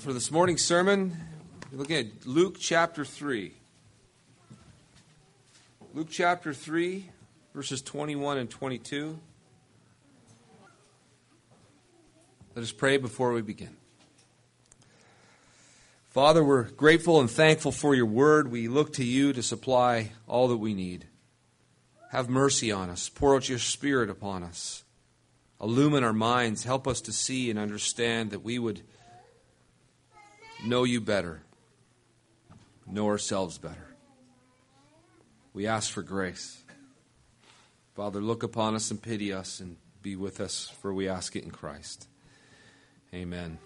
for 0.00 0.14
this 0.14 0.30
morning's 0.30 0.64
sermon, 0.64 1.14
we're 1.70 1.76
looking 1.76 1.96
at 1.96 2.26
Luke 2.26 2.56
chapter 2.58 3.04
3. 3.04 3.52
Luke 5.92 6.08
chapter 6.10 6.54
3, 6.54 7.06
verses 7.52 7.82
21 7.82 8.38
and 8.38 8.48
22. 8.48 9.18
Let 12.56 12.62
us 12.62 12.72
pray 12.72 12.96
before 12.96 13.32
we 13.32 13.42
begin. 13.42 13.76
Father, 16.08 16.42
we're 16.42 16.62
grateful 16.62 17.20
and 17.20 17.30
thankful 17.30 17.70
for 17.70 17.94
your 17.94 18.06
word. 18.06 18.50
We 18.50 18.68
look 18.68 18.94
to 18.94 19.04
you 19.04 19.34
to 19.34 19.42
supply 19.42 20.12
all 20.26 20.48
that 20.48 20.56
we 20.56 20.72
need. 20.72 21.08
Have 22.10 22.30
mercy 22.30 22.72
on 22.72 22.88
us. 22.88 23.10
Pour 23.10 23.36
out 23.36 23.50
your 23.50 23.58
spirit 23.58 24.08
upon 24.08 24.44
us. 24.44 24.82
Illumine 25.60 26.04
our 26.04 26.14
minds. 26.14 26.64
Help 26.64 26.88
us 26.88 27.02
to 27.02 27.12
see 27.12 27.50
and 27.50 27.58
understand 27.58 28.30
that 28.30 28.42
we 28.42 28.58
would 28.58 28.80
know 30.64 30.84
you 30.84 31.00
better, 31.00 31.42
know 32.86 33.06
ourselves 33.06 33.58
better. 33.58 33.94
We 35.52 35.66
ask 35.66 35.90
for 35.90 36.02
grace. 36.02 36.62
Father, 37.94 38.20
look 38.20 38.42
upon 38.42 38.74
us 38.74 38.90
and 38.90 39.02
pity 39.02 39.32
us 39.32 39.60
and 39.60 39.76
be 40.02 40.16
with 40.16 40.40
us, 40.40 40.72
for 40.80 40.94
we 40.94 41.08
ask 41.08 41.34
it 41.36 41.44
in 41.44 41.50
Christ. 41.50 42.06
Amen. 43.12 43.58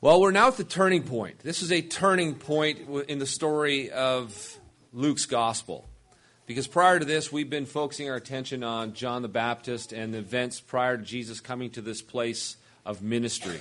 Well, 0.00 0.20
we're 0.20 0.30
now 0.30 0.48
at 0.48 0.56
the 0.56 0.64
turning 0.64 1.02
point. 1.02 1.40
This 1.40 1.62
is 1.62 1.72
a 1.72 1.82
turning 1.82 2.34
point 2.34 2.80
in 3.08 3.18
the 3.18 3.26
story 3.26 3.90
of 3.90 4.58
Luke's 4.92 5.26
gospel. 5.26 5.88
Because 6.46 6.68
prior 6.68 7.00
to 7.00 7.04
this, 7.04 7.32
we've 7.32 7.50
been 7.50 7.66
focusing 7.66 8.08
our 8.08 8.14
attention 8.14 8.62
on 8.62 8.92
John 8.92 9.22
the 9.22 9.28
Baptist 9.28 9.92
and 9.92 10.14
the 10.14 10.18
events 10.18 10.60
prior 10.60 10.96
to 10.96 11.02
Jesus 11.02 11.40
coming 11.40 11.70
to 11.70 11.80
this 11.80 12.02
place 12.02 12.56
of 12.84 13.02
ministry 13.02 13.60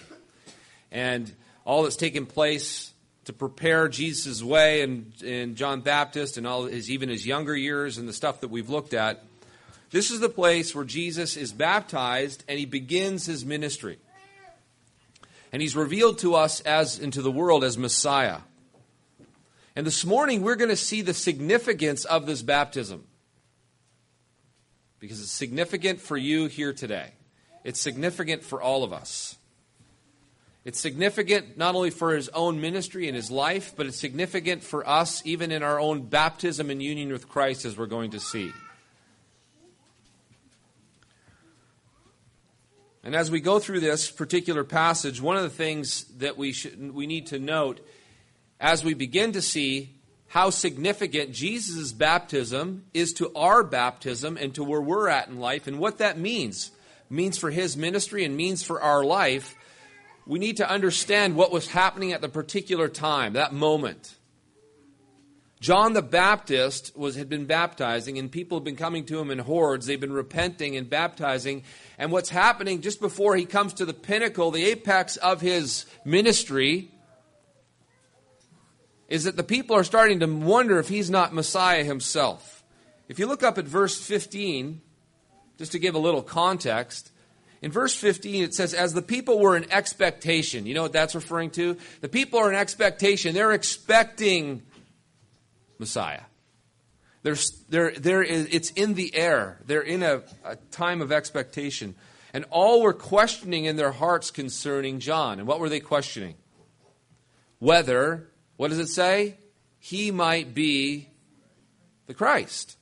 and 0.92 1.32
all 1.66 1.84
that's 1.84 1.96
taken 1.96 2.26
place 2.26 2.94
to 3.26 3.34
prepare 3.34 3.88
Jesus' 3.90 4.44
way 4.44 4.82
and, 4.82 5.12
and 5.24 5.56
John 5.56 5.82
Baptist 5.82 6.38
and 6.38 6.46
all 6.46 6.66
his 6.66 6.90
even 6.90 7.10
his 7.10 7.26
younger 7.26 7.56
years 7.56 7.98
and 7.98 8.08
the 8.08 8.14
stuff 8.14 8.42
that 8.42 8.50
we've 8.50 8.70
looked 8.70 8.94
at. 8.94 9.24
This 9.92 10.12
is 10.12 10.20
the 10.20 10.30
place 10.30 10.76
where 10.76 10.86
Jesus 10.86 11.36
is 11.38 11.52
baptized 11.52 12.44
and 12.48 12.60
he 12.60 12.66
begins 12.66 13.26
his 13.26 13.46
ministry. 13.46 13.98
And 15.52 15.62
he's 15.62 15.76
revealed 15.76 16.20
to 16.20 16.36
us 16.36 16.62
as 16.62 17.00
into 17.00 17.22
the 17.22 17.32
world 17.32 17.64
as 17.64 17.78
Messiah. 17.78 18.40
And 19.76 19.86
this 19.88 20.06
morning 20.06 20.42
we're 20.42 20.56
going 20.56 20.70
to 20.70 20.76
see 20.76 21.02
the 21.02 21.14
significance 21.14 22.06
of 22.06 22.26
this 22.26 22.42
baptism. 22.42 23.06
Because 25.00 25.22
it's 25.22 25.32
significant 25.32 26.00
for 26.00 26.18
you 26.18 26.46
here 26.48 26.74
today. 26.74 27.12
It's 27.64 27.80
significant 27.80 28.44
for 28.44 28.62
all 28.62 28.84
of 28.84 28.94
us. 28.94 29.38
It's 30.66 30.80
significant 30.80 31.60
not 31.60 31.76
only 31.76 31.92
for 31.92 32.16
his 32.16 32.28
own 32.30 32.60
ministry 32.60 33.08
and 33.08 33.16
his 33.16 33.30
life, 33.30 33.76
but 33.78 33.86
it's 33.86 34.00
significant 34.00 34.64
for 34.64 34.88
us 34.90 35.22
even 35.24 35.52
in 35.52 35.62
our 35.62 35.80
own 35.80 36.02
baptism 36.02 36.72
and 36.72 36.82
union 36.82 37.12
with 37.12 37.30
Christ, 37.30 37.66
as 37.66 37.78
we're 37.78 37.86
going 37.86 38.12
to 38.12 38.20
see. 38.20 38.52
And 43.04 43.16
as 43.16 43.30
we 43.30 43.42
go 43.42 43.60
through 43.60 43.82
this 43.82 44.10
particular 44.10 44.64
passage, 44.64 45.22
one 45.22 45.38
of 45.38 45.44
the 45.44 45.50
things 45.50 46.06
that 46.18 46.36
we, 46.36 46.52
should, 46.52 46.96
we 46.96 47.06
need 47.06 47.28
to 47.28 47.38
note 47.38 47.80
as 48.60 48.84
we 48.84 48.96
begin 48.96 49.34
to 49.34 49.44
see 49.44 49.92
how 50.30 50.50
significant 50.50 51.32
Jesus' 51.32 51.92
baptism 51.92 52.86
is 52.96 53.14
to 53.14 53.32
our 53.36 53.64
baptism 53.64 54.36
and 54.36 54.56
to 54.56 54.64
where 54.64 54.82
we're 54.82 55.10
at 55.10 55.28
in 55.28 55.40
life 55.40 55.68
and 55.68 55.78
what 55.78 56.00
that 56.00 56.18
means. 56.18 56.72
means 57.08 57.38
for 57.38 57.52
his 57.52 57.78
ministry 57.78 58.26
and 58.26 58.36
means 58.36 58.64
for 58.64 58.82
our 58.82 59.04
life 59.04 59.56
we 60.26 60.40
need 60.40 60.58
to 60.58 60.70
understand 60.70 61.36
what 61.36 61.52
was 61.52 61.68
happening 61.68 62.12
at 62.12 62.22
the 62.22 62.30
particular 62.30 62.88
time, 62.88 63.34
that 63.34 63.54
moment. 63.54 64.16
John 65.60 65.94
the 65.94 66.02
Baptist 66.02 66.96
was, 66.96 67.16
had 67.16 67.30
been 67.30 67.46
baptizing, 67.46 68.18
and 68.18 68.32
people 68.32 68.58
had 68.58 68.66
been 68.66 68.76
coming 68.76 69.06
to 69.06 69.20
him 69.20 69.32
in 69.32 69.40
hordes. 69.40 69.86
They've 69.86 70.00
been 70.00 70.14
repenting 70.14 70.76
and 70.76 70.90
baptizing. 70.90 71.64
And 71.98 72.12
what's 72.12 72.30
happening 72.30 72.82
just 72.82 73.00
before 73.00 73.36
he 73.36 73.46
comes 73.46 73.74
to 73.76 73.86
the 73.86 73.94
pinnacle, 73.94 74.52
the 74.52 74.66
apex 74.66 75.18
of 75.18 75.42
his 75.42 75.86
ministry, 76.04 76.92
is 79.08 79.24
that 79.24 79.38
the 79.38 79.44
people 79.44 79.76
are 79.76 79.84
starting 79.84 80.20
to 80.20 80.28
wonder 80.28 80.78
if 80.80 80.90
he's 80.90 81.10
not 81.10 81.34
Messiah 81.34 81.84
himself. 81.84 82.64
If 83.08 83.20
you 83.20 83.28
look 83.28 83.44
up 83.44 83.58
at 83.58 83.66
verse 83.66 84.00
15, 84.00 84.82
just 85.58 85.72
to 85.72 85.80
give 85.80 85.96
a 85.96 86.00
little 86.00 86.24
context, 86.24 87.12
in 87.66 87.72
verse 87.72 87.96
15, 87.96 88.44
it 88.44 88.54
says, 88.54 88.76
As 88.76 88.94
the 88.94 89.02
people 89.02 89.40
were 89.40 89.58
in 89.58 89.72
expectation. 89.72 90.68
You 90.68 90.76
know 90.76 90.84
what 90.84 90.94
that's 90.94 91.16
referring 91.16 91.50
to? 91.52 91.76
The 92.00 92.08
people 92.08 92.38
are 92.40 92.48
in 92.48 92.56
expectation. 92.56 93.34
They're 93.34 93.54
expecting 93.54 94.62
Messiah. 95.80 96.22
There's, 97.24 97.50
there, 97.70 97.90
there 97.90 98.22
is, 98.22 98.48
it's 98.52 98.70
in 98.70 98.94
the 98.94 99.16
air. 99.16 99.60
They're 99.66 99.82
in 99.82 100.04
a, 100.04 100.22
a 100.44 100.58
time 100.70 101.02
of 101.02 101.12
expectation. 101.12 101.96
And 102.36 102.46
all 102.52 102.84
were 102.84 102.94
questioning 102.94 103.66
in 103.66 103.78
their 103.78 103.92
hearts 103.92 104.30
concerning 104.30 105.00
John. 105.00 105.40
And 105.40 105.48
what 105.48 105.60
were 105.60 105.68
they 105.68 105.80
questioning? 105.80 106.36
Whether, 107.58 108.30
what 108.58 108.68
does 108.68 108.78
it 108.78 108.90
say? 108.90 109.38
He 109.80 110.12
might 110.12 110.54
be 110.54 111.10
the 112.06 112.14
Christ. 112.14 112.78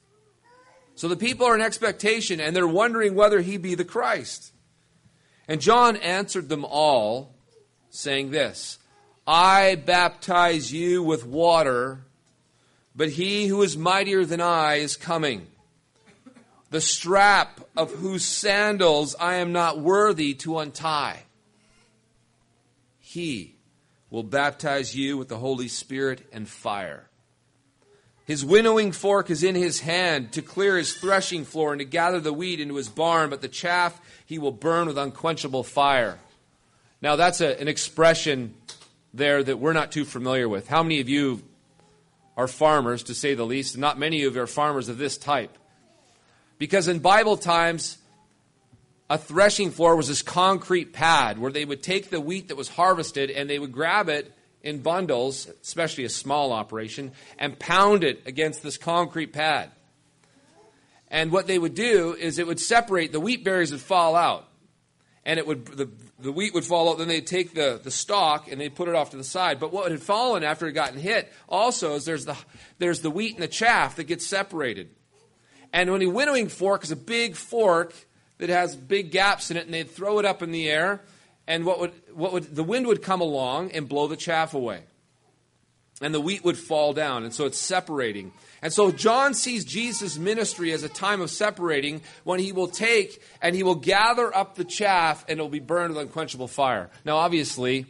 So 0.95 1.07
the 1.07 1.15
people 1.15 1.47
are 1.47 1.55
in 1.55 1.61
expectation 1.61 2.41
and 2.41 2.53
they're 2.53 2.67
wondering 2.67 3.15
whether 3.15 3.39
he 3.39 3.55
be 3.55 3.75
the 3.75 3.85
Christ. 3.85 4.49
And 5.47 5.61
John 5.61 5.97
answered 5.97 6.49
them 6.49 6.65
all, 6.65 7.33
saying 7.89 8.31
this 8.31 8.79
I 9.27 9.75
baptize 9.75 10.73
you 10.73 11.03
with 11.03 11.25
water, 11.25 12.05
but 12.95 13.09
he 13.09 13.47
who 13.47 13.61
is 13.61 13.77
mightier 13.77 14.25
than 14.25 14.41
I 14.41 14.75
is 14.75 14.97
coming, 14.97 15.47
the 16.69 16.81
strap 16.81 17.61
of 17.75 17.91
whose 17.91 18.25
sandals 18.25 19.15
I 19.19 19.35
am 19.35 19.51
not 19.51 19.79
worthy 19.79 20.33
to 20.35 20.59
untie. 20.59 21.23
He 22.99 23.55
will 24.09 24.23
baptize 24.23 24.95
you 24.95 25.17
with 25.17 25.27
the 25.27 25.37
Holy 25.37 25.67
Spirit 25.67 26.27
and 26.31 26.47
fire. 26.47 27.09
His 28.25 28.45
winnowing 28.45 28.93
fork 28.93 29.29
is 29.29 29.43
in 29.43 29.55
his 29.55 29.81
hand 29.81 30.31
to 30.33 30.41
clear 30.41 30.77
his 30.77 30.93
threshing 30.93 31.43
floor 31.43 31.73
and 31.73 31.79
to 31.79 31.85
gather 31.85 32.21
the 32.21 32.31
wheat 32.31 32.61
into 32.61 32.75
his 32.75 32.87
barn, 32.87 33.29
but 33.29 33.41
the 33.41 33.49
chaff 33.49 33.99
he 34.25 34.39
will 34.39 34.51
burn 34.51 34.87
with 34.87 34.97
unquenchable 34.97 35.63
fire. 35.63 36.19
Now, 37.01 37.17
that's 37.17 37.41
a, 37.41 37.59
an 37.59 37.67
expression 37.67 38.53
there 39.13 39.43
that 39.43 39.59
we're 39.59 39.73
not 39.73 39.91
too 39.91 40.05
familiar 40.05 40.47
with. 40.47 40.69
How 40.69 40.83
many 40.83 41.01
of 41.01 41.09
you 41.09 41.43
are 42.37 42.47
farmers, 42.47 43.03
to 43.03 43.13
say 43.13 43.33
the 43.33 43.45
least? 43.45 43.77
Not 43.77 43.99
many 43.99 44.23
of 44.23 44.35
you 44.35 44.41
are 44.41 44.47
farmers 44.47 44.87
of 44.87 44.97
this 44.97 45.17
type. 45.17 45.57
Because 46.57 46.87
in 46.87 46.99
Bible 46.99 47.35
times, 47.35 47.97
a 49.09 49.17
threshing 49.17 49.69
floor 49.69 49.97
was 49.97 50.07
this 50.07 50.21
concrete 50.21 50.93
pad 50.93 51.37
where 51.37 51.51
they 51.51 51.65
would 51.65 51.83
take 51.83 52.09
the 52.09 52.21
wheat 52.21 52.47
that 52.47 52.55
was 52.55 52.69
harvested 52.69 53.29
and 53.29 53.49
they 53.49 53.59
would 53.59 53.73
grab 53.73 54.07
it 54.07 54.31
in 54.63 54.79
bundles, 54.79 55.49
especially 55.61 56.05
a 56.05 56.09
small 56.09 56.53
operation, 56.53 57.11
and 57.37 57.59
pound 57.59 58.03
it 58.03 58.21
against 58.25 58.63
this 58.63 58.77
concrete 58.77 59.33
pad. 59.33 59.69
And 61.09 61.31
what 61.31 61.45
they 61.45 61.59
would 61.59 61.75
do 61.75 62.15
is 62.19 62.39
it 62.39 62.47
would 62.47 62.59
separate, 62.59 63.11
the 63.11 63.19
wheat 63.19 63.43
berries 63.43 63.71
would 63.71 63.81
fall 63.81 64.15
out. 64.15 64.47
And 65.25 65.37
it 65.39 65.47
would 65.47 65.67
the, 65.67 65.89
the 66.19 66.31
wheat 66.31 66.53
would 66.53 66.65
fall 66.65 66.89
out, 66.89 66.97
then 66.97 67.07
they'd 67.07 67.25
take 67.25 67.53
the, 67.53 67.79
the 67.81 67.91
stalk 67.91 68.51
and 68.51 68.59
they'd 68.59 68.75
put 68.75 68.89
it 68.89 68.95
off 68.95 69.11
to 69.11 69.17
the 69.17 69.23
side. 69.23 69.59
But 69.59 69.71
what 69.71 69.91
had 69.91 70.01
fallen 70.01 70.43
after 70.43 70.67
it 70.67 70.73
gotten 70.73 70.99
hit 70.99 71.31
also 71.47 71.95
is 71.95 72.03
there's 72.03 72.25
the 72.25 72.35
there's 72.77 72.99
the 73.01 73.09
wheat 73.11 73.35
and 73.35 73.43
the 73.43 73.47
chaff 73.47 73.95
that 73.97 74.05
gets 74.05 74.25
separated. 74.27 74.89
And 75.71 75.91
when 75.91 76.01
a 76.01 76.07
winnowing 76.07 76.49
fork 76.49 76.83
is 76.83 76.91
a 76.91 76.97
big 76.97 77.35
fork 77.35 77.93
that 78.37 78.49
has 78.49 78.75
big 78.75 79.11
gaps 79.11 79.49
in 79.49 79.55
it, 79.55 79.65
and 79.65 79.73
they'd 79.73 79.89
throw 79.89 80.19
it 80.19 80.25
up 80.25 80.43
in 80.43 80.51
the 80.51 80.69
air, 80.69 81.01
and 81.47 81.65
what 81.65 81.79
would 81.79 81.91
what 82.13 82.33
would 82.33 82.55
the 82.55 82.63
wind 82.63 82.87
would 82.87 83.01
come 83.01 83.21
along 83.21 83.71
and 83.71 83.87
blow 83.87 84.07
the 84.07 84.17
chaff 84.17 84.53
away. 84.53 84.83
And 86.01 86.13
the 86.13 86.21
wheat 86.21 86.43
would 86.43 86.57
fall 86.57 86.93
down, 86.93 87.23
and 87.23 87.33
so 87.33 87.45
it's 87.45 87.59
separating. 87.59 88.33
And 88.63 88.73
so 88.73 88.91
John 88.91 89.33
sees 89.33 89.63
Jesus' 89.63 90.17
ministry 90.17 90.71
as 90.71 90.83
a 90.83 90.89
time 90.89 91.21
of 91.21 91.29
separating 91.29 92.01
when 92.23 92.39
he 92.39 92.51
will 92.51 92.67
take 92.67 93.21
and 93.41 93.55
he 93.55 93.61
will 93.61 93.75
gather 93.75 94.35
up 94.35 94.55
the 94.55 94.63
chaff 94.63 95.23
and 95.27 95.37
it 95.37 95.41
will 95.41 95.49
be 95.49 95.59
burned 95.59 95.93
with 95.93 96.01
unquenchable 96.01 96.47
fire. 96.47 96.89
Now, 97.05 97.17
obviously, 97.17 97.85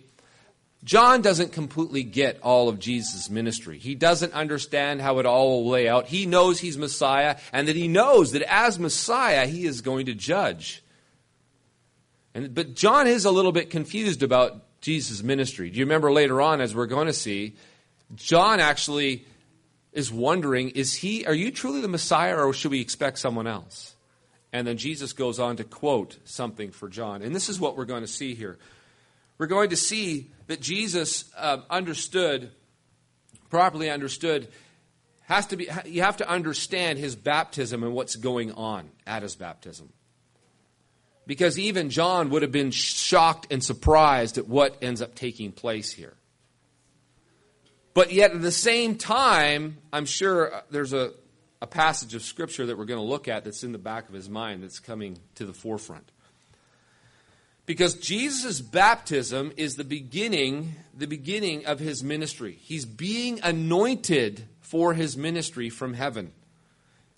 John 0.84 1.22
doesn't 1.22 1.54
completely 1.54 2.04
get 2.04 2.42
all 2.42 2.68
of 2.68 2.78
Jesus' 2.78 3.30
ministry. 3.30 3.78
He 3.78 3.96
doesn't 3.96 4.34
understand 4.34 5.02
how 5.02 5.20
it 5.20 5.26
all 5.26 5.64
will 5.64 5.70
lay 5.70 5.88
out. 5.88 6.08
He 6.08 6.26
knows 6.26 6.60
he's 6.60 6.78
Messiah 6.78 7.38
and 7.54 7.68
that 7.68 7.76
he 7.76 7.88
knows 7.88 8.34
that 8.34 8.42
as 8.42 8.78
Messiah, 8.78 9.48
he 9.48 9.66
is 9.66 9.82
going 9.82 10.08
to 10.08 10.14
judge. 10.14 10.83
And, 12.34 12.54
but 12.54 12.76
John 12.76 13.08
is 13.08 13.26
a 13.26 13.32
little 13.32 13.52
bit 13.52 13.70
confused 13.70 14.24
about 14.24 14.82
Jesus' 14.82 15.24
ministry. 15.24 15.70
Do 15.70 15.80
you 15.80 15.86
remember 15.86 16.12
later 16.12 16.42
on, 16.42 16.62
as 16.62 16.76
we're 16.76 16.88
going 16.88 17.08
to 17.08 17.14
see, 17.14 17.56
John 18.16 18.60
actually 18.60 19.26
is 19.92 20.12
wondering, 20.12 20.70
is 20.70 20.96
he, 20.96 21.26
are 21.26 21.34
you 21.34 21.52
truly 21.52 21.82
the 21.82 21.88
Messiah 21.88 22.36
or 22.36 22.52
should 22.54 22.72
we 22.72 22.82
expect 22.82 23.20
someone 23.20 23.48
else? 23.48 23.96
And 24.52 24.68
then 24.68 24.78
Jesus 24.78 25.14
goes 25.14 25.40
on 25.40 25.58
to 25.58 25.64
quote 25.64 26.18
something 26.26 26.72
for 26.72 26.90
John. 26.90 27.22
And 27.22 27.36
this 27.36 27.50
is 27.50 27.60
what 27.60 27.78
we're 27.78 27.86
going 27.86 28.02
to 28.02 28.08
see 28.08 28.36
here. 28.36 28.58
we're 29.38 29.48
going 29.48 29.70
to 29.70 29.76
see 29.76 30.32
that 30.48 30.62
Jesus 30.62 31.32
uh, 31.38 31.60
understood, 31.70 32.52
properly 33.50 33.90
understood, 33.90 34.48
has 35.24 35.48
to 35.48 35.58
be, 35.58 35.70
you 35.86 36.02
have 36.02 36.18
to 36.18 36.30
understand 36.30 37.00
his 37.00 37.16
baptism 37.16 37.84
and 37.84 37.94
what's 37.94 38.16
going 38.16 38.52
on 38.52 38.90
at 39.08 39.24
his 39.24 39.36
baptism. 39.36 39.92
Because 41.26 41.58
even 41.58 41.90
John 41.90 42.30
would 42.32 42.42
have 42.42 42.52
been 42.52 42.72
shocked 42.72 43.48
and 43.52 43.64
surprised 43.64 44.38
at 44.38 44.48
what 44.48 44.78
ends 44.82 45.02
up 45.02 45.16
taking 45.16 45.52
place 45.52 45.92
here. 45.92 46.16
But 47.94 48.12
yet, 48.12 48.32
at 48.32 48.42
the 48.42 48.52
same 48.52 48.98
time, 48.98 49.78
I'm 49.92 50.06
sure 50.06 50.54
uh, 50.54 50.62
there's 50.72 50.94
a, 50.94 51.12
a 51.62 51.68
passage 51.68 52.16
of 52.16 52.24
Scripture 52.24 52.66
that 52.66 52.78
we're 52.78 52.86
going 52.86 53.00
to 53.00 53.06
look 53.06 53.28
at 53.28 53.44
that's 53.44 53.64
in 53.64 53.72
the 53.72 53.78
back 53.78 54.10
of 54.10 54.16
his 54.16 54.30
mind 54.30 54.64
that's 54.64 54.80
coming 54.80 55.20
to 55.36 55.46
the 55.46 55.54
forefront. 55.54 56.12
Because 57.66 57.96
Jesus' 57.96 58.60
baptism 58.60 59.54
is 59.56 59.76
the 59.76 59.86
beginning, 59.86 60.76
the 60.94 61.08
beginning 61.08 61.66
of 61.66 61.80
his 61.80 62.04
ministry. 62.04 62.58
He's 62.60 62.86
being 62.86 63.40
anointed 63.42 64.44
for 64.60 64.94
his 64.94 65.16
ministry 65.16 65.70
from 65.70 65.94
heaven. 65.94 66.34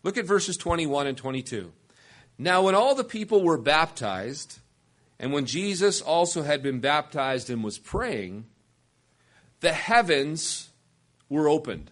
Look 0.04 0.18
at 0.18 0.26
verses 0.26 0.56
21 0.58 1.08
and 1.08 1.18
22. 1.18 1.72
Now, 2.38 2.64
when 2.64 2.76
all 2.76 2.96
the 2.96 3.04
people 3.04 3.44
were 3.44 3.58
baptized, 3.58 4.60
and 5.20 5.32
when 5.32 5.46
Jesus 5.46 6.02
also 6.02 6.44
had 6.44 6.62
been 6.62 6.80
baptized 6.80 7.50
and 7.50 7.64
was 7.64 7.78
praying, 7.78 8.46
the 9.62 9.72
heavens 9.72 10.70
were 11.30 11.48
opened. 11.48 11.92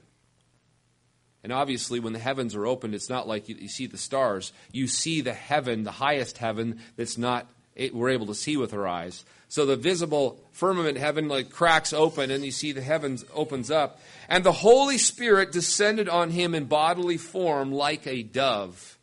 And 1.44 1.52
obviously, 1.52 2.00
when 2.00 2.14
the 2.14 2.20
heavens 2.20 2.56
are 2.56 2.66
opened, 2.66 2.96
it's 2.96 3.10
not 3.10 3.28
like 3.28 3.50
you, 3.50 3.56
you, 3.56 3.68
see 3.68 3.88
the 3.88 3.98
stars. 3.98 4.54
You 4.72 4.88
see 4.88 5.22
the 5.22 5.34
heaven, 5.34 5.84
the 5.84 5.92
highest 5.92 6.38
heaven, 6.38 6.80
that's 6.96 7.18
not 7.18 7.50
it, 7.76 7.94
we're 7.94 8.10
able 8.10 8.28
to 8.28 8.36
see 8.36 8.56
with 8.56 8.74
our 8.74 8.88
eyes. 8.88 9.26
So 9.50 9.66
the 9.66 9.76
visible 9.76 10.40
firmament 10.52 10.98
heaven 10.98 11.28
like 11.28 11.50
cracks 11.50 11.92
open, 11.94 12.32
and 12.32 12.46
you 12.46 12.52
see 12.52 12.72
the 12.72 12.82
heavens 12.82 13.26
opens 13.34 13.70
up, 13.70 14.00
and 14.30 14.44
the 14.44 14.52
Holy 14.52 14.98
Spirit 14.98 15.52
descended 15.52 16.08
on 16.08 16.30
him 16.30 16.56
in 16.56 16.66
bodily 16.66 17.18
form 17.18 17.72
like 17.72 18.08
a 18.08 18.24
dove. 18.24 18.98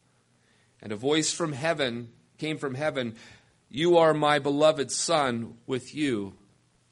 And 0.83 0.93
a 0.93 0.97
voice 0.97 1.33
from 1.33 1.53
heaven 1.53 2.11
came 2.39 2.59
from 2.59 2.75
heaven 2.75 3.17
You 3.69 3.99
are 3.99 4.15
my 4.15 4.39
beloved 4.39 4.91
Son, 4.91 5.55
with 5.67 5.95
you 5.95 6.35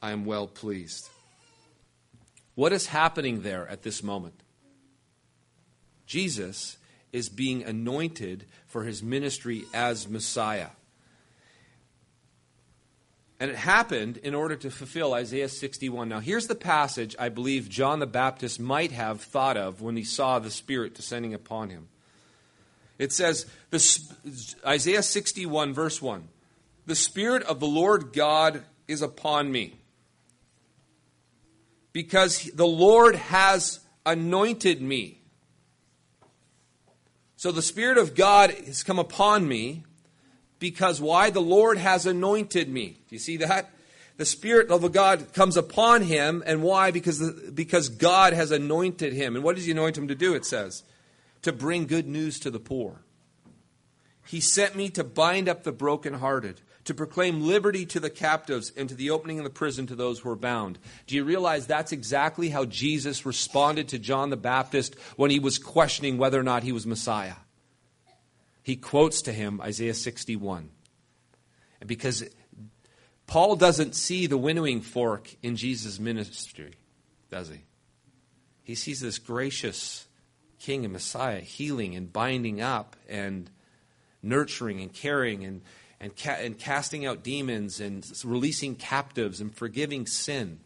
I 0.00 0.12
am 0.12 0.24
well 0.24 0.46
pleased. 0.46 1.08
What 2.54 2.72
is 2.72 2.86
happening 2.86 3.42
there 3.42 3.68
at 3.68 3.82
this 3.82 4.02
moment? 4.02 4.42
Jesus 6.06 6.76
is 7.12 7.28
being 7.28 7.62
anointed 7.62 8.44
for 8.66 8.84
his 8.84 9.02
ministry 9.02 9.64
as 9.72 10.08
Messiah. 10.08 10.70
And 13.40 13.50
it 13.50 13.56
happened 13.56 14.16
in 14.18 14.34
order 14.34 14.56
to 14.56 14.70
fulfill 14.70 15.14
Isaiah 15.14 15.48
61. 15.48 16.08
Now, 16.08 16.18
here's 16.18 16.48
the 16.48 16.56
passage 16.56 17.14
I 17.18 17.28
believe 17.28 17.68
John 17.68 18.00
the 18.00 18.06
Baptist 18.06 18.58
might 18.58 18.90
have 18.90 19.20
thought 19.20 19.56
of 19.56 19.80
when 19.80 19.96
he 19.96 20.02
saw 20.02 20.38
the 20.38 20.50
Spirit 20.50 20.94
descending 20.94 21.34
upon 21.34 21.70
him. 21.70 21.88
It 22.98 23.12
says, 23.12 23.46
Isaiah 24.66 25.02
61, 25.02 25.72
verse 25.72 26.02
1 26.02 26.28
The 26.86 26.94
Spirit 26.94 27.42
of 27.44 27.60
the 27.60 27.66
Lord 27.66 28.12
God 28.12 28.62
is 28.86 29.02
upon 29.02 29.52
me, 29.52 29.78
because 31.92 32.44
the 32.54 32.66
Lord 32.66 33.14
has 33.14 33.80
anointed 34.04 34.82
me. 34.82 35.20
So 37.36 37.52
the 37.52 37.62
Spirit 37.62 37.98
of 37.98 38.16
God 38.16 38.50
has 38.50 38.82
come 38.82 38.98
upon 38.98 39.46
me 39.46 39.84
because 40.58 41.00
why? 41.00 41.30
The 41.30 41.40
Lord 41.40 41.78
has 41.78 42.06
anointed 42.06 42.68
me. 42.68 42.98
Do 43.08 43.14
you 43.14 43.18
see 43.18 43.36
that? 43.38 43.70
The 44.16 44.24
Spirit 44.24 44.70
of 44.70 44.90
God 44.92 45.32
comes 45.32 45.56
upon 45.56 46.02
him, 46.02 46.42
and 46.44 46.62
why? 46.62 46.90
Because, 46.90 47.30
because 47.54 47.88
God 47.88 48.32
has 48.32 48.50
anointed 48.50 49.12
him. 49.12 49.36
And 49.36 49.44
what 49.44 49.54
does 49.54 49.66
he 49.66 49.70
anoint 49.70 49.96
him 49.96 50.08
to 50.08 50.16
do? 50.16 50.34
It 50.34 50.44
says, 50.44 50.82
to 51.42 51.52
bring 51.52 51.86
good 51.86 52.06
news 52.06 52.40
to 52.40 52.50
the 52.50 52.60
poor. 52.60 53.02
He 54.26 54.40
sent 54.40 54.76
me 54.76 54.90
to 54.90 55.04
bind 55.04 55.48
up 55.48 55.64
the 55.64 55.72
brokenhearted, 55.72 56.60
to 56.84 56.92
proclaim 56.92 57.46
liberty 57.46 57.86
to 57.86 58.00
the 58.00 58.10
captives, 58.10 58.72
and 58.76 58.88
to 58.88 58.94
the 58.94 59.10
opening 59.10 59.38
of 59.38 59.44
the 59.44 59.50
prison 59.50 59.86
to 59.86 59.94
those 59.94 60.20
who 60.20 60.30
are 60.30 60.36
bound. 60.36 60.78
Do 61.06 61.14
you 61.14 61.24
realize 61.24 61.66
that's 61.66 61.92
exactly 61.92 62.50
how 62.50 62.66
Jesus 62.66 63.24
responded 63.24 63.88
to 63.88 63.98
John 63.98 64.30
the 64.30 64.36
Baptist 64.36 64.96
when 65.16 65.30
he 65.30 65.38
was 65.38 65.58
questioning 65.58 66.18
whether 66.18 66.38
or 66.38 66.42
not 66.42 66.62
he 66.62 66.72
was 66.72 66.86
Messiah? 66.86 67.36
He 68.62 68.76
quotes 68.76 69.22
to 69.22 69.32
him 69.32 69.62
Isaiah 69.62 69.94
61. 69.94 70.68
And 71.80 71.88
because 71.88 72.24
Paul 73.26 73.56
doesn't 73.56 73.94
see 73.94 74.26
the 74.26 74.36
winnowing 74.36 74.80
fork 74.80 75.34
in 75.42 75.56
Jesus' 75.56 75.98
ministry, 75.98 76.74
does 77.30 77.48
he? 77.48 77.60
He 78.62 78.74
sees 78.74 79.00
this 79.00 79.18
gracious 79.18 80.07
King 80.58 80.84
and 80.84 80.92
Messiah 80.92 81.40
healing 81.40 81.94
and 81.94 82.12
binding 82.12 82.60
up 82.60 82.96
and 83.08 83.50
nurturing 84.22 84.80
and 84.80 84.92
caring 84.92 85.44
and, 85.44 85.62
and, 86.00 86.16
ca- 86.16 86.38
and 86.40 86.58
casting 86.58 87.06
out 87.06 87.22
demons 87.22 87.80
and 87.80 88.04
releasing 88.24 88.74
captives 88.74 89.40
and 89.40 89.54
forgiving 89.54 90.06
sin. 90.06 90.60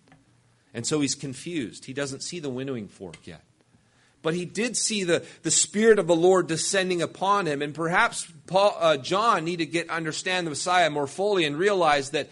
And 0.75 0.87
so 0.87 1.01
he's 1.01 1.15
confused. 1.15 1.85
He 1.85 1.93
doesn't 1.93 2.23
see 2.23 2.41
the 2.41 2.49
winnowing 2.49 2.89
fork 2.89 3.27
yet. 3.27 3.43
But 4.23 4.35
he 4.35 4.45
did 4.45 4.77
see 4.77 5.05
the, 5.05 5.25
the 5.43 5.51
Spirit 5.51 5.99
of 5.99 6.07
the 6.07 6.15
Lord 6.15 6.47
descending 6.47 7.03
upon 7.03 7.47
him. 7.47 7.61
And 7.61 7.75
perhaps 7.75 8.27
Paul, 8.47 8.77
uh, 8.79 8.97
John 8.97 9.45
needed 9.45 9.67
to 9.67 9.71
get 9.71 9.91
understand 9.91 10.47
the 10.47 10.51
Messiah 10.51 10.91
more 10.91 11.09
fully 11.09 11.45
and 11.45 11.59
realize 11.59 12.11
that 12.11 12.31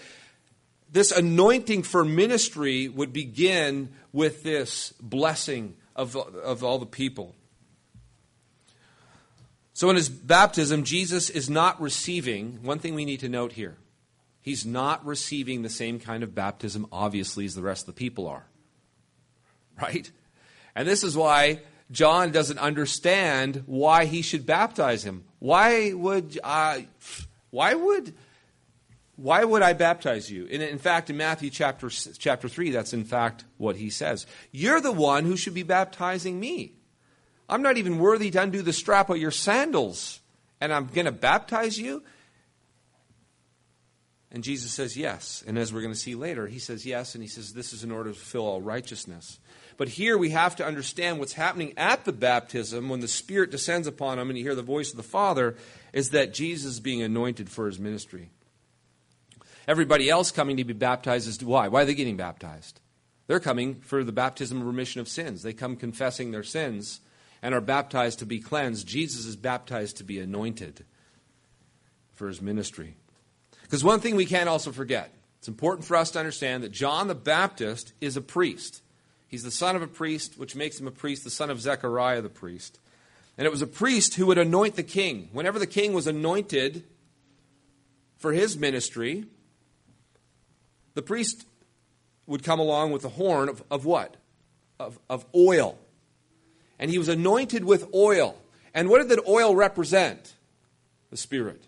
this 0.92 1.12
anointing 1.12 1.82
for 1.82 2.04
ministry 2.04 2.88
would 2.88 3.12
begin 3.12 3.90
with 4.12 4.42
this 4.42 4.92
blessing 5.00 5.74
of, 5.94 6.16
of 6.16 6.64
all 6.64 6.78
the 6.78 6.86
people. 6.86 7.34
So 9.80 9.88
in 9.88 9.96
his 9.96 10.10
baptism, 10.10 10.84
Jesus 10.84 11.30
is 11.30 11.48
not 11.48 11.80
receiving, 11.80 12.58
one 12.62 12.80
thing 12.80 12.94
we 12.94 13.06
need 13.06 13.20
to 13.20 13.30
note 13.30 13.52
here, 13.52 13.78
he's 14.42 14.66
not 14.66 15.06
receiving 15.06 15.62
the 15.62 15.70
same 15.70 15.98
kind 15.98 16.22
of 16.22 16.34
baptism, 16.34 16.86
obviously, 16.92 17.46
as 17.46 17.54
the 17.54 17.62
rest 17.62 17.84
of 17.88 17.94
the 17.94 17.98
people 17.98 18.28
are. 18.28 18.44
Right? 19.80 20.12
And 20.74 20.86
this 20.86 21.02
is 21.02 21.16
why 21.16 21.62
John 21.90 22.30
doesn't 22.30 22.58
understand 22.58 23.62
why 23.64 24.04
he 24.04 24.20
should 24.20 24.44
baptize 24.44 25.02
him. 25.02 25.24
Why 25.38 25.94
would 25.94 26.38
I, 26.44 26.88
why 27.48 27.72
would 27.72 28.12
why 29.16 29.44
would 29.44 29.62
I 29.62 29.72
baptize 29.72 30.30
you? 30.30 30.44
In, 30.44 30.60
in 30.60 30.76
fact, 30.76 31.08
in 31.08 31.16
Matthew 31.16 31.48
chapter, 31.48 31.88
chapter 31.88 32.50
3, 32.50 32.70
that's 32.70 32.92
in 32.92 33.04
fact 33.04 33.46
what 33.56 33.76
he 33.76 33.88
says. 33.88 34.26
You're 34.52 34.82
the 34.82 34.92
one 34.92 35.24
who 35.24 35.38
should 35.38 35.54
be 35.54 35.62
baptizing 35.62 36.38
me. 36.38 36.74
I'm 37.50 37.62
not 37.62 37.76
even 37.76 37.98
worthy 37.98 38.30
to 38.30 38.42
undo 38.42 38.62
the 38.62 38.72
strap 38.72 39.10
of 39.10 39.18
your 39.18 39.30
sandals, 39.30 40.20
and 40.60 40.72
I'm 40.72 40.86
going 40.86 41.06
to 41.06 41.12
baptize 41.12 41.78
you? 41.78 42.02
And 44.32 44.44
Jesus 44.44 44.72
says, 44.72 44.96
Yes. 44.96 45.42
And 45.46 45.58
as 45.58 45.72
we're 45.72 45.82
going 45.82 45.92
to 45.92 45.98
see 45.98 46.14
later, 46.14 46.46
he 46.46 46.58
says, 46.58 46.86
Yes. 46.86 47.14
And 47.14 47.22
he 47.22 47.28
says, 47.28 47.52
This 47.52 47.72
is 47.72 47.82
in 47.82 47.90
order 47.90 48.10
to 48.10 48.16
fulfill 48.16 48.46
all 48.46 48.62
righteousness. 48.62 49.40
But 49.76 49.88
here 49.88 50.16
we 50.16 50.30
have 50.30 50.56
to 50.56 50.66
understand 50.66 51.18
what's 51.18 51.32
happening 51.32 51.72
at 51.76 52.04
the 52.04 52.12
baptism 52.12 52.88
when 52.88 53.00
the 53.00 53.08
Spirit 53.08 53.50
descends 53.50 53.86
upon 53.86 54.18
him 54.18 54.28
and 54.28 54.38
you 54.38 54.44
hear 54.44 54.54
the 54.54 54.62
voice 54.62 54.90
of 54.90 54.96
the 54.96 55.02
Father 55.02 55.56
is 55.92 56.10
that 56.10 56.34
Jesus 56.34 56.72
is 56.72 56.80
being 56.80 57.02
anointed 57.02 57.48
for 57.48 57.66
his 57.66 57.80
ministry. 57.80 58.30
Everybody 59.66 60.10
else 60.10 60.30
coming 60.30 60.58
to 60.58 60.64
be 60.64 60.74
baptized 60.74 61.26
is 61.26 61.42
why? 61.42 61.68
Why 61.68 61.82
are 61.82 61.84
they 61.84 61.94
getting 61.94 62.16
baptized? 62.16 62.78
They're 63.26 63.40
coming 63.40 63.76
for 63.76 64.04
the 64.04 64.12
baptism 64.12 64.60
of 64.60 64.66
remission 64.66 65.00
of 65.00 65.08
sins. 65.08 65.42
They 65.42 65.52
come 65.52 65.76
confessing 65.76 66.30
their 66.30 66.42
sins 66.42 67.00
and 67.42 67.54
are 67.54 67.60
baptized 67.60 68.18
to 68.18 68.26
be 68.26 68.40
cleansed. 68.40 68.86
Jesus 68.86 69.26
is 69.26 69.36
baptized 69.36 69.96
to 69.98 70.04
be 70.04 70.18
anointed 70.18 70.84
for 72.14 72.28
his 72.28 72.42
ministry. 72.42 72.96
Because 73.62 73.84
one 73.84 74.00
thing 74.00 74.16
we 74.16 74.26
can't 74.26 74.48
also 74.48 74.72
forget 74.72 75.12
it's 75.38 75.48
important 75.48 75.86
for 75.86 75.96
us 75.96 76.10
to 76.10 76.18
understand 76.18 76.62
that 76.64 76.72
John 76.72 77.08
the 77.08 77.14
Baptist 77.14 77.94
is 78.00 78.16
a 78.16 78.20
priest. 78.20 78.82
He's 79.26 79.42
the 79.42 79.50
son 79.50 79.74
of 79.74 79.80
a 79.80 79.86
priest, 79.86 80.36
which 80.36 80.54
makes 80.54 80.78
him 80.78 80.86
a 80.86 80.90
priest, 80.90 81.24
the 81.24 81.30
son 81.30 81.48
of 81.48 81.60
Zechariah 81.60 82.20
the 82.20 82.28
priest. 82.28 82.78
And 83.38 83.46
it 83.46 83.50
was 83.50 83.62
a 83.62 83.66
priest 83.66 84.16
who 84.16 84.26
would 84.26 84.36
anoint 84.36 84.76
the 84.76 84.82
king. 84.82 85.30
Whenever 85.32 85.58
the 85.58 85.66
king 85.66 85.94
was 85.94 86.06
anointed 86.06 86.84
for 88.18 88.32
his 88.32 88.58
ministry, 88.58 89.24
the 90.92 91.00
priest 91.00 91.46
would 92.26 92.42
come 92.42 92.60
along 92.60 92.92
with 92.92 93.04
a 93.06 93.08
horn 93.08 93.48
of, 93.48 93.62
of 93.70 93.86
what? 93.86 94.16
Of, 94.78 94.98
of 95.08 95.24
oil. 95.34 95.78
And 96.80 96.90
he 96.90 96.98
was 96.98 97.08
anointed 97.08 97.64
with 97.64 97.94
oil. 97.94 98.36
And 98.74 98.88
what 98.88 98.98
did 98.98 99.10
that 99.10 99.28
oil 99.28 99.54
represent? 99.54 100.34
The 101.10 101.16
Spirit. 101.16 101.62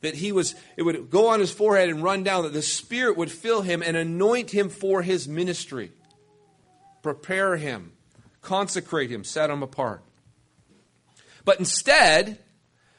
That 0.00 0.14
he 0.14 0.32
was, 0.32 0.54
it 0.78 0.82
would 0.82 1.10
go 1.10 1.28
on 1.28 1.40
his 1.40 1.52
forehead 1.52 1.90
and 1.90 2.02
run 2.02 2.22
down, 2.22 2.44
that 2.44 2.54
the 2.54 2.62
Spirit 2.62 3.18
would 3.18 3.30
fill 3.30 3.60
him 3.60 3.82
and 3.82 3.94
anoint 3.94 4.50
him 4.50 4.70
for 4.70 5.02
his 5.02 5.28
ministry 5.28 5.92
prepare 7.02 7.56
him, 7.56 7.92
consecrate 8.40 9.10
him, 9.10 9.24
set 9.24 9.50
him 9.50 9.62
apart. 9.62 10.02
But 11.44 11.58
instead, 11.58 12.38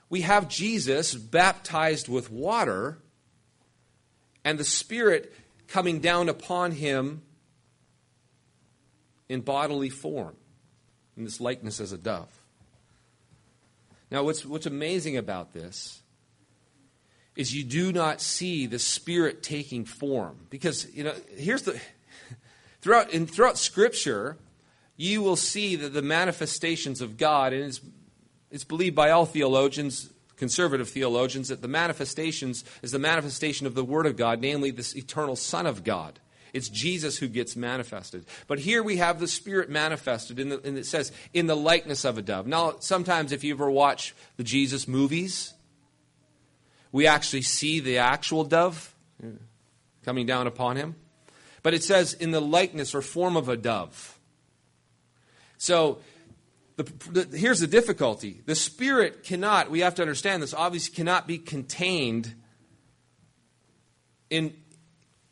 we 0.10 0.22
have 0.22 0.50
Jesus 0.50 1.16
baptized 1.16 2.10
with 2.10 2.30
water, 2.30 3.00
and 4.44 4.60
the 4.60 4.66
Spirit 4.66 5.34
coming 5.68 6.00
down 6.00 6.30
upon 6.30 6.72
him 6.72 7.22
in 9.30 9.42
bodily 9.42 9.90
form, 9.90 10.36
in 11.18 11.24
this 11.24 11.40
likeness 11.40 11.80
as 11.80 11.92
a 11.92 11.98
dove. 11.98 12.40
Now, 14.12 14.24
what's, 14.24 14.46
what's 14.46 14.66
amazing 14.66 15.18
about 15.18 15.54
this 15.54 16.04
is 17.36 17.56
you 17.56 17.64
do 17.64 17.92
not 17.92 18.22
see 18.22 18.68
the 18.68 18.80
Spirit 18.80 19.42
taking 19.42 19.86
form. 19.86 20.38
Because, 20.50 20.88
you 20.94 21.04
know, 21.04 21.16
here's 21.36 21.64
the. 21.64 21.80
Throughout, 22.82 23.14
in, 23.14 23.28
throughout 23.28 23.58
Scripture, 23.58 24.36
you 24.98 25.22
will 25.22 25.38
see 25.38 25.78
that 25.78 25.94
the 25.94 26.02
manifestations 26.02 27.00
of 27.00 27.18
God, 27.18 27.54
and 27.54 27.64
it's, 27.64 27.80
it's 28.52 28.66
believed 28.66 28.94
by 28.94 29.10
all 29.10 29.26
theologians, 29.26 30.10
conservative 30.36 30.90
theologians, 30.90 31.48
that 31.48 31.62
the 31.62 31.70
manifestations 31.70 32.66
is 32.82 32.92
the 32.92 33.00
manifestation 33.00 33.66
of 33.66 33.74
the 33.74 33.86
Word 33.86 34.06
of 34.06 34.18
God, 34.18 34.42
namely 34.42 34.70
this 34.70 34.98
eternal 34.98 35.38
Son 35.38 35.66
of 35.66 35.86
God. 35.86 36.20
It's 36.54 36.70
Jesus 36.70 37.18
who 37.18 37.28
gets 37.28 37.56
manifested. 37.56 38.26
But 38.48 38.60
here 38.60 38.84
we 38.84 38.98
have 38.98 39.20
the 39.20 39.28
Spirit 39.28 39.70
manifested, 39.70 40.38
the, 40.38 40.62
and 40.64 40.78
it 40.78 40.86
says, 40.86 41.12
in 41.34 41.48
the 41.48 41.56
likeness 41.56 42.06
of 42.06 42.20
a 42.20 42.22
dove. 42.22 42.46
Now, 42.46 42.76
sometimes 42.80 43.32
if 43.32 43.44
you 43.44 43.56
ever 43.56 43.70
watch 43.70 44.14
the 44.38 44.44
Jesus 44.44 44.88
movies, 44.88 45.54
we 46.92 47.08
actually 47.08 47.42
see 47.42 47.80
the 47.80 47.98
actual 47.98 48.44
dove 48.44 48.94
coming 50.06 50.28
down 50.28 50.46
upon 50.46 50.76
him. 50.76 50.96
But 51.64 51.74
it 51.74 51.84
says, 51.84 52.14
in 52.14 52.30
the 52.32 52.42
likeness 52.42 52.94
or 52.94 53.02
form 53.02 53.36
of 53.36 53.50
a 53.50 53.58
dove. 53.58 54.20
So, 55.58 56.00
the, 56.76 56.84
the, 57.10 57.38
here's 57.38 57.62
the 57.62 57.68
difficulty. 57.68 58.42
The 58.46 58.56
Spirit 58.56 59.24
cannot, 59.24 59.72
we 59.72 59.80
have 59.80 59.96
to 59.96 60.02
understand 60.02 60.44
this, 60.44 60.54
obviously 60.54 60.94
cannot 60.94 61.26
be 61.26 61.38
contained 61.38 62.36
in, 64.30 64.54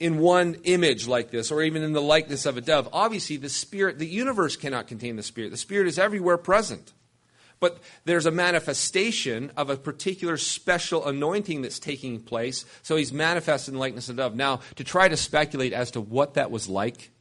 in 0.01 0.17
one 0.17 0.55
image 0.63 1.07
like 1.07 1.29
this, 1.29 1.51
or 1.51 1.61
even 1.61 1.83
in 1.83 1.93
the 1.93 2.01
likeness 2.01 2.47
of 2.47 2.57
a 2.57 2.61
dove. 2.61 2.89
Obviously, 2.91 3.37
the 3.37 3.49
Spirit, 3.49 3.99
the 3.99 4.07
universe 4.07 4.55
cannot 4.55 4.87
contain 4.87 5.15
the 5.15 5.21
Spirit. 5.21 5.51
The 5.51 5.57
Spirit 5.57 5.87
is 5.87 5.99
everywhere 5.99 6.37
present. 6.37 6.91
But 7.59 7.77
there's 8.05 8.25
a 8.25 8.31
manifestation 8.31 9.51
of 9.55 9.69
a 9.69 9.77
particular 9.77 10.37
special 10.37 11.07
anointing 11.07 11.61
that's 11.61 11.77
taking 11.77 12.19
place. 12.19 12.65
So 12.81 12.95
he's 12.95 13.13
manifested 13.13 13.75
in 13.75 13.79
likeness 13.79 14.09
of 14.09 14.15
dove. 14.15 14.33
Now, 14.35 14.61
to 14.77 14.83
try 14.83 15.07
to 15.07 15.15
speculate 15.15 15.71
as 15.71 15.91
to 15.91 16.01
what 16.01 16.33
that 16.33 16.49
was 16.49 16.67
like 16.67 17.11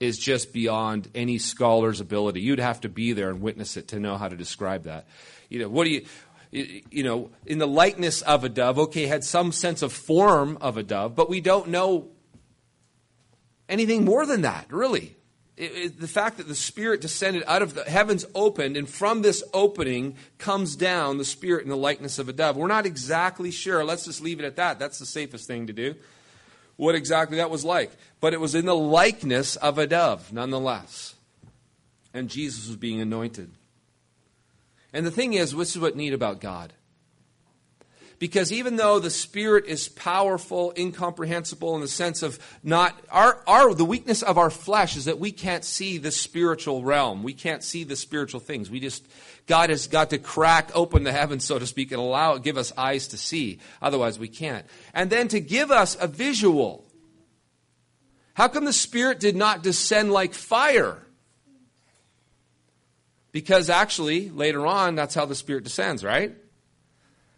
is 0.00 0.18
just 0.18 0.52
beyond 0.52 1.08
any 1.14 1.38
scholar's 1.38 2.00
ability. 2.00 2.40
You'd 2.40 2.58
have 2.58 2.80
to 2.80 2.88
be 2.88 3.12
there 3.12 3.30
and 3.30 3.40
witness 3.40 3.76
it 3.76 3.86
to 3.88 4.00
know 4.00 4.16
how 4.16 4.26
to 4.26 4.36
describe 4.36 4.82
that. 4.82 5.06
You 5.48 5.60
know, 5.60 5.68
what 5.68 5.84
do 5.84 5.90
you 5.90 6.06
you 6.50 7.02
know, 7.02 7.30
in 7.44 7.58
the 7.58 7.66
likeness 7.66 8.22
of 8.22 8.44
a 8.44 8.48
dove, 8.48 8.78
okay, 8.78 9.06
had 9.06 9.24
some 9.24 9.52
sense 9.52 9.82
of 9.82 9.92
form 9.92 10.58
of 10.60 10.76
a 10.76 10.82
dove, 10.82 11.14
but 11.14 11.28
we 11.28 11.40
don't 11.40 11.68
know 11.68 12.08
anything 13.68 14.04
more 14.04 14.26
than 14.26 14.42
that, 14.42 14.66
really. 14.70 15.16
It, 15.56 15.72
it, 15.72 16.00
the 16.00 16.08
fact 16.08 16.36
that 16.36 16.48
the 16.48 16.54
Spirit 16.54 17.00
descended 17.00 17.42
out 17.46 17.62
of 17.62 17.74
the 17.74 17.84
heavens 17.84 18.26
opened, 18.34 18.76
and 18.76 18.88
from 18.88 19.22
this 19.22 19.42
opening 19.54 20.16
comes 20.38 20.76
down 20.76 21.18
the 21.18 21.24
Spirit 21.24 21.64
in 21.64 21.70
the 21.70 21.76
likeness 21.76 22.18
of 22.18 22.28
a 22.28 22.32
dove. 22.32 22.56
We're 22.56 22.66
not 22.66 22.86
exactly 22.86 23.50
sure. 23.50 23.84
Let's 23.84 24.04
just 24.04 24.20
leave 24.20 24.38
it 24.38 24.44
at 24.44 24.56
that. 24.56 24.78
That's 24.78 24.98
the 24.98 25.06
safest 25.06 25.46
thing 25.46 25.66
to 25.66 25.72
do. 25.72 25.94
What 26.76 26.94
exactly 26.94 27.38
that 27.38 27.48
was 27.48 27.64
like. 27.64 27.90
But 28.20 28.34
it 28.34 28.40
was 28.40 28.54
in 28.54 28.66
the 28.66 28.76
likeness 28.76 29.56
of 29.56 29.78
a 29.78 29.86
dove, 29.86 30.30
nonetheless. 30.30 31.14
And 32.12 32.28
Jesus 32.28 32.68
was 32.68 32.76
being 32.76 33.00
anointed. 33.00 33.50
And 34.96 35.06
the 35.06 35.10
thing 35.10 35.34
is, 35.34 35.52
this 35.52 35.76
is 35.76 35.82
what 35.82 35.94
neat 35.94 36.14
about 36.14 36.40
God. 36.40 36.72
Because 38.18 38.50
even 38.50 38.76
though 38.76 38.98
the 38.98 39.10
Spirit 39.10 39.66
is 39.66 39.90
powerful, 39.90 40.72
incomprehensible 40.74 41.74
in 41.74 41.82
the 41.82 41.88
sense 41.88 42.22
of 42.22 42.38
not 42.62 42.98
our, 43.10 43.42
our 43.46 43.74
the 43.74 43.84
weakness 43.84 44.22
of 44.22 44.38
our 44.38 44.48
flesh 44.48 44.96
is 44.96 45.04
that 45.04 45.18
we 45.18 45.32
can't 45.32 45.66
see 45.66 45.98
the 45.98 46.10
spiritual 46.10 46.82
realm. 46.82 47.22
We 47.22 47.34
can't 47.34 47.62
see 47.62 47.84
the 47.84 47.94
spiritual 47.94 48.40
things. 48.40 48.70
We 48.70 48.80
just 48.80 49.06
God 49.46 49.68
has 49.68 49.86
got 49.86 50.08
to 50.10 50.18
crack 50.18 50.70
open 50.74 51.04
the 51.04 51.12
heavens, 51.12 51.44
so 51.44 51.58
to 51.58 51.66
speak, 51.66 51.92
and 51.92 52.00
allow 52.00 52.38
give 52.38 52.56
us 52.56 52.72
eyes 52.78 53.08
to 53.08 53.18
see. 53.18 53.58
Otherwise 53.82 54.18
we 54.18 54.28
can't. 54.28 54.64
And 54.94 55.10
then 55.10 55.28
to 55.28 55.40
give 55.40 55.70
us 55.70 55.94
a 56.00 56.06
visual. 56.06 56.86
How 58.32 58.48
come 58.48 58.64
the 58.64 58.72
Spirit 58.72 59.20
did 59.20 59.36
not 59.36 59.62
descend 59.62 60.10
like 60.10 60.32
fire? 60.32 61.05
Because 63.36 63.68
actually, 63.68 64.30
later 64.30 64.66
on, 64.66 64.94
that's 64.94 65.14
how 65.14 65.26
the 65.26 65.34
Spirit 65.34 65.62
descends, 65.62 66.02
right? 66.02 66.34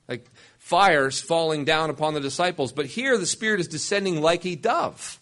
Like 0.07 0.31
fires 0.61 1.21
falling 1.21 1.64
down 1.64 1.90
upon 1.90 2.14
the 2.14 2.21
disciples. 2.21 2.71
But 2.73 2.87
here, 2.87 3.19
the 3.19 3.26
Spirit 3.26 3.59
is 3.59 3.67
descending 3.67 4.21
like 4.21 4.47
a 4.47 4.55
dove. 4.55 5.19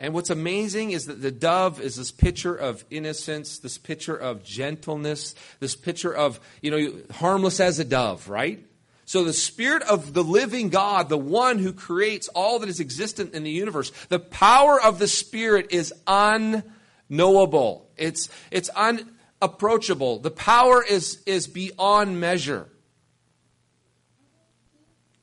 And 0.00 0.14
what's 0.14 0.30
amazing 0.30 0.90
is 0.90 1.06
that 1.06 1.22
the 1.22 1.30
dove 1.30 1.80
is 1.80 1.94
this 1.94 2.10
picture 2.10 2.56
of 2.56 2.84
innocence, 2.90 3.60
this 3.60 3.78
picture 3.78 4.16
of 4.16 4.42
gentleness, 4.42 5.36
this 5.60 5.76
picture 5.76 6.12
of, 6.12 6.40
you 6.60 6.72
know, 6.72 6.92
harmless 7.12 7.60
as 7.60 7.78
a 7.78 7.84
dove, 7.84 8.28
right? 8.28 8.66
So 9.04 9.22
the 9.22 9.32
Spirit 9.32 9.84
of 9.84 10.12
the 10.12 10.24
living 10.24 10.70
God, 10.70 11.08
the 11.08 11.16
one 11.16 11.60
who 11.60 11.72
creates 11.72 12.26
all 12.34 12.58
that 12.58 12.68
is 12.68 12.80
existent 12.80 13.32
in 13.32 13.44
the 13.44 13.50
universe, 13.52 13.92
the 14.08 14.18
power 14.18 14.82
of 14.82 14.98
the 14.98 15.06
Spirit 15.06 15.68
is 15.70 15.94
unknowable. 16.08 17.88
It's, 17.96 18.28
it's 18.50 18.70
un, 18.74 19.12
approachable. 19.40 20.18
The 20.18 20.30
power 20.30 20.82
is, 20.82 21.22
is 21.26 21.46
beyond 21.46 22.20
measure. 22.20 22.68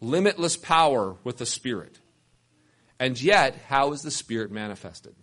Limitless 0.02 0.58
power 0.58 1.16
with 1.24 1.38
the 1.38 1.46
Spirit. 1.46 2.00
And 3.00 3.20
yet, 3.22 3.56
how 3.68 3.92
is 3.94 4.02
the 4.02 4.12
Spirit 4.12 4.52
manifested? 4.52 5.16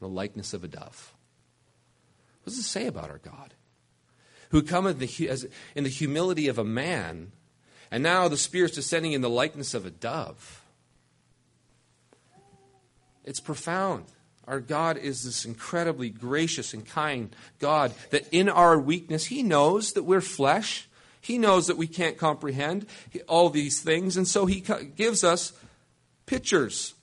The 0.00 0.08
likeness 0.08 0.54
of 0.54 0.64
a 0.64 0.68
dove. 0.68 1.14
What 2.42 2.50
does 2.50 2.58
it 2.58 2.64
say 2.64 2.86
about 2.86 3.10
our 3.10 3.18
God? 3.18 3.54
Who 4.50 4.62
come 4.62 4.86
in 4.86 4.98
the, 4.98 5.28
as, 5.28 5.46
in 5.74 5.84
the 5.84 5.90
humility 5.90 6.48
of 6.48 6.58
a 6.58 6.64
man, 6.64 7.32
and 7.90 8.02
now 8.02 8.28
the 8.28 8.36
Spirit's 8.36 8.74
descending 8.74 9.12
in 9.12 9.20
the 9.20 9.30
likeness 9.30 9.74
of 9.74 9.84
a 9.84 9.90
dove. 9.90 10.62
It's 13.24 13.40
profound. 13.40 14.06
Our 14.46 14.60
God 14.60 14.96
is 14.96 15.24
this 15.24 15.44
incredibly 15.44 16.08
gracious 16.08 16.72
and 16.72 16.86
kind 16.86 17.34
God 17.58 17.92
that 18.10 18.28
in 18.32 18.48
our 18.48 18.78
weakness, 18.78 19.26
He 19.26 19.42
knows 19.42 19.92
that 19.94 20.04
we're 20.04 20.20
flesh. 20.20 20.88
He 21.20 21.38
knows 21.38 21.66
that 21.66 21.76
we 21.76 21.88
can't 21.88 22.16
comprehend 22.16 22.86
all 23.26 23.50
these 23.50 23.80
things. 23.80 24.16
And 24.16 24.28
so 24.28 24.46
He 24.46 24.60
gives 24.60 25.24
us 25.24 25.52
pictures. 26.26 26.94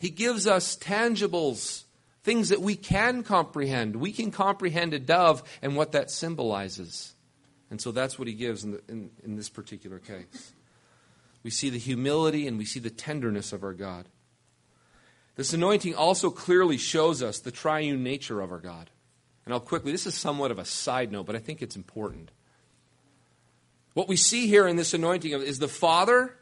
He 0.00 0.10
gives 0.10 0.46
us 0.46 0.76
tangibles, 0.76 1.84
things 2.24 2.48
that 2.48 2.60
we 2.60 2.74
can 2.74 3.22
comprehend. 3.22 3.96
We 3.96 4.10
can 4.12 4.32
comprehend 4.32 4.94
a 4.94 4.98
dove 4.98 5.42
and 5.62 5.76
what 5.76 5.92
that 5.92 6.10
symbolizes. 6.10 7.14
And 7.70 7.80
so 7.80 7.92
that's 7.92 8.18
what 8.18 8.26
He 8.26 8.34
gives 8.34 8.64
in, 8.64 8.72
the, 8.72 8.82
in, 8.88 9.10
in 9.22 9.36
this 9.36 9.48
particular 9.48 10.00
case. 10.00 10.52
We 11.44 11.50
see 11.50 11.70
the 11.70 11.78
humility 11.78 12.48
and 12.48 12.58
we 12.58 12.64
see 12.64 12.80
the 12.80 12.90
tenderness 12.90 13.52
of 13.52 13.62
our 13.62 13.72
God. 13.72 14.08
This 15.36 15.52
anointing 15.52 15.94
also 15.94 16.30
clearly 16.30 16.78
shows 16.78 17.22
us 17.22 17.38
the 17.38 17.50
triune 17.50 18.02
nature 18.02 18.40
of 18.40 18.50
our 18.50 18.58
God. 18.58 18.90
And 19.44 19.54
I'll 19.54 19.60
quickly, 19.60 19.92
this 19.92 20.06
is 20.06 20.14
somewhat 20.14 20.50
of 20.50 20.58
a 20.58 20.64
side 20.64 21.12
note, 21.12 21.26
but 21.26 21.36
I 21.36 21.38
think 21.38 21.62
it's 21.62 21.76
important. 21.76 22.30
What 23.94 24.08
we 24.08 24.16
see 24.16 24.46
here 24.46 24.66
in 24.66 24.76
this 24.76 24.92
anointing 24.92 25.30
is 25.32 25.58
the 25.58 25.68
Father, 25.68 26.34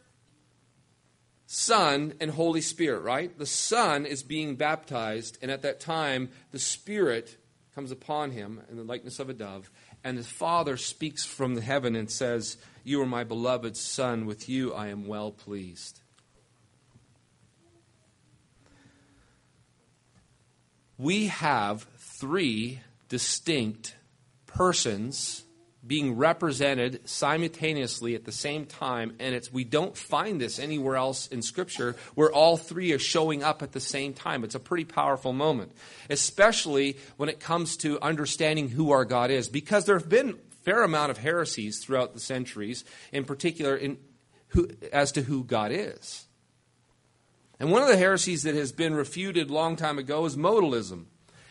Son, 1.47 2.15
and 2.21 2.31
Holy 2.31 2.61
Spirit, 2.61 3.01
right? 3.01 3.37
The 3.37 3.47
Son 3.47 4.07
is 4.07 4.23
being 4.23 4.57
baptized, 4.57 5.39
and 5.43 5.51
at 5.51 5.63
that 5.63 5.81
time, 5.81 6.31
the 6.53 6.59
Spirit 6.59 7.37
comes 7.75 7.91
upon 7.91 8.31
him 8.31 8.63
in 8.71 8.77
the 8.77 8.85
likeness 8.85 9.19
of 9.19 9.29
a 9.29 9.35
dove, 9.35 9.71
and 10.03 10.17
the 10.17 10.25
Father 10.25 10.77
speaks 10.77 11.25
from 11.25 11.55
the 11.55 11.61
heaven 11.61 11.97
and 11.97 12.11
says, 12.11 12.57
You 12.85 13.03
are 13.03 13.07
my 13.07 13.25
beloved 13.25 13.77
Son, 13.77 14.25
with 14.25 14.49
you 14.49 14.73
I 14.73 14.89
am 14.89 15.07
well 15.07 15.33
pleased. 15.33 16.01
We 20.99 21.27
have 21.27 21.87
three 21.99 22.81
distinct 23.09 23.97
persons 24.47 25.45
being 25.87 26.17
represented 26.17 27.07
simultaneously 27.09 28.15
at 28.15 28.25
the 28.25 28.33
same 28.33 28.65
time 28.65 29.15
and 29.19 29.35
it's 29.35 29.53
we 29.53 29.65
don't 29.65 29.97
find 29.97 30.41
this 30.41 30.59
anywhere 30.59 30.97
else 30.97 31.27
in 31.27 31.43
scripture 31.43 31.95
where 32.15 32.33
all 32.33 32.57
three 32.57 32.93
are 32.93 32.99
showing 32.99 33.43
up 33.43 33.63
at 33.63 33.73
the 33.73 33.81
same 33.81 34.15
time. 34.15 34.45
It's 34.45 34.55
a 34.55 34.61
pretty 34.61 34.85
powerful 34.85 35.33
moment 35.33 35.73
especially 36.09 36.97
when 37.17 37.29
it 37.29 37.41
comes 37.41 37.77
to 37.79 38.01
understanding 38.01 38.69
who 38.69 38.93
our 38.93 39.05
god 39.05 39.31
is 39.31 39.49
because 39.49 39.85
there 39.85 39.99
have 39.99 40.09
been 40.09 40.39
fair 40.63 40.83
amount 40.85 41.11
of 41.11 41.19
heresies 41.19 41.85
throughout 41.85 42.15
the 42.15 42.21
centuries 42.21 42.85
in 43.13 43.25
particular 43.25 43.77
in 43.77 43.99
who, 44.49 44.71
as 44.93 45.13
to 45.13 45.23
who 45.23 45.45
god 45.45 45.71
is 45.71 46.25
and 47.61 47.71
one 47.71 47.83
of 47.83 47.89
the 47.89 47.97
heresies 47.97 48.43
that 48.43 48.55
has 48.55 48.73
been 48.73 48.95
refuted 48.95 49.51
long 49.51 49.77
time 49.77 49.99
ago 49.99 50.25
is 50.25 50.37
modalism. 50.37 51.05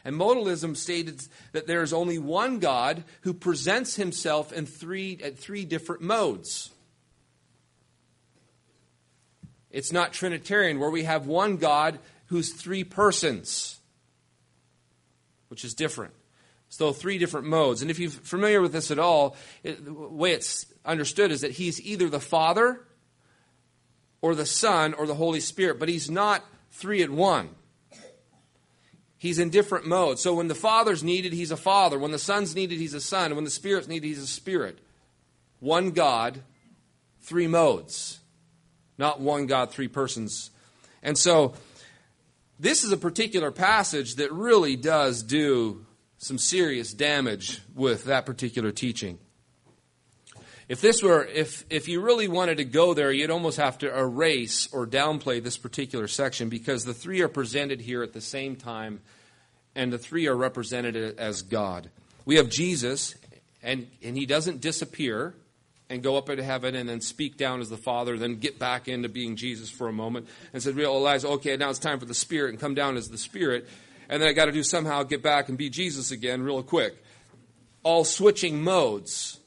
And 0.06 0.16
modalism 0.16 0.76
stated 0.76 1.22
that 1.54 1.66
there 1.66 1.82
is 1.82 1.94
only 1.94 2.20
one 2.20 2.60
God 2.60 3.04
who 3.22 3.34
presents 3.34 3.96
himself 3.96 4.52
in 4.52 4.66
three, 4.66 5.20
at 5.24 5.40
three 5.40 5.64
different 5.64 6.02
modes. 6.02 6.72
It's 9.72 9.94
not 9.94 10.14
Trinitarian, 10.14 10.80
where 10.80 10.90
we 10.90 11.04
have 11.04 11.26
one 11.26 11.58
God 11.58 12.00
who's 12.28 12.54
three 12.54 12.84
persons, 12.84 13.80
which 15.48 15.64
is 15.64 15.74
different. 15.74 16.14
So, 16.68 16.92
three 16.92 17.18
different 17.18 17.48
modes. 17.48 17.82
And 17.82 17.92
if 17.92 18.00
you're 18.00 18.10
familiar 18.10 18.60
with 18.60 18.74
this 18.74 18.92
at 18.92 19.00
all, 19.00 19.36
it, 19.62 19.86
the 19.86 19.94
way 19.94 20.34
it's 20.34 20.66
understood 20.84 21.32
is 21.32 21.42
that 21.42 21.52
he's 21.52 21.80
either 21.80 22.10
the 22.10 22.20
Father 22.20 22.82
or 24.24 24.34
the 24.34 24.46
Son 24.46 24.94
or 24.94 25.06
the 25.06 25.16
Holy 25.16 25.42
Spirit, 25.42 25.78
but 25.78 25.90
he's 25.90 26.10
not 26.10 26.46
three 26.72 27.04
at 27.04 27.10
one. 27.10 27.50
He's 29.18 29.38
in 29.38 29.50
different 29.50 29.86
modes. 29.86 30.22
So 30.22 30.34
when 30.36 30.48
the 30.48 30.56
Father's 30.56 31.04
needed, 31.04 31.34
he's 31.34 31.52
a 31.52 31.58
Father. 31.58 32.00
When 32.00 32.12
the 32.12 32.18
Son's 32.18 32.56
needed, 32.56 32.80
he's 32.80 32.94
a 32.94 33.02
Son. 33.02 33.36
When 33.36 33.44
the 33.44 33.50
Spirit's 33.50 33.90
needed, 33.90 34.08
he's 34.08 34.24
a 34.24 34.28
Spirit. 34.28 34.80
One 35.60 35.92
God, 35.92 36.42
three 37.20 37.48
modes. 37.48 38.20
Not 38.98 39.20
one 39.20 39.46
God, 39.46 39.72
three 39.72 39.90
persons. 39.90 40.52
And 41.02 41.18
so 41.18 41.54
this 42.58 42.86
is 42.86 42.94
a 42.94 42.98
particular 42.98 43.52
passage 43.52 44.16
that 44.16 44.32
really 44.32 44.78
does 44.78 45.22
do 45.22 45.86
some 46.18 46.38
serious 46.38 46.94
damage 46.94 47.62
with 47.76 48.06
that 48.06 48.26
particular 48.26 48.72
teaching. 48.72 49.20
If 50.74 50.82
this 50.82 51.04
were, 51.04 51.24
if, 51.24 51.66
if 51.70 51.88
you 51.88 52.02
really 52.02 52.28
wanted 52.28 52.58
to 52.58 52.66
go 52.66 52.96
there, 52.96 53.12
you'd 53.12 53.30
almost 53.30 53.58
have 53.58 53.78
to 53.78 53.96
erase 53.96 54.68
or 54.74 54.88
downplay 54.88 55.40
this 55.44 55.56
particular 55.56 56.08
section 56.08 56.50
because 56.50 56.84
the 56.84 56.96
three 56.96 57.22
are 57.22 57.28
presented 57.28 57.80
here 57.80 58.02
at 58.02 58.14
the 58.14 58.22
same 58.22 58.56
time 58.56 59.00
and 59.76 59.94
the 59.94 60.00
three 60.00 60.26
are 60.26 60.36
represented 60.36 61.20
as 61.20 61.44
God. 61.44 61.92
We 62.26 62.38
have 62.38 62.50
Jesus, 62.50 63.14
and, 63.62 63.86
and 64.02 64.18
he 64.18 64.26
doesn't 64.26 64.62
disappear 64.62 65.36
and 65.92 66.02
go 66.02 66.18
up 66.18 66.28
into 66.28 66.42
heaven 66.42 66.74
and 66.74 66.90
then 66.90 67.02
speak 67.02 67.38
down 67.38 67.62
as 67.62 67.70
the 67.70 67.78
Father, 67.78 68.18
then 68.18 68.38
get 68.38 68.58
back 68.58 68.88
into 68.88 69.10
being 69.10 69.36
Jesus 69.36 69.70
for 69.70 69.88
a 69.88 69.94
moment 69.94 70.28
and 70.54 70.64
said, 70.64 70.76
realize, 70.76 71.24
okay, 71.24 71.56
now 71.56 71.70
it's 71.70 71.78
time 71.78 72.00
for 72.00 72.08
the 72.08 72.16
Spirit 72.16 72.50
and 72.50 72.60
come 72.60 72.74
down 72.74 72.98
as 72.98 73.10
the 73.10 73.20
Spirit. 73.20 73.70
And 74.10 74.20
then 74.20 74.28
I 74.28 74.34
got 74.34 74.46
to 74.46 74.52
do 74.52 74.64
somehow 74.64 75.04
get 75.04 75.22
back 75.22 75.50
and 75.50 75.58
be 75.58 75.70
Jesus 75.70 76.10
again 76.10 76.42
real 76.42 76.64
quick. 76.64 76.96
All 77.84 78.04
switching 78.04 78.64
modes. 78.64 79.38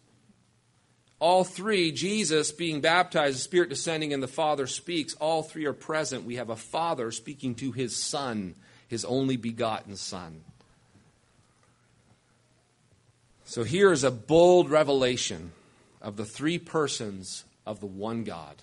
All 1.18 1.44
three, 1.44 1.92
Jesus 1.92 2.52
being 2.52 2.80
baptized, 2.80 3.37
the 3.37 3.40
Spirit 3.40 3.70
descending, 3.70 4.12
and 4.12 4.23
the 4.23 4.28
Father 4.28 4.66
speaks, 4.66 5.14
all 5.14 5.42
three 5.42 5.64
are 5.64 5.73
present. 5.73 6.25
We 6.25 6.37
have 6.37 6.50
a 6.50 6.56
Father 6.56 7.11
speaking 7.11 7.54
to 7.56 7.73
his 7.73 7.96
Son 7.96 8.54
his 8.88 9.04
only 9.04 9.37
begotten 9.37 9.96
Son. 9.96 10.42
So 13.44 13.64
here 13.64 13.92
is 13.92 14.04
a 14.04 14.11
bold 14.11 14.70
revelation 14.70 15.52
of 16.00 16.16
the 16.16 16.25
three 16.25 16.58
persons 16.58 17.44
of 17.64 17.80
the 17.80 17.87
one 17.87 18.25
God. 18.25 18.62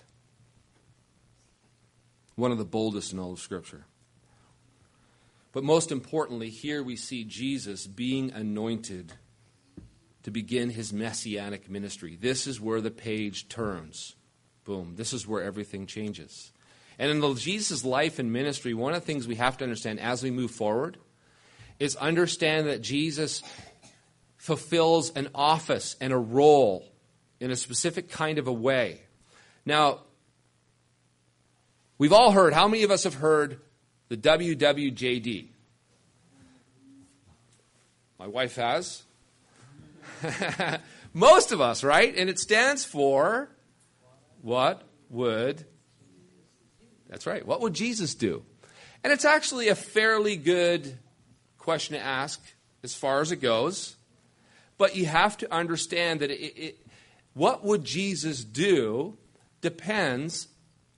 One 2.36 2.52
of 2.52 2.58
the 2.58 2.64
boldest 2.64 3.12
in 3.12 3.18
all 3.18 3.32
of 3.32 3.40
Scripture. 3.40 3.84
But 5.52 5.62
most 5.62 5.92
importantly, 5.92 6.50
here 6.50 6.82
we 6.82 6.96
see 6.96 7.24
Jesus 7.24 7.86
being 7.86 8.32
anointed 8.32 9.12
to 10.24 10.30
begin 10.30 10.70
his 10.70 10.92
messianic 10.92 11.70
ministry. 11.70 12.18
This 12.20 12.46
is 12.46 12.60
where 12.60 12.80
the 12.80 12.90
page 12.90 13.48
turns. 13.48 14.16
Boom. 14.64 14.94
This 14.96 15.12
is 15.12 15.26
where 15.26 15.42
everything 15.42 15.86
changes. 15.86 16.52
And 16.98 17.10
in 17.10 17.36
Jesus' 17.36 17.84
life 17.84 18.18
and 18.18 18.32
ministry, 18.32 18.74
one 18.74 18.94
of 18.94 19.00
the 19.00 19.06
things 19.06 19.28
we 19.28 19.34
have 19.36 19.58
to 19.58 19.64
understand 19.64 20.00
as 20.00 20.22
we 20.22 20.30
move 20.30 20.50
forward 20.50 20.96
is 21.78 21.96
understand 21.96 22.68
that 22.68 22.82
Jesus 22.82 23.42
fulfills 24.36 25.10
an 25.10 25.28
office 25.34 25.96
and 26.00 26.12
a 26.12 26.18
role 26.18 26.86
in 27.40 27.50
a 27.50 27.56
specific 27.56 28.10
kind 28.10 28.38
of 28.38 28.46
a 28.46 28.52
way. 28.52 29.00
Now, 29.66 30.00
we've 31.98 32.12
all 32.12 32.30
heard, 32.30 32.52
how 32.52 32.68
many 32.68 32.82
of 32.82 32.90
us 32.90 33.04
have 33.04 33.14
heard 33.14 33.60
the 34.08 34.16
WWJD? 34.16 35.48
My 38.18 38.26
wife 38.26 38.56
has. 38.56 39.03
Most 41.12 41.52
of 41.52 41.60
us, 41.60 41.84
right? 41.84 42.14
And 42.16 42.28
it 42.28 42.38
stands 42.38 42.84
for 42.84 43.48
what 44.42 44.82
would 45.10 45.64
that's 47.08 47.26
right. 47.28 47.46
What 47.46 47.60
would 47.60 47.74
Jesus 47.74 48.16
do? 48.16 48.42
And 49.04 49.12
it's 49.12 49.24
actually 49.24 49.68
a 49.68 49.76
fairly 49.76 50.36
good 50.36 50.98
question 51.58 51.94
to 51.94 52.02
ask 52.02 52.42
as 52.82 52.94
far 52.94 53.20
as 53.20 53.30
it 53.30 53.36
goes. 53.36 53.94
But 54.78 54.96
you 54.96 55.06
have 55.06 55.36
to 55.36 55.54
understand 55.54 56.20
that 56.20 56.32
it, 56.32 56.42
it, 56.60 56.86
what 57.32 57.64
would 57.64 57.84
Jesus 57.84 58.42
do 58.42 59.16
depends 59.60 60.48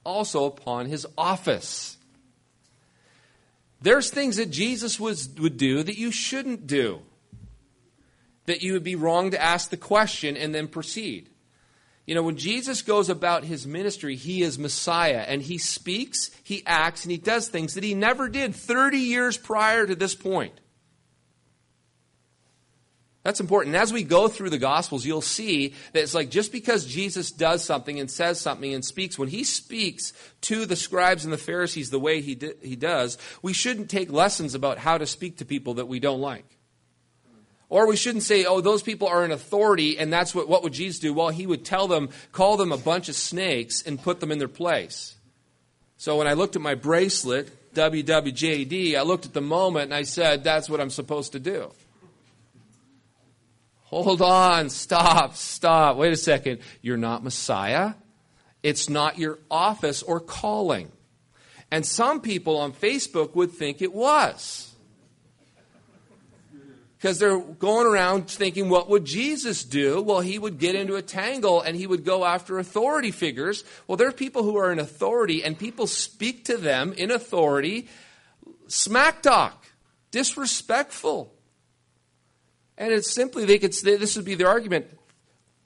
also 0.04 0.46
upon 0.46 0.86
his 0.86 1.06
office. 1.18 1.98
There's 3.82 4.08
things 4.08 4.36
that 4.36 4.50
Jesus 4.50 4.98
was, 4.98 5.28
would 5.38 5.58
do 5.58 5.82
that 5.82 5.98
you 5.98 6.10
shouldn't 6.10 6.66
do. 6.66 7.02
That 8.46 8.62
you 8.62 8.72
would 8.72 8.84
be 8.84 8.94
wrong 8.94 9.30
to 9.32 9.42
ask 9.42 9.70
the 9.70 9.76
question 9.76 10.36
and 10.36 10.54
then 10.54 10.68
proceed. 10.68 11.30
You 12.06 12.14
know, 12.14 12.22
when 12.22 12.36
Jesus 12.36 12.82
goes 12.82 13.08
about 13.08 13.44
his 13.44 13.66
ministry, 13.66 14.14
he 14.14 14.42
is 14.42 14.58
Messiah, 14.58 15.24
and 15.26 15.42
he 15.42 15.58
speaks, 15.58 16.30
he 16.44 16.62
acts, 16.64 17.04
and 17.04 17.10
he 17.10 17.18
does 17.18 17.48
things 17.48 17.74
that 17.74 17.82
he 17.82 17.94
never 17.94 18.28
did 18.28 18.54
30 18.54 18.98
years 18.98 19.36
prior 19.36 19.84
to 19.86 19.96
this 19.96 20.14
point. 20.14 20.60
That's 23.24 23.40
important. 23.40 23.74
As 23.74 23.92
we 23.92 24.04
go 24.04 24.28
through 24.28 24.50
the 24.50 24.58
Gospels, 24.58 25.04
you'll 25.04 25.20
see 25.20 25.74
that 25.92 26.04
it's 26.04 26.14
like 26.14 26.30
just 26.30 26.52
because 26.52 26.86
Jesus 26.86 27.32
does 27.32 27.64
something 27.64 27.98
and 27.98 28.08
says 28.08 28.40
something 28.40 28.72
and 28.72 28.84
speaks, 28.84 29.18
when 29.18 29.26
he 29.28 29.42
speaks 29.42 30.12
to 30.42 30.64
the 30.64 30.76
scribes 30.76 31.24
and 31.24 31.32
the 31.32 31.38
Pharisees 31.38 31.90
the 31.90 31.98
way 31.98 32.20
he, 32.20 32.38
he 32.62 32.76
does, 32.76 33.18
we 33.42 33.52
shouldn't 33.52 33.90
take 33.90 34.12
lessons 34.12 34.54
about 34.54 34.78
how 34.78 34.96
to 34.96 35.06
speak 35.06 35.38
to 35.38 35.44
people 35.44 35.74
that 35.74 35.88
we 35.88 35.98
don't 35.98 36.20
like. 36.20 36.55
Or 37.68 37.88
we 37.88 37.96
shouldn't 37.96 38.22
say, 38.22 38.44
oh, 38.44 38.60
those 38.60 38.82
people 38.82 39.08
are 39.08 39.24
in 39.24 39.32
authority, 39.32 39.98
and 39.98 40.12
that's 40.12 40.34
what, 40.34 40.48
what 40.48 40.62
would 40.62 40.72
Jesus 40.72 41.00
do? 41.00 41.12
Well, 41.12 41.30
he 41.30 41.46
would 41.46 41.64
tell 41.64 41.88
them, 41.88 42.10
call 42.30 42.56
them 42.56 42.70
a 42.70 42.76
bunch 42.76 43.08
of 43.08 43.16
snakes 43.16 43.82
and 43.82 44.00
put 44.00 44.20
them 44.20 44.30
in 44.30 44.38
their 44.38 44.46
place. 44.46 45.16
So 45.96 46.16
when 46.16 46.28
I 46.28 46.34
looked 46.34 46.54
at 46.54 46.62
my 46.62 46.74
bracelet, 46.74 47.74
WWJD, 47.74 48.96
I 48.96 49.02
looked 49.02 49.26
at 49.26 49.32
the 49.34 49.40
moment 49.40 49.86
and 49.86 49.94
I 49.94 50.02
said, 50.02 50.44
that's 50.44 50.68
what 50.70 50.80
I'm 50.80 50.90
supposed 50.90 51.32
to 51.32 51.40
do. 51.40 51.72
Hold 53.84 54.20
on, 54.22 54.68
stop, 54.68 55.36
stop. 55.36 55.96
Wait 55.96 56.12
a 56.12 56.16
second. 56.16 56.60
You're 56.82 56.96
not 56.96 57.22
Messiah. 57.22 57.94
It's 58.62 58.88
not 58.88 59.18
your 59.18 59.38
office 59.50 60.02
or 60.02 60.20
calling. 60.20 60.90
And 61.70 61.86
some 61.86 62.20
people 62.20 62.56
on 62.58 62.72
Facebook 62.72 63.34
would 63.34 63.52
think 63.52 63.82
it 63.82 63.92
was 63.92 64.65
because 66.98 67.18
they're 67.18 67.38
going 67.38 67.86
around 67.86 68.30
thinking, 68.30 68.68
what 68.68 68.88
would 68.88 69.04
Jesus 69.04 69.64
do? 69.64 70.00
Well, 70.00 70.20
he 70.20 70.38
would 70.38 70.58
get 70.58 70.74
into 70.74 70.96
a 70.96 71.02
tangle 71.02 71.60
and 71.60 71.76
he 71.76 71.86
would 71.86 72.04
go 72.04 72.24
after 72.24 72.58
authority 72.58 73.10
figures. 73.10 73.64
Well, 73.86 73.96
there 73.96 74.08
are 74.08 74.12
people 74.12 74.42
who 74.42 74.56
are 74.56 74.72
in 74.72 74.78
authority 74.78 75.44
and 75.44 75.58
people 75.58 75.86
speak 75.86 76.46
to 76.46 76.56
them 76.56 76.94
in 76.94 77.10
authority, 77.10 77.88
smack 78.66 79.22
talk, 79.22 79.66
disrespectful. 80.10 81.32
And 82.78 82.92
it's 82.92 83.12
simply, 83.14 83.44
they 83.44 83.58
could 83.58 83.74
say, 83.74 83.96
this 83.96 84.16
would 84.16 84.24
be 84.24 84.34
their 84.34 84.48
argument. 84.48 84.86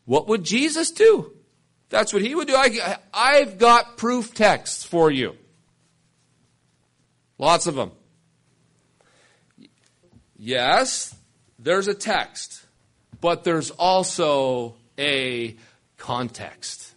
What 0.06 0.26
would 0.26 0.42
Jesus 0.42 0.90
do? 0.90 1.32
That's 1.90 2.12
what 2.12 2.22
he 2.22 2.34
would 2.34 2.48
do. 2.48 2.56
I, 2.56 2.98
I've 3.14 3.58
got 3.58 3.96
proof 3.96 4.34
texts 4.34 4.84
for 4.84 5.10
you. 5.10 5.36
Lots 7.38 7.66
of 7.66 7.74
them. 7.74 7.92
Yes, 10.36 11.14
there's 11.62 11.88
a 11.88 11.94
text, 11.94 12.64
but 13.20 13.44
there's 13.44 13.70
also 13.70 14.74
a 14.98 15.56
context. 15.98 16.94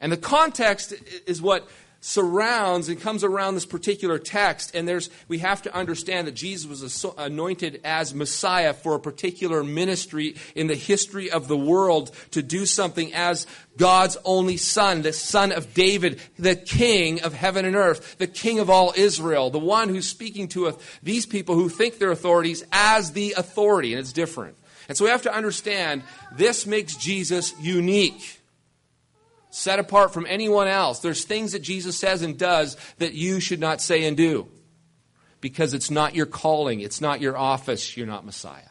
And 0.00 0.12
the 0.12 0.16
context 0.16 0.94
is 1.26 1.42
what 1.42 1.68
surrounds 2.06 2.88
and 2.88 3.00
comes 3.00 3.24
around 3.24 3.54
this 3.54 3.66
particular 3.66 4.16
text 4.16 4.76
and 4.76 4.86
there's 4.86 5.10
we 5.26 5.38
have 5.38 5.60
to 5.60 5.74
understand 5.74 6.28
that 6.28 6.34
Jesus 6.34 6.64
was 6.64 7.04
anointed 7.18 7.80
as 7.82 8.14
Messiah 8.14 8.72
for 8.72 8.94
a 8.94 9.00
particular 9.00 9.64
ministry 9.64 10.36
in 10.54 10.68
the 10.68 10.76
history 10.76 11.32
of 11.32 11.48
the 11.48 11.56
world 11.56 12.12
to 12.30 12.44
do 12.44 12.64
something 12.64 13.12
as 13.12 13.44
God's 13.76 14.16
only 14.24 14.56
son 14.56 15.02
the 15.02 15.12
son 15.12 15.50
of 15.50 15.74
David 15.74 16.20
the 16.38 16.54
king 16.54 17.22
of 17.22 17.34
heaven 17.34 17.64
and 17.64 17.74
earth 17.74 18.18
the 18.18 18.28
king 18.28 18.60
of 18.60 18.70
all 18.70 18.94
Israel 18.96 19.50
the 19.50 19.58
one 19.58 19.88
who's 19.88 20.08
speaking 20.08 20.46
to 20.50 20.78
these 21.02 21.26
people 21.26 21.56
who 21.56 21.68
think 21.68 21.98
they're 21.98 22.12
authorities 22.12 22.64
as 22.70 23.14
the 23.14 23.34
authority 23.36 23.94
and 23.94 23.98
it's 23.98 24.12
different. 24.12 24.56
And 24.88 24.96
so 24.96 25.04
we 25.04 25.10
have 25.10 25.22
to 25.22 25.34
understand 25.34 26.04
this 26.36 26.66
makes 26.66 26.94
Jesus 26.94 27.52
unique 27.60 28.40
set 29.50 29.78
apart 29.78 30.12
from 30.12 30.26
anyone 30.28 30.68
else. 30.68 31.00
There's 31.00 31.24
things 31.24 31.52
that 31.52 31.60
Jesus 31.60 31.96
says 31.96 32.22
and 32.22 32.38
does 32.38 32.76
that 32.98 33.14
you 33.14 33.40
should 33.40 33.60
not 33.60 33.80
say 33.80 34.04
and 34.04 34.16
do 34.16 34.48
because 35.40 35.74
it's 35.74 35.90
not 35.90 36.14
your 36.14 36.26
calling, 36.26 36.80
it's 36.80 37.00
not 37.00 37.20
your 37.20 37.36
office, 37.36 37.96
you're 37.96 38.06
not 38.06 38.24
Messiah. 38.24 38.62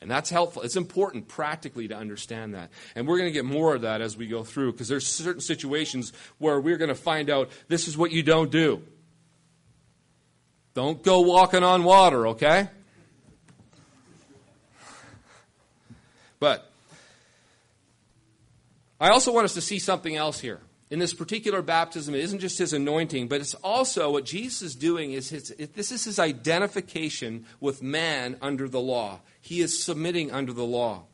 And 0.00 0.10
that's 0.10 0.30
helpful. 0.30 0.62
It's 0.62 0.76
important 0.76 1.26
practically 1.26 1.88
to 1.88 1.96
understand 1.96 2.54
that. 2.54 2.70
And 2.94 3.08
we're 3.08 3.18
going 3.18 3.28
to 3.28 3.32
get 3.32 3.44
more 3.44 3.74
of 3.74 3.82
that 3.82 4.00
as 4.00 4.16
we 4.16 4.26
go 4.26 4.44
through 4.44 4.72
because 4.72 4.88
there's 4.88 5.06
certain 5.06 5.40
situations 5.40 6.12
where 6.38 6.60
we're 6.60 6.76
going 6.76 6.90
to 6.90 6.94
find 6.94 7.30
out 7.30 7.50
this 7.68 7.88
is 7.88 7.96
what 7.96 8.12
you 8.12 8.22
don't 8.22 8.50
do. 8.50 8.82
Don't 10.74 11.02
go 11.02 11.22
walking 11.22 11.64
on 11.64 11.84
water, 11.84 12.28
okay? 12.28 12.68
But 16.38 16.70
I 19.00 19.10
also 19.10 19.32
want 19.32 19.44
us 19.44 19.54
to 19.54 19.60
see 19.60 19.78
something 19.78 20.16
else 20.16 20.40
here. 20.40 20.60
In 20.88 21.00
this 21.00 21.14
particular 21.14 21.62
baptism, 21.62 22.14
it 22.14 22.20
isn't 22.20 22.38
just 22.38 22.58
his 22.58 22.72
anointing, 22.72 23.26
but 23.26 23.40
it's 23.40 23.54
also 23.54 24.12
what 24.12 24.24
Jesus 24.24 24.62
is 24.62 24.76
doing 24.76 25.12
is 25.12 25.30
his, 25.30 25.48
this 25.74 25.90
is 25.90 26.04
his 26.04 26.18
identification 26.18 27.44
with 27.60 27.82
man 27.82 28.36
under 28.40 28.68
the 28.68 28.80
law. 28.80 29.20
He 29.40 29.60
is 29.60 29.82
submitting 29.82 30.30
under 30.30 30.52
the 30.52 30.64
law. 30.64 31.04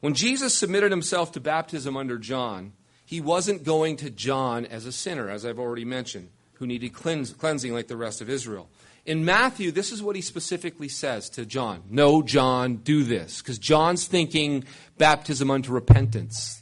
When 0.00 0.14
Jesus 0.14 0.54
submitted 0.54 0.92
himself 0.92 1.32
to 1.32 1.40
baptism 1.40 1.96
under 1.96 2.16
John, 2.16 2.72
he 3.04 3.20
wasn't 3.20 3.64
going 3.64 3.96
to 3.96 4.10
John 4.10 4.64
as 4.66 4.86
a 4.86 4.92
sinner, 4.92 5.28
as 5.28 5.44
I've 5.44 5.58
already 5.58 5.84
mentioned, 5.84 6.30
who 6.54 6.66
needed 6.66 6.94
cleanse, 6.94 7.32
cleansing 7.32 7.74
like 7.74 7.88
the 7.88 7.96
rest 7.96 8.20
of 8.20 8.30
Israel. 8.30 8.68
In 9.04 9.24
Matthew, 9.24 9.72
this 9.72 9.90
is 9.90 10.00
what 10.00 10.14
he 10.14 10.22
specifically 10.22 10.88
says 10.88 11.28
to 11.30 11.44
John 11.44 11.82
No, 11.90 12.22
John, 12.22 12.76
do 12.76 13.02
this. 13.02 13.42
Because 13.42 13.58
John's 13.58 14.06
thinking 14.06 14.64
baptism 14.96 15.50
unto 15.50 15.72
repentance. 15.72 16.61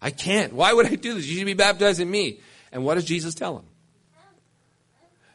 I 0.00 0.10
can't. 0.10 0.52
Why 0.52 0.72
would 0.72 0.86
I 0.86 0.94
do 0.94 1.14
this? 1.14 1.26
You 1.26 1.36
should 1.36 1.46
be 1.46 1.54
baptizing 1.54 2.10
me. 2.10 2.40
And 2.72 2.84
what 2.84 2.94
does 2.94 3.04
Jesus 3.04 3.34
tell 3.34 3.58
him? 3.58 3.64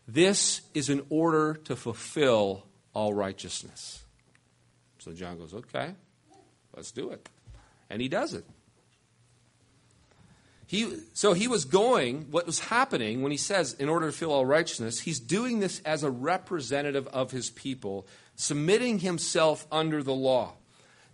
This 0.08 0.62
is 0.74 0.90
in 0.90 1.06
order 1.10 1.56
to 1.66 1.76
fulfill 1.76 2.66
all 2.94 3.14
righteousness. 3.14 4.04
So 5.00 5.12
John 5.14 5.38
goes, 5.38 5.54
okay, 5.54 5.92
let's 6.76 6.92
do 6.92 7.12
it. 7.12 7.28
And 7.90 8.02
he 8.02 8.08
does 8.08 8.34
it. 8.34 8.46
He, 10.68 10.98
so 11.14 11.34
he 11.34 11.48
was 11.48 11.66
going, 11.66 12.28
what 12.32 12.48
was 12.48 12.60
happening 12.60 13.22
when 13.22 13.32
he 13.32 13.38
says, 13.38 13.74
in 13.74 13.88
order 13.88 14.08
to 14.08 14.12
fulfill 14.12 14.34
all 14.34 14.46
righteousness, 14.46 15.00
he's 15.00 15.20
doing 15.20 15.60
this 15.60 15.80
as 15.86 16.04
a 16.04 16.10
representative 16.10 17.08
of 17.08 17.30
his 17.30 17.52
people, 17.52 18.08
submitting 18.36 19.00
himself 19.00 19.68
under 19.72 20.02
the 20.02 20.14
law. 20.14 20.54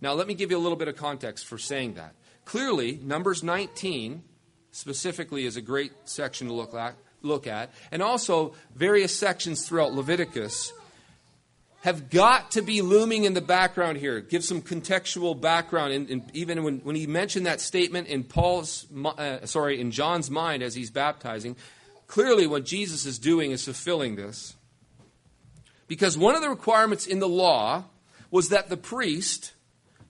Now, 0.00 0.14
let 0.14 0.26
me 0.26 0.34
give 0.34 0.50
you 0.50 0.56
a 0.56 0.60
little 0.60 0.76
bit 0.76 0.88
of 0.88 0.96
context 0.96 1.46
for 1.46 1.58
saying 1.58 1.94
that. 1.94 2.14
Clearly, 2.44 2.98
Numbers 3.02 3.42
19 3.42 4.22
specifically 4.72 5.44
is 5.46 5.56
a 5.56 5.62
great 5.62 5.92
section 6.04 6.48
to 6.48 6.52
look 6.52 6.74
at, 6.74 6.94
look 7.22 7.46
at. 7.46 7.70
And 7.90 8.02
also, 8.02 8.54
various 8.74 9.16
sections 9.16 9.66
throughout 9.66 9.92
Leviticus 9.92 10.72
have 11.82 12.10
got 12.10 12.52
to 12.52 12.62
be 12.62 12.80
looming 12.80 13.24
in 13.24 13.34
the 13.34 13.40
background 13.40 13.98
here. 13.98 14.20
Give 14.20 14.44
some 14.44 14.62
contextual 14.62 15.40
background. 15.40 15.92
And, 15.92 16.10
and 16.10 16.30
even 16.32 16.62
when, 16.62 16.78
when 16.78 16.94
he 16.94 17.08
mentioned 17.08 17.46
that 17.46 17.60
statement 17.60 18.08
in 18.08 18.22
Paul's, 18.22 18.86
uh, 19.04 19.44
sorry, 19.46 19.80
in 19.80 19.90
John's 19.90 20.30
mind 20.30 20.62
as 20.62 20.74
he's 20.74 20.90
baptizing, 20.90 21.56
clearly 22.06 22.46
what 22.46 22.64
Jesus 22.64 23.04
is 23.04 23.18
doing 23.18 23.50
is 23.50 23.64
fulfilling 23.64 24.14
this. 24.14 24.54
Because 25.88 26.16
one 26.16 26.36
of 26.36 26.40
the 26.40 26.48
requirements 26.48 27.06
in 27.06 27.18
the 27.18 27.28
law 27.28 27.84
was 28.30 28.48
that 28.50 28.68
the 28.68 28.76
priest, 28.76 29.52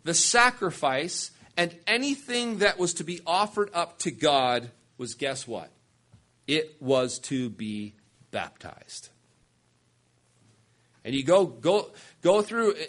the 0.05 0.15
sacrifice, 0.15 1.31
and 1.57 1.75
anything 1.87 2.59
that 2.59 2.79
was 2.79 2.95
to 2.95 3.05
be 3.05 3.21
offered 3.27 3.71
up 3.75 3.99
to 4.01 4.11
God 4.11 4.71
was 4.97 5.15
guess 5.15 5.47
what? 5.47 5.71
It 6.47 6.77
was 6.81 7.19
to 7.21 7.51
be 7.51 7.95
baptized. 8.31 9.11
And 11.05 11.15
you 11.15 11.25
go 11.25 11.47
go 11.47 11.91
go 12.23 12.43
through 12.43 12.75
eh, 12.75 12.87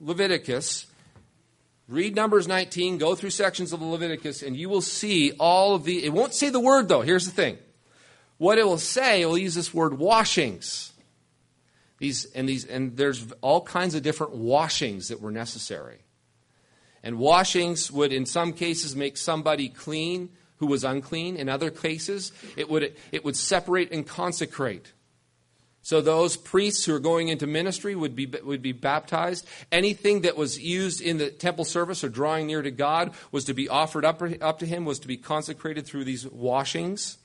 Leviticus, 0.00 0.86
read 1.88 2.14
Numbers 2.14 2.46
19, 2.46 2.98
go 2.98 3.14
through 3.14 3.30
sections 3.30 3.72
of 3.72 3.80
Leviticus, 3.80 4.42
and 4.42 4.56
you 4.56 4.68
will 4.68 4.82
see 4.82 5.32
all 5.38 5.74
of 5.74 5.84
the. 5.84 6.04
It 6.04 6.12
won't 6.12 6.34
say 6.34 6.50
the 6.50 6.60
word 6.60 6.88
though. 6.88 7.02
Here's 7.02 7.26
the 7.26 7.32
thing. 7.32 7.58
What 8.38 8.58
it 8.58 8.66
will 8.66 8.78
say, 8.78 9.22
it 9.22 9.26
will 9.26 9.38
use 9.38 9.54
this 9.54 9.72
word 9.74 9.98
washings. 9.98 10.92
These 11.98 12.26
and 12.32 12.48
these 12.48 12.64
and 12.64 12.96
there's 12.96 13.32
all 13.40 13.60
kinds 13.60 13.94
of 13.94 14.02
different 14.02 14.34
washings 14.34 15.08
that 15.08 15.20
were 15.20 15.32
necessary. 15.32 15.98
And 17.02 17.18
washings 17.18 17.90
would, 17.92 18.12
in 18.12 18.26
some 18.26 18.52
cases, 18.52 18.96
make 18.96 19.16
somebody 19.16 19.68
clean 19.68 20.30
who 20.56 20.66
was 20.66 20.84
unclean. 20.84 21.36
In 21.36 21.48
other 21.48 21.70
cases, 21.70 22.32
it 22.56 22.68
would, 22.68 22.94
it 23.12 23.24
would 23.24 23.36
separate 23.36 23.92
and 23.92 24.06
consecrate. 24.06 24.92
So 25.82 26.00
those 26.00 26.36
priests 26.36 26.84
who 26.84 26.94
are 26.94 27.00
going 27.00 27.28
into 27.28 27.46
ministry 27.46 27.94
would 27.94 28.14
be, 28.14 28.26
would 28.26 28.60
be 28.60 28.72
baptized. 28.72 29.46
Anything 29.72 30.22
that 30.22 30.36
was 30.36 30.60
used 30.60 31.00
in 31.00 31.16
the 31.16 31.30
temple 31.30 31.64
service 31.64 32.04
or 32.04 32.10
drawing 32.10 32.46
near 32.46 32.60
to 32.60 32.70
God 32.70 33.14
was 33.32 33.44
to 33.46 33.54
be 33.54 33.68
offered 33.68 34.04
up, 34.04 34.20
up 34.42 34.58
to 34.58 34.66
him, 34.66 34.84
was 34.84 34.98
to 34.98 35.08
be 35.08 35.16
consecrated 35.16 35.86
through 35.86 36.04
these 36.04 36.26
washings. 36.26 37.16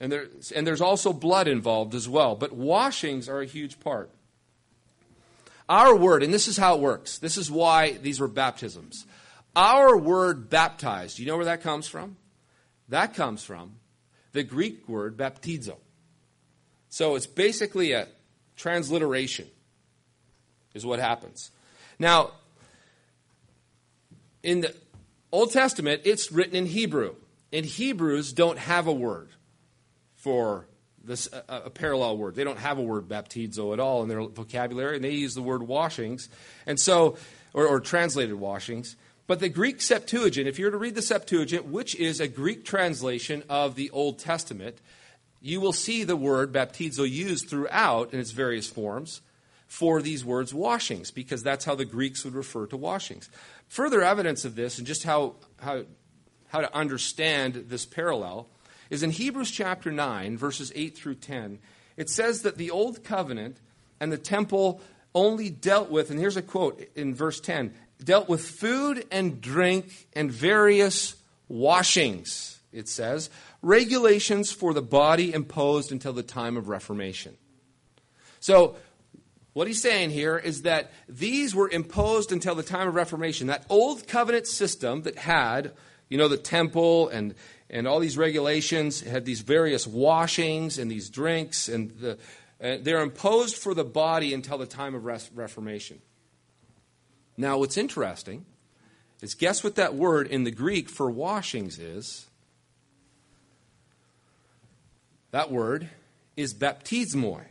And, 0.00 0.10
there, 0.10 0.26
and 0.56 0.66
there's 0.66 0.80
also 0.80 1.12
blood 1.12 1.46
involved 1.46 1.94
as 1.94 2.08
well. 2.08 2.34
But 2.34 2.52
washings 2.52 3.28
are 3.28 3.40
a 3.40 3.46
huge 3.46 3.78
part. 3.78 4.10
Our 5.68 5.94
word, 5.94 6.22
and 6.22 6.32
this 6.32 6.48
is 6.48 6.56
how 6.56 6.76
it 6.76 6.80
works, 6.80 7.18
this 7.18 7.36
is 7.36 7.50
why 7.50 7.92
these 7.92 8.20
were 8.20 8.28
baptisms. 8.28 9.04
Our 9.54 9.96
word 9.96 10.48
baptized, 10.48 11.16
do 11.16 11.22
you 11.22 11.28
know 11.28 11.36
where 11.36 11.46
that 11.46 11.62
comes 11.62 11.88
from? 11.88 12.16
That 12.88 13.14
comes 13.14 13.44
from 13.44 13.74
the 14.32 14.42
Greek 14.42 14.88
word 14.88 15.16
baptizo. 15.16 15.76
So 16.88 17.16
it's 17.16 17.26
basically 17.26 17.92
a 17.92 18.08
transliteration, 18.56 19.48
is 20.74 20.86
what 20.86 21.00
happens. 21.00 21.50
Now, 21.98 22.32
in 24.42 24.60
the 24.60 24.74
Old 25.32 25.52
Testament, 25.52 26.02
it's 26.04 26.32
written 26.32 26.54
in 26.56 26.66
Hebrew. 26.66 27.14
And 27.52 27.64
Hebrews 27.64 28.32
don't 28.32 28.58
have 28.58 28.86
a 28.86 28.92
word 28.92 29.30
for 30.14 30.67
this 31.08 31.28
a, 31.32 31.62
a, 31.64 31.70
parallel 31.70 32.16
word. 32.18 32.36
They 32.36 32.44
don't 32.44 32.58
have 32.58 32.78
a 32.78 32.82
word 32.82 33.08
baptizo 33.08 33.72
at 33.72 33.80
all 33.80 34.02
in 34.02 34.08
their 34.08 34.22
vocabulary, 34.22 34.96
and 34.96 35.04
they 35.04 35.10
use 35.10 35.34
the 35.34 35.42
word 35.42 35.62
washings, 35.62 36.28
and 36.66 36.78
so 36.78 37.16
or, 37.52 37.66
or 37.66 37.80
translated 37.80 38.36
washings. 38.36 38.96
But 39.26 39.40
the 39.40 39.48
Greek 39.48 39.82
Septuagint, 39.82 40.48
if 40.48 40.58
you 40.58 40.66
were 40.66 40.70
to 40.70 40.78
read 40.78 40.94
the 40.94 41.02
Septuagint, 41.02 41.66
which 41.66 41.94
is 41.96 42.20
a 42.20 42.28
Greek 42.28 42.64
translation 42.64 43.42
of 43.48 43.74
the 43.74 43.90
Old 43.90 44.18
Testament, 44.18 44.78
you 45.40 45.60
will 45.60 45.72
see 45.72 46.04
the 46.04 46.16
word 46.16 46.52
baptizo 46.52 47.08
used 47.08 47.48
throughout 47.48 48.12
in 48.12 48.20
its 48.20 48.30
various 48.30 48.68
forms 48.68 49.20
for 49.66 50.00
these 50.00 50.24
words 50.24 50.54
washings, 50.54 51.10
because 51.10 51.42
that's 51.42 51.66
how 51.66 51.74
the 51.74 51.84
Greeks 51.84 52.24
would 52.24 52.34
refer 52.34 52.66
to 52.66 52.76
washings. 52.76 53.28
Further 53.68 54.02
evidence 54.02 54.46
of 54.46 54.54
this 54.54 54.78
and 54.78 54.86
just 54.86 55.04
how, 55.04 55.34
how, 55.60 55.84
how 56.48 56.62
to 56.62 56.74
understand 56.74 57.66
this 57.68 57.84
parallel 57.84 58.48
is 58.90 59.02
in 59.02 59.10
Hebrews 59.10 59.50
chapter 59.50 59.90
9, 59.90 60.36
verses 60.36 60.72
8 60.74 60.96
through 60.96 61.16
10. 61.16 61.58
It 61.96 62.08
says 62.08 62.42
that 62.42 62.56
the 62.56 62.70
old 62.70 63.04
covenant 63.04 63.58
and 64.00 64.12
the 64.12 64.18
temple 64.18 64.80
only 65.14 65.50
dealt 65.50 65.90
with, 65.90 66.10
and 66.10 66.18
here's 66.18 66.36
a 66.36 66.42
quote 66.42 66.82
in 66.94 67.14
verse 67.14 67.40
10 67.40 67.72
dealt 68.02 68.28
with 68.28 68.44
food 68.44 69.04
and 69.10 69.40
drink 69.40 70.06
and 70.14 70.30
various 70.30 71.16
washings, 71.48 72.60
it 72.72 72.88
says, 72.88 73.30
regulations 73.62 74.52
for 74.52 74.72
the 74.72 74.82
body 74.82 75.32
imposed 75.32 75.90
until 75.90 76.12
the 76.12 76.22
time 76.22 76.56
of 76.56 76.68
Reformation. 76.68 77.36
So, 78.40 78.76
what 79.54 79.66
he's 79.66 79.82
saying 79.82 80.10
here 80.10 80.38
is 80.38 80.62
that 80.62 80.92
these 81.08 81.52
were 81.52 81.68
imposed 81.68 82.30
until 82.30 82.54
the 82.54 82.62
time 82.62 82.86
of 82.86 82.94
Reformation. 82.94 83.48
That 83.48 83.64
old 83.68 84.06
covenant 84.06 84.46
system 84.46 85.02
that 85.02 85.18
had, 85.18 85.72
you 86.08 86.16
know, 86.16 86.28
the 86.28 86.36
temple 86.36 87.08
and, 87.08 87.34
and 87.70 87.86
all 87.86 88.00
these 88.00 88.16
regulations 88.16 89.00
had 89.00 89.24
these 89.24 89.42
various 89.42 89.86
washings 89.86 90.78
and 90.78 90.90
these 90.90 91.10
drinks, 91.10 91.68
and 91.68 91.90
the, 91.98 92.18
uh, 92.62 92.76
they're 92.80 93.02
imposed 93.02 93.56
for 93.56 93.74
the 93.74 93.84
body 93.84 94.32
until 94.32 94.58
the 94.58 94.66
time 94.66 94.94
of 94.94 95.04
res- 95.04 95.30
Reformation. 95.34 96.00
Now, 97.36 97.58
what's 97.58 97.76
interesting 97.76 98.46
is 99.20 99.34
guess 99.34 99.62
what 99.62 99.76
that 99.76 99.94
word 99.94 100.26
in 100.26 100.44
the 100.44 100.50
Greek 100.50 100.88
for 100.88 101.10
washings 101.10 101.78
is? 101.78 102.26
That 105.30 105.50
word 105.50 105.88
is 106.36 106.54
baptismoi. 106.54 107.44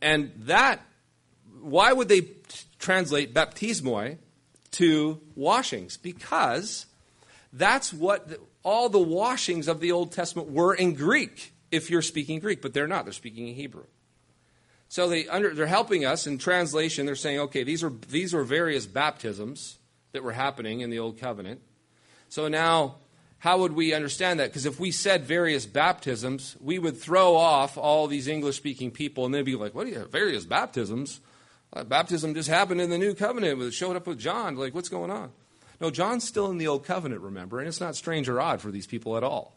And 0.00 0.32
that, 0.36 0.80
why 1.60 1.92
would 1.92 2.08
they 2.08 2.28
translate 2.78 3.34
baptismoi 3.34 4.18
to 4.72 5.20
washings? 5.34 5.96
Because 5.96 6.86
that's 7.52 7.92
what 7.92 8.38
all 8.68 8.90
the 8.90 8.98
washings 8.98 9.66
of 9.66 9.80
the 9.80 9.92
Old 9.92 10.12
Testament 10.12 10.50
were 10.50 10.74
in 10.74 10.92
Greek, 10.92 11.54
if 11.70 11.90
you're 11.90 12.02
speaking 12.02 12.38
Greek, 12.38 12.60
but 12.60 12.74
they're 12.74 12.86
not. 12.86 13.06
They're 13.06 13.14
speaking 13.14 13.48
in 13.48 13.54
Hebrew. 13.54 13.84
So 14.88 15.08
they 15.08 15.26
under, 15.26 15.54
they're 15.54 15.66
helping 15.66 16.04
us 16.04 16.26
in 16.26 16.36
translation. 16.36 17.06
They're 17.06 17.16
saying, 17.16 17.40
okay, 17.40 17.64
these 17.64 17.82
are, 17.82 17.92
these 18.10 18.34
are 18.34 18.44
various 18.44 18.84
baptisms 18.84 19.78
that 20.12 20.22
were 20.22 20.32
happening 20.32 20.80
in 20.80 20.90
the 20.90 20.98
Old 20.98 21.18
Covenant. 21.18 21.62
So 22.28 22.48
now, 22.48 22.96
how 23.38 23.58
would 23.58 23.72
we 23.72 23.94
understand 23.94 24.38
that? 24.40 24.50
Because 24.50 24.66
if 24.66 24.78
we 24.78 24.90
said 24.90 25.24
various 25.24 25.64
baptisms, 25.64 26.54
we 26.60 26.78
would 26.78 26.98
throw 26.98 27.36
off 27.36 27.78
all 27.78 28.06
these 28.06 28.28
English 28.28 28.56
speaking 28.56 28.90
people 28.90 29.24
and 29.24 29.34
they'd 29.34 29.42
be 29.44 29.56
like, 29.56 29.74
what 29.74 29.86
are 29.86 29.90
you, 29.90 30.04
various 30.10 30.44
baptisms? 30.44 31.20
Uh, 31.72 31.84
baptism 31.84 32.34
just 32.34 32.50
happened 32.50 32.82
in 32.82 32.90
the 32.90 32.98
new 32.98 33.14
covenant. 33.14 33.62
It 33.62 33.72
showed 33.72 33.96
up 33.96 34.06
with 34.06 34.18
John. 34.18 34.56
Like, 34.56 34.74
what's 34.74 34.90
going 34.90 35.10
on? 35.10 35.30
No, 35.80 35.90
John's 35.90 36.26
still 36.26 36.50
in 36.50 36.58
the 36.58 36.66
old 36.66 36.84
covenant, 36.84 37.20
remember, 37.20 37.58
and 37.58 37.68
it's 37.68 37.80
not 37.80 37.94
strange 37.94 38.28
or 38.28 38.40
odd 38.40 38.60
for 38.60 38.70
these 38.70 38.86
people 38.86 39.16
at 39.16 39.22
all. 39.22 39.56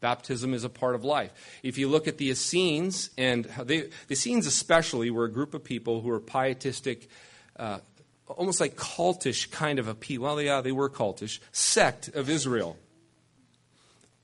Baptism 0.00 0.52
is 0.52 0.64
a 0.64 0.68
part 0.68 0.96
of 0.96 1.04
life. 1.04 1.32
If 1.62 1.78
you 1.78 1.88
look 1.88 2.08
at 2.08 2.18
the 2.18 2.30
Essenes, 2.30 3.10
and 3.16 3.44
they, 3.44 3.82
the 3.82 4.12
Essenes 4.12 4.46
especially 4.46 5.10
were 5.10 5.24
a 5.24 5.30
group 5.30 5.54
of 5.54 5.62
people 5.62 6.00
who 6.00 6.08
were 6.08 6.18
pietistic, 6.18 7.08
uh, 7.56 7.78
almost 8.26 8.58
like 8.58 8.74
cultish 8.76 9.50
kind 9.52 9.78
of 9.78 9.86
a 9.86 9.94
people. 9.94 10.24
Well, 10.24 10.42
yeah, 10.42 10.60
they 10.60 10.72
were 10.72 10.90
cultish, 10.90 11.38
sect 11.52 12.08
of 12.08 12.28
Israel. 12.28 12.76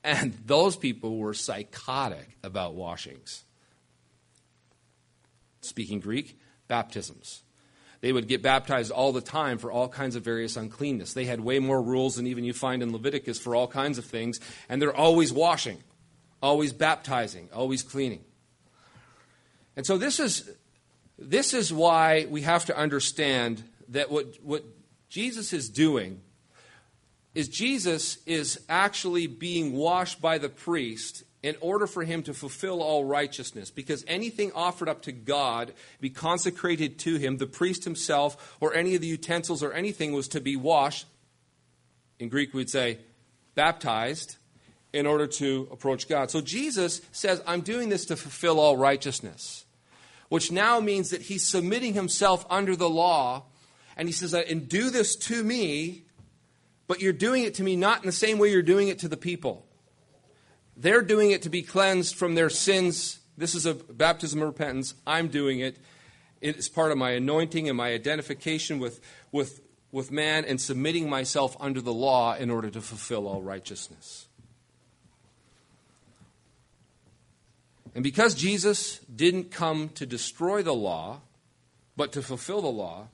And 0.03 0.33
those 0.45 0.75
people 0.75 1.17
were 1.17 1.33
psychotic 1.33 2.37
about 2.43 2.73
washings. 2.73 3.43
Speaking 5.61 6.01
Greek, 6.01 6.37
baptisms. 6.67 7.41
They 8.01 8.13
would 8.13 8.27
get 8.27 8.41
baptized 8.41 8.91
all 8.91 9.11
the 9.11 9.21
time 9.21 9.57
for 9.57 9.71
all 9.71 9.89
kinds 9.89 10.15
of 10.15 10.23
various 10.23 10.55
uncleanness. 10.55 11.13
They 11.13 11.25
had 11.25 11.41
way 11.41 11.59
more 11.59 11.81
rules 11.81 12.15
than 12.15 12.27
even 12.27 12.45
you 12.45 12.53
find 12.53 12.81
in 12.81 12.93
Leviticus 12.93 13.39
for 13.39 13.55
all 13.55 13.67
kinds 13.67 13.97
of 13.97 14.05
things, 14.05 14.39
and 14.69 14.81
they're 14.81 14.95
always 14.95 15.33
washing, 15.33 15.83
always 16.41 16.71
baptizing, 16.71 17.49
always 17.53 17.83
cleaning. 17.83 18.23
And 19.75 19.85
so 19.85 19.97
this 19.97 20.19
is 20.19 20.49
this 21.17 21.53
is 21.53 21.73
why 21.73 22.27
we 22.29 22.41
have 22.41 22.65
to 22.65 22.77
understand 22.77 23.63
that 23.89 24.09
what, 24.09 24.27
what 24.41 24.63
Jesus 25.09 25.51
is 25.51 25.69
doing 25.69 26.21
is 27.35 27.49
Jesus 27.49 28.17
is 28.25 28.61
actually 28.69 29.27
being 29.27 29.73
washed 29.73 30.21
by 30.21 30.37
the 30.37 30.49
priest 30.49 31.23
in 31.41 31.55
order 31.61 31.87
for 31.87 32.03
him 32.03 32.21
to 32.23 32.33
fulfill 32.33 32.81
all 32.81 33.05
righteousness. 33.05 33.71
Because 33.71 34.03
anything 34.07 34.51
offered 34.53 34.89
up 34.89 35.03
to 35.03 35.11
God, 35.11 35.73
be 36.01 36.09
consecrated 36.09 36.99
to 36.99 37.15
him, 37.15 37.37
the 37.37 37.47
priest 37.47 37.85
himself, 37.85 38.57
or 38.59 38.73
any 38.73 38.95
of 38.95 39.01
the 39.01 39.07
utensils 39.07 39.63
or 39.63 39.71
anything 39.71 40.11
was 40.11 40.27
to 40.29 40.41
be 40.41 40.55
washed. 40.55 41.07
In 42.19 42.27
Greek, 42.27 42.53
we'd 42.53 42.69
say 42.69 42.99
baptized 43.55 44.35
in 44.91 45.05
order 45.05 45.27
to 45.27 45.67
approach 45.71 46.09
God. 46.09 46.29
So 46.31 46.41
Jesus 46.41 47.01
says, 47.11 47.41
I'm 47.47 47.61
doing 47.61 47.89
this 47.89 48.05
to 48.05 48.17
fulfill 48.17 48.59
all 48.59 48.75
righteousness, 48.75 49.65
which 50.27 50.51
now 50.51 50.79
means 50.79 51.11
that 51.11 51.21
he's 51.21 51.45
submitting 51.45 51.93
himself 51.93 52.45
under 52.49 52.75
the 52.75 52.89
law. 52.89 53.43
And 53.95 54.09
he 54.09 54.13
says, 54.13 54.33
and 54.33 54.67
do 54.67 54.89
this 54.89 55.15
to 55.15 55.43
me, 55.43 56.03
but 56.87 57.01
you're 57.01 57.13
doing 57.13 57.43
it 57.43 57.55
to 57.55 57.63
me 57.63 57.75
not 57.75 58.01
in 58.01 58.05
the 58.05 58.11
same 58.11 58.39
way 58.39 58.51
you're 58.51 58.61
doing 58.61 58.87
it 58.87 58.99
to 58.99 59.07
the 59.07 59.17
people. 59.17 59.65
They're 60.79 61.01
doing 61.01 61.31
it 61.31 61.41
to 61.41 61.49
be 61.49 61.61
cleansed 61.61 62.15
from 62.15 62.35
their 62.35 62.49
sins. 62.49 63.19
This 63.37 63.53
is 63.53 63.65
a 63.65 63.73
baptism 63.73 64.41
of 64.41 64.47
repentance. 64.47 64.93
I'm 65.05 65.27
doing 65.27 65.59
it. 65.59 65.77
It's 66.39 66.69
part 66.69 66.93
of 66.93 66.97
my 66.97 67.11
anointing 67.11 67.67
and 67.67 67.77
my 67.77 67.91
identification 67.91 68.79
with, 68.79 69.01
with, 69.33 69.59
with 69.91 70.09
man 70.09 70.45
and 70.45 70.59
submitting 70.59 71.09
myself 71.09 71.57
under 71.59 71.81
the 71.81 71.91
law 71.91 72.33
in 72.33 72.49
order 72.49 72.69
to 72.69 72.79
fulfill 72.79 73.27
all 73.27 73.41
righteousness. 73.41 74.27
And 77.93 78.01
because 78.01 78.33
Jesus 78.33 78.99
didn't 79.13 79.51
come 79.51 79.89
to 79.95 80.05
destroy 80.05 80.63
the 80.63 80.73
law, 80.73 81.19
but 81.97 82.13
to 82.13 82.21
fulfill 82.21 82.61
the 82.61 82.67
law, 82.67 83.09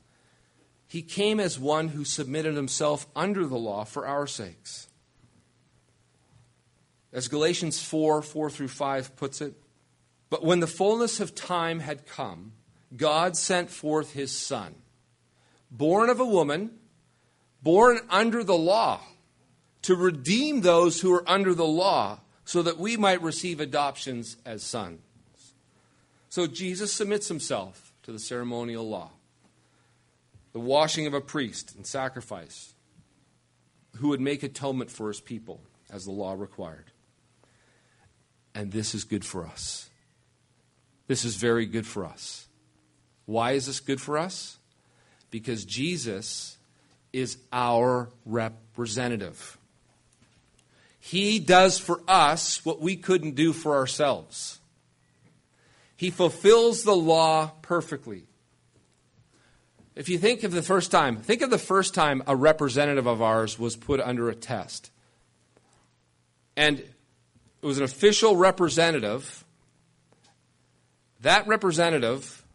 he 0.87 1.01
came 1.01 1.39
as 1.39 1.57
one 1.57 1.87
who 1.87 2.05
submitted 2.05 2.53
himself 2.53 3.07
under 3.15 3.47
the 3.47 3.57
law 3.57 3.85
for 3.85 4.05
our 4.05 4.27
sakes. 4.27 4.87
As 7.15 7.29
Galatians 7.29 7.81
4 7.81 8.21
4 8.21 8.49
through 8.49 8.67
5 8.67 9.15
puts 9.15 9.39
it, 9.39 9.53
but 10.29 10.43
when 10.43 10.59
the 10.59 10.67
fullness 10.67 11.21
of 11.21 11.33
time 11.33 11.79
had 11.79 12.05
come, 12.05 12.51
God 12.95 13.37
sent 13.37 13.69
forth 13.69 14.11
his 14.11 14.37
Son, 14.37 14.75
born 15.71 16.09
of 16.09 16.19
a 16.19 16.25
woman, 16.25 16.71
born 17.63 17.99
under 18.09 18.43
the 18.43 18.57
law, 18.57 18.99
to 19.83 19.95
redeem 19.95 20.59
those 20.59 20.99
who 20.99 21.13
are 21.13 21.23
under 21.25 21.53
the 21.53 21.65
law, 21.65 22.19
so 22.43 22.61
that 22.61 22.77
we 22.77 22.97
might 22.97 23.21
receive 23.21 23.61
adoptions 23.61 24.35
as 24.45 24.61
sons. 24.61 24.99
So 26.27 26.47
Jesus 26.47 26.91
submits 26.91 27.29
himself 27.29 27.93
to 28.03 28.11
the 28.11 28.19
ceremonial 28.19 28.89
law, 28.89 29.11
the 30.51 30.59
washing 30.59 31.07
of 31.07 31.13
a 31.13 31.21
priest 31.21 31.75
and 31.77 31.87
sacrifice, 31.87 32.73
who 33.95 34.09
would 34.09 34.19
make 34.19 34.43
atonement 34.43 34.91
for 34.91 35.07
his 35.07 35.21
people 35.21 35.61
as 35.89 36.03
the 36.03 36.11
law 36.11 36.33
required 36.33 36.91
and 38.55 38.71
this 38.71 38.95
is 38.95 39.03
good 39.03 39.25
for 39.25 39.45
us. 39.45 39.89
This 41.07 41.25
is 41.25 41.35
very 41.35 41.65
good 41.65 41.85
for 41.85 42.05
us. 42.05 42.47
Why 43.25 43.51
is 43.51 43.67
this 43.67 43.81
good 43.81 44.01
for 44.01 44.17
us? 44.17 44.57
Because 45.29 45.65
Jesus 45.65 46.57
is 47.11 47.37
our 47.51 48.09
representative. 48.25 49.57
He 50.99 51.37
does 51.37 51.77
for 51.77 52.01
us 52.07 52.65
what 52.65 52.81
we 52.81 52.95
couldn't 52.95 53.35
do 53.35 53.53
for 53.53 53.75
ourselves. 53.75 54.59
He 55.95 56.09
fulfills 56.09 56.83
the 56.83 56.95
law 56.95 57.51
perfectly. 57.61 58.23
If 59.95 60.09
you 60.09 60.17
think 60.17 60.43
of 60.43 60.51
the 60.51 60.61
first 60.61 60.91
time, 60.91 61.17
think 61.17 61.41
of 61.41 61.49
the 61.49 61.57
first 61.57 61.93
time 61.93 62.23
a 62.27 62.35
representative 62.35 63.05
of 63.05 63.21
ours 63.21 63.59
was 63.59 63.75
put 63.75 63.99
under 64.01 64.29
a 64.29 64.35
test. 64.35 64.91
And 66.57 66.83
it 67.65 67.67
was 67.67 67.79
an 67.79 67.83
official 67.83 68.35
representative. 68.35 69.43
That 71.21 71.47
representative 71.47 72.45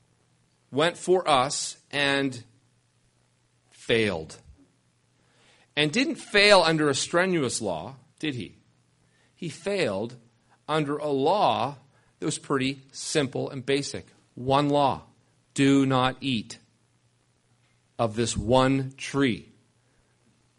went 0.70 0.96
for 0.96 1.29
us 1.29 1.77
and 1.90 2.44
failed. 3.70 4.38
And 5.75 5.90
didn't 5.90 6.14
fail 6.14 6.62
under 6.62 6.88
a 6.88 6.94
strenuous 6.94 7.61
law, 7.61 7.96
did 8.20 8.37
he? 8.37 8.55
He 9.35 9.49
failed 9.49 10.14
under 10.68 10.96
a 10.99 11.09
law 11.09 11.75
that 12.20 12.27
was 12.27 12.38
pretty 12.38 12.81
simple 12.92 13.51
and 13.51 13.66
basic. 13.66 14.07
One 14.37 14.68
law 14.68 15.03
do 15.55 15.87
not 15.87 16.18
eat 16.20 16.59
of 17.99 18.14
this 18.14 18.37
one 18.37 18.92
tree, 18.96 19.49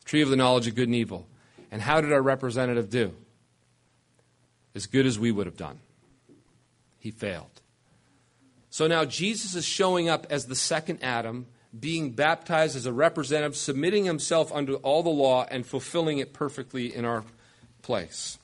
tree 0.03 0.21
of 0.21 0.29
the 0.29 0.35
knowledge 0.35 0.67
of 0.67 0.75
good 0.75 0.89
and 0.89 0.95
evil. 0.95 1.25
And 1.71 1.81
how 1.81 2.01
did 2.01 2.11
our 2.11 2.21
representative 2.21 2.89
do? 2.89 3.15
As 4.75 4.85
good 4.85 5.05
as 5.05 5.19
we 5.19 5.31
would 5.31 5.45
have 5.45 5.57
done. 5.57 5.79
He 6.99 7.11
failed. 7.11 7.61
So 8.69 8.87
now 8.87 9.05
Jesus 9.05 9.55
is 9.55 9.65
showing 9.65 10.07
up 10.07 10.27
as 10.29 10.45
the 10.45 10.55
second 10.55 10.99
Adam, 11.01 11.47
being 11.77 12.11
baptized 12.11 12.75
as 12.75 12.85
a 12.85 12.93
representative, 12.93 13.55
submitting 13.55 14.05
himself 14.05 14.51
under 14.53 14.75
all 14.75 15.03
the 15.03 15.09
law 15.09 15.45
and 15.49 15.65
fulfilling 15.65 16.19
it 16.19 16.33
perfectly 16.33 16.93
in 16.93 17.05
our 17.05 17.23
place. 17.81 18.37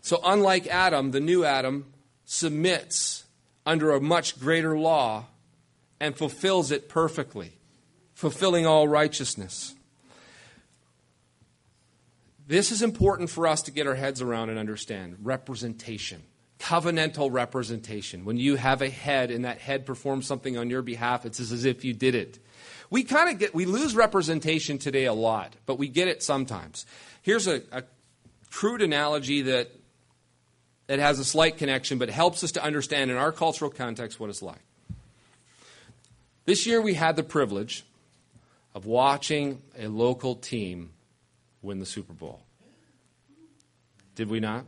So, 0.00 0.20
unlike 0.24 0.66
Adam, 0.66 1.10
the 1.10 1.20
new 1.20 1.44
Adam 1.44 1.92
submits 2.24 3.24
under 3.66 3.92
a 3.92 4.00
much 4.00 4.38
greater 4.40 4.78
law 4.78 5.26
and 6.00 6.16
fulfills 6.16 6.70
it 6.70 6.88
perfectly, 6.88 7.52
fulfilling 8.14 8.66
all 8.66 8.88
righteousness. 8.88 9.74
This 12.48 12.72
is 12.72 12.80
important 12.80 13.28
for 13.28 13.46
us 13.46 13.60
to 13.62 13.70
get 13.70 13.86
our 13.86 13.94
heads 13.94 14.22
around 14.22 14.48
and 14.48 14.58
understand 14.58 15.18
representation, 15.22 16.22
covenantal 16.58 17.30
representation. 17.30 18.24
When 18.24 18.38
you 18.38 18.56
have 18.56 18.80
a 18.80 18.88
head 18.88 19.30
and 19.30 19.44
that 19.44 19.58
head 19.58 19.84
performs 19.84 20.26
something 20.26 20.56
on 20.56 20.70
your 20.70 20.80
behalf, 20.80 21.26
it's 21.26 21.40
as 21.40 21.66
if 21.66 21.84
you 21.84 21.92
did 21.92 22.14
it. 22.14 22.38
We 22.88 23.04
kind 23.04 23.28
of 23.28 23.38
get, 23.38 23.54
we 23.54 23.66
lose 23.66 23.94
representation 23.94 24.78
today 24.78 25.04
a 25.04 25.12
lot, 25.12 25.56
but 25.66 25.78
we 25.78 25.88
get 25.88 26.08
it 26.08 26.22
sometimes. 26.22 26.86
Here's 27.20 27.46
a, 27.46 27.60
a 27.70 27.82
crude 28.50 28.80
analogy 28.80 29.42
that 29.42 29.70
it 30.88 31.00
has 31.00 31.18
a 31.18 31.26
slight 31.26 31.58
connection, 31.58 31.98
but 31.98 32.08
helps 32.08 32.42
us 32.42 32.52
to 32.52 32.64
understand 32.64 33.10
in 33.10 33.18
our 33.18 33.30
cultural 33.30 33.70
context 33.70 34.18
what 34.18 34.30
it's 34.30 34.40
like. 34.40 34.64
This 36.46 36.66
year 36.66 36.80
we 36.80 36.94
had 36.94 37.14
the 37.16 37.22
privilege 37.22 37.84
of 38.74 38.86
watching 38.86 39.60
a 39.78 39.88
local 39.88 40.34
team 40.34 40.92
win 41.62 41.78
the 41.78 41.86
Super 41.86 42.12
Bowl. 42.12 42.40
Did 44.14 44.28
we 44.28 44.40
not? 44.40 44.64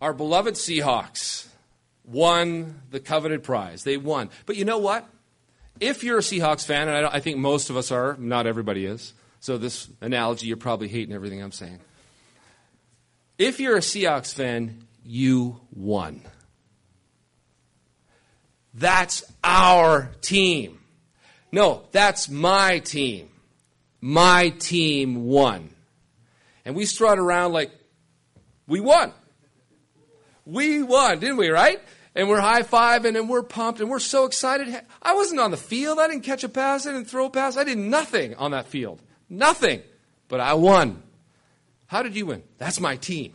Our 0.00 0.12
beloved 0.12 0.54
Seahawks 0.54 1.46
won 2.04 2.82
the 2.90 3.00
coveted 3.00 3.42
prize. 3.42 3.84
They 3.84 3.96
won. 3.96 4.30
But 4.46 4.56
you 4.56 4.64
know 4.64 4.78
what? 4.78 5.06
If 5.78 6.02
you're 6.02 6.18
a 6.18 6.22
Seahawks 6.22 6.64
fan, 6.64 6.88
and 6.88 7.06
I, 7.06 7.14
I 7.14 7.20
think 7.20 7.38
most 7.38 7.70
of 7.70 7.76
us 7.76 7.90
are, 7.90 8.16
not 8.18 8.46
everybody 8.46 8.86
is, 8.86 9.14
so 9.40 9.56
this 9.56 9.88
analogy, 10.00 10.46
you're 10.46 10.56
probably 10.56 10.88
hating 10.88 11.14
everything 11.14 11.42
I'm 11.42 11.52
saying. 11.52 11.80
If 13.38 13.60
you're 13.60 13.76
a 13.76 13.80
Seahawks 13.80 14.34
fan, 14.34 14.86
you 15.04 15.60
won. 15.74 16.22
That's 18.74 19.24
our 19.42 20.10
team. 20.20 20.80
No, 21.52 21.84
that's 21.92 22.28
my 22.28 22.80
team 22.80 23.29
my 24.00 24.50
team 24.50 25.24
won. 25.24 25.70
And 26.64 26.74
we 26.74 26.86
strut 26.86 27.18
around 27.18 27.52
like 27.52 27.70
we 28.66 28.80
won. 28.80 29.12
We 30.44 30.82
won, 30.82 31.18
didn't 31.20 31.36
we, 31.36 31.48
right? 31.48 31.80
and 32.14 32.28
we're 32.28 32.40
high 32.40 32.62
fiving 32.62 33.18
and 33.18 33.28
we're 33.28 33.42
pumped 33.42 33.80
and 33.80 33.88
we're 33.88 33.98
so 33.98 34.24
excited. 34.24 34.74
I 35.02 35.14
wasn't 35.14 35.40
on 35.40 35.50
the 35.50 35.56
field. 35.56 35.98
I 35.98 36.08
didn't 36.08 36.24
catch 36.24 36.44
a 36.44 36.48
pass. 36.48 36.86
I 36.86 36.92
didn't 36.92 37.08
throw 37.08 37.26
a 37.26 37.30
pass. 37.30 37.56
I 37.56 37.64
did 37.64 37.78
nothing 37.78 38.34
on 38.34 38.50
that 38.50 38.66
field. 38.66 39.00
Nothing. 39.28 39.82
But 40.28 40.40
I 40.40 40.54
won. 40.54 41.02
How 41.86 42.02
did 42.02 42.16
you 42.16 42.26
win? 42.26 42.42
That's 42.58 42.80
my 42.80 42.96
team. 42.96 43.34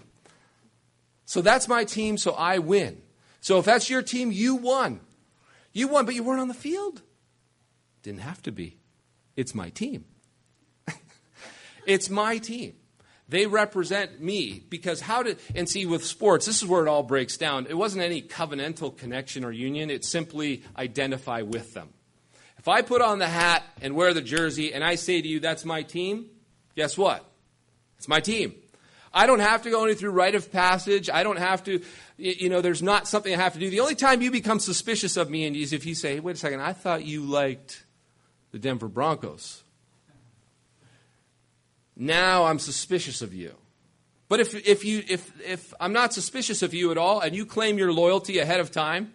So 1.26 1.42
that's 1.42 1.68
my 1.68 1.84
team, 1.84 2.18
so 2.18 2.34
I 2.34 2.60
win. 2.60 3.02
So 3.42 3.60
if 3.60 3.66
that's 3.66 3.90
your 3.90 4.02
team, 4.02 4.32
you 4.32 4.56
won. 4.56 5.00
You 5.74 5.88
won, 5.88 6.06
but 6.06 6.16
you 6.16 6.24
weren't 6.24 6.42
on 6.42 6.48
the 6.48 6.54
field. 6.54 7.02
Didn't 8.04 8.22
have 8.22 8.42
to 8.44 8.52
be. 8.52 8.78
It's 9.36 9.56
my 9.56 9.70
team. 9.70 10.06
It's 11.88 12.10
my 12.10 12.38
team. 12.38 12.74
They 13.28 13.48
represent 13.48 14.22
me 14.22 14.64
because 14.70 15.02
how 15.02 15.24
did, 15.24 15.40
and 15.56 15.68
see, 15.68 15.86
with 15.86 16.06
sports, 16.06 16.46
this 16.46 16.62
is 16.62 16.68
where 16.68 16.86
it 16.86 16.88
all 16.88 17.02
breaks 17.02 17.38
down. 17.38 17.66
It 17.68 17.74
wasn't 17.74 18.04
any 18.04 18.22
covenantal 18.22 18.96
connection 18.96 19.44
or 19.44 19.52
union, 19.52 19.90
it's 19.90 20.08
simply 20.08 20.64
identify 20.78 21.42
with 21.42 21.74
them. 21.74 21.90
If 22.60 22.68
I 22.68 22.82
put 22.82 23.02
on 23.02 23.20
the 23.20 23.28
hat 23.28 23.64
and 23.82 23.96
wear 23.96 24.14
the 24.14 24.22
jersey 24.22 24.74
and 24.74 24.84
I 24.84 24.96
say 24.96 25.22
to 25.22 25.28
you, 25.28 25.40
that's 25.40 25.66
my 25.66 25.82
team, 25.82 26.28
guess 26.76 26.98
what? 26.98 27.26
It's 27.98 28.08
my 28.08 28.20
team. 28.20 28.56
I 29.14 29.28
don't 29.28 29.40
have 29.40 29.62
to 29.64 29.70
go 29.70 29.86
any 29.86 29.96
through 29.96 30.12
rite 30.12 30.36
of 30.36 30.52
passage. 30.52 31.10
I 31.10 31.24
don't 31.24 31.38
have 31.38 31.64
to, 31.64 31.82
you 32.18 32.50
know, 32.50 32.62
there's 32.62 32.84
not 32.84 33.08
something 33.08 33.34
I 33.34 33.38
have 33.38 33.54
to 33.54 33.60
do. 33.60 33.70
The 33.70 33.80
only 33.80 33.96
time 33.96 34.22
you 34.22 34.30
become 34.30 34.60
suspicious 34.60 35.16
of 35.16 35.30
me 35.30 35.46
is 35.62 35.74
if 35.74 35.86
you 35.86 35.96
say, 35.96 36.16
hey, 36.16 36.20
wait 36.20 36.36
a 36.36 36.40
second, 36.40 36.60
I 36.60 36.74
thought 36.74 37.06
you 37.06 37.22
liked 37.22 37.86
the 38.52 38.60
Denver 38.60 38.90
Broncos. 38.90 39.64
Now 41.96 42.46
I'm 42.46 42.60
suspicious 42.60 43.22
of 43.22 43.34
you. 43.34 43.56
But 44.28 44.40
if, 44.40 44.56
if, 44.68 44.84
you, 44.84 45.04
if, 45.08 45.32
if 45.42 45.74
I'm 45.80 45.94
not 45.94 46.14
suspicious 46.14 46.62
of 46.64 46.74
you 46.74 46.92
at 46.92 46.98
all 46.98 47.20
and 47.20 47.36
you 47.36 47.46
claim 47.46 47.78
your 47.78 47.94
loyalty 47.94 48.40
ahead 48.40 48.60
of 48.60 48.72
time, 48.72 49.14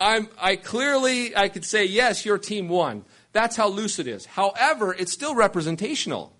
I'm, 0.00 0.28
I 0.40 0.56
clearly 0.56 1.36
I 1.36 1.48
could 1.48 1.64
say, 1.64 1.84
yes, 1.84 2.24
your 2.24 2.38
team 2.38 2.68
won. 2.68 3.04
That's 3.32 3.56
how 3.56 3.68
loose 3.68 3.98
it 3.98 4.06
is. 4.06 4.26
However, 4.26 4.94
it's 4.94 5.12
still 5.12 5.34
representational. 5.34 6.34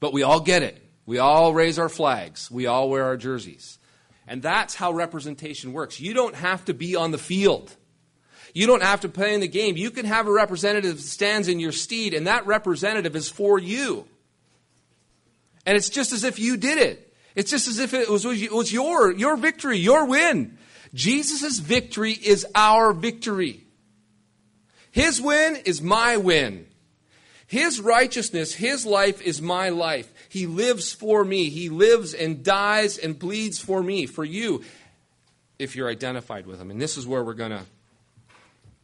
But 0.00 0.12
we 0.12 0.22
all 0.22 0.40
get 0.40 0.62
it. 0.62 0.80
We 1.06 1.18
all 1.18 1.52
raise 1.52 1.78
our 1.78 1.88
flags. 1.88 2.50
We 2.50 2.66
all 2.66 2.88
wear 2.88 3.04
our 3.04 3.16
jerseys. 3.16 3.78
And 4.26 4.42
that's 4.42 4.74
how 4.74 4.92
representation 4.92 5.72
works. 5.72 6.00
You 6.00 6.14
don't 6.14 6.34
have 6.34 6.64
to 6.66 6.74
be 6.74 6.96
on 6.96 7.10
the 7.10 7.18
field. 7.18 7.74
You 8.54 8.66
don't 8.66 8.82
have 8.82 9.00
to 9.02 9.08
play 9.08 9.34
in 9.34 9.40
the 9.40 9.48
game. 9.48 9.76
You 9.76 9.90
can 9.90 10.06
have 10.06 10.26
a 10.26 10.32
representative 10.32 10.96
that 10.96 11.02
stands 11.02 11.48
in 11.48 11.60
your 11.60 11.72
steed, 11.72 12.14
and 12.14 12.26
that 12.26 12.46
representative 12.46 13.16
is 13.16 13.28
for 13.28 13.58
you. 13.58 14.06
And 15.66 15.76
it's 15.76 15.88
just 15.88 16.12
as 16.12 16.24
if 16.24 16.38
you 16.38 16.56
did 16.56 16.78
it. 16.78 17.14
It's 17.34 17.50
just 17.50 17.68
as 17.68 17.78
if 17.78 17.94
it 17.94 18.08
was, 18.08 18.24
it 18.24 18.52
was 18.52 18.72
your, 18.72 19.12
your 19.12 19.36
victory, 19.36 19.78
your 19.78 20.06
win. 20.06 20.58
Jesus' 20.92 21.58
victory 21.58 22.12
is 22.12 22.46
our 22.54 22.92
victory. 22.92 23.64
His 24.92 25.20
win 25.20 25.56
is 25.64 25.82
my 25.82 26.16
win. 26.16 26.66
His 27.46 27.80
righteousness, 27.80 28.54
His 28.54 28.86
life 28.86 29.20
is 29.20 29.42
my 29.42 29.70
life. 29.70 30.10
He 30.28 30.46
lives 30.46 30.92
for 30.92 31.24
me. 31.24 31.50
He 31.50 31.68
lives 31.68 32.14
and 32.14 32.44
dies 32.44 32.96
and 32.98 33.18
bleeds 33.18 33.58
for 33.58 33.82
me, 33.82 34.06
for 34.06 34.24
you, 34.24 34.62
if 35.58 35.76
you're 35.76 35.88
identified 35.88 36.46
with 36.46 36.60
Him. 36.60 36.70
And 36.70 36.80
this 36.80 36.96
is 36.96 37.06
where 37.06 37.24
we're 37.24 37.34
going 37.34 37.50
to 37.50 37.64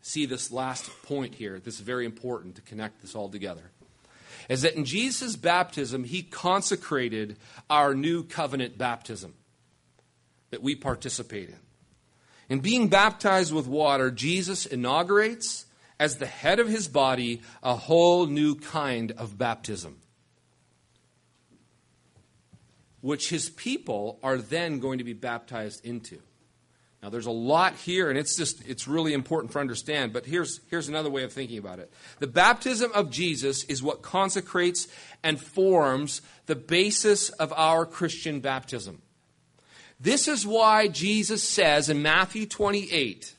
see 0.02 0.26
this 0.26 0.50
last 0.50 0.90
point 1.04 1.34
here. 1.34 1.60
This 1.60 1.74
is 1.74 1.80
very 1.80 2.04
important 2.04 2.56
to 2.56 2.62
connect 2.62 3.00
this 3.00 3.14
all 3.14 3.28
together 3.28 3.70
is 4.50 4.62
that 4.62 4.74
in 4.74 4.84
Jesus' 4.84 5.36
baptism, 5.36 6.02
he 6.02 6.24
consecrated 6.24 7.36
our 7.70 7.94
new 7.94 8.24
covenant 8.24 8.76
baptism 8.76 9.32
that 10.50 10.60
we 10.60 10.74
participate 10.74 11.48
in. 11.48 11.56
In 12.48 12.58
being 12.58 12.88
baptized 12.88 13.54
with 13.54 13.68
water, 13.68 14.10
Jesus 14.10 14.66
inaugurates, 14.66 15.66
as 16.00 16.16
the 16.16 16.26
head 16.26 16.58
of 16.58 16.66
his 16.66 16.88
body, 16.88 17.42
a 17.62 17.76
whole 17.76 18.26
new 18.26 18.56
kind 18.56 19.12
of 19.12 19.38
baptism, 19.38 19.98
which 23.02 23.30
his 23.30 23.50
people 23.50 24.18
are 24.20 24.36
then 24.36 24.80
going 24.80 24.98
to 24.98 25.04
be 25.04 25.12
baptized 25.12 25.86
into. 25.86 26.18
Now, 27.02 27.08
there's 27.08 27.26
a 27.26 27.30
lot 27.30 27.76
here, 27.76 28.10
and 28.10 28.18
it's 28.18 28.36
just, 28.36 28.66
it's 28.68 28.86
really 28.86 29.14
important 29.14 29.52
for 29.52 29.58
understand, 29.58 30.12
but 30.12 30.26
here's, 30.26 30.60
here's 30.68 30.88
another 30.88 31.08
way 31.08 31.22
of 31.22 31.32
thinking 31.32 31.56
about 31.56 31.78
it. 31.78 31.90
The 32.18 32.26
baptism 32.26 32.92
of 32.92 33.10
Jesus 33.10 33.64
is 33.64 33.82
what 33.82 34.02
consecrates 34.02 34.86
and 35.22 35.40
forms 35.40 36.20
the 36.44 36.56
basis 36.56 37.30
of 37.30 37.54
our 37.54 37.86
Christian 37.86 38.40
baptism. 38.40 39.00
This 39.98 40.28
is 40.28 40.46
why 40.46 40.88
Jesus 40.88 41.42
says 41.42 41.88
in 41.88 42.02
Matthew 42.02 42.44
28, 42.44 43.34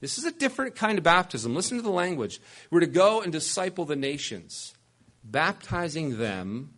this 0.00 0.18
is 0.18 0.24
a 0.24 0.32
different 0.32 0.74
kind 0.74 0.98
of 0.98 1.04
baptism. 1.04 1.54
Listen 1.54 1.76
to 1.76 1.82
the 1.82 1.90
language. 1.90 2.40
We're 2.70 2.80
to 2.80 2.86
go 2.86 3.22
and 3.22 3.32
disciple 3.32 3.84
the 3.84 3.96
nations, 3.96 4.74
baptizing 5.22 6.18
them 6.18 6.74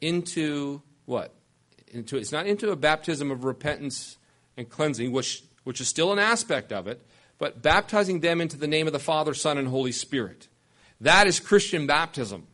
into 0.00 0.82
what? 1.04 1.34
Into, 1.88 2.16
it's 2.16 2.32
not 2.32 2.46
into 2.46 2.70
a 2.70 2.76
baptism 2.76 3.30
of 3.32 3.44
repentance 3.44 4.18
and 4.56 4.68
cleansing, 4.68 5.12
which 5.12 5.44
which 5.68 5.82
is 5.82 5.88
still 5.88 6.14
an 6.14 6.18
aspect 6.18 6.72
of 6.72 6.86
it, 6.86 7.06
but 7.36 7.60
baptizing 7.60 8.20
them 8.20 8.40
into 8.40 8.56
the 8.56 8.66
name 8.66 8.86
of 8.86 8.94
the 8.94 8.98
Father, 8.98 9.34
Son, 9.34 9.58
and 9.58 9.68
Holy 9.68 9.92
Spirit. 9.92 10.48
That 10.98 11.26
is 11.26 11.40
Christian 11.40 11.86
baptism. 11.86 12.46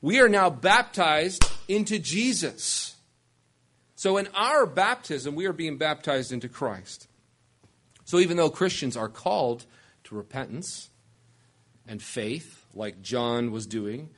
We 0.00 0.20
are 0.20 0.28
now 0.28 0.48
baptized 0.48 1.44
into 1.66 1.98
Jesus. 1.98 2.94
So 3.96 4.16
in 4.16 4.28
our 4.32 4.64
baptism, 4.64 5.34
we 5.34 5.46
are 5.46 5.52
being 5.52 5.76
baptized 5.76 6.30
into 6.30 6.48
Christ. 6.48 7.08
So 8.04 8.20
even 8.20 8.36
though 8.36 8.48
Christians 8.48 8.96
are 8.96 9.08
called 9.08 9.66
to 10.04 10.14
repentance 10.14 10.88
and 11.84 12.00
faith, 12.00 12.64
like 12.72 13.02
John 13.02 13.50
was 13.50 13.66
doing, 13.66 14.08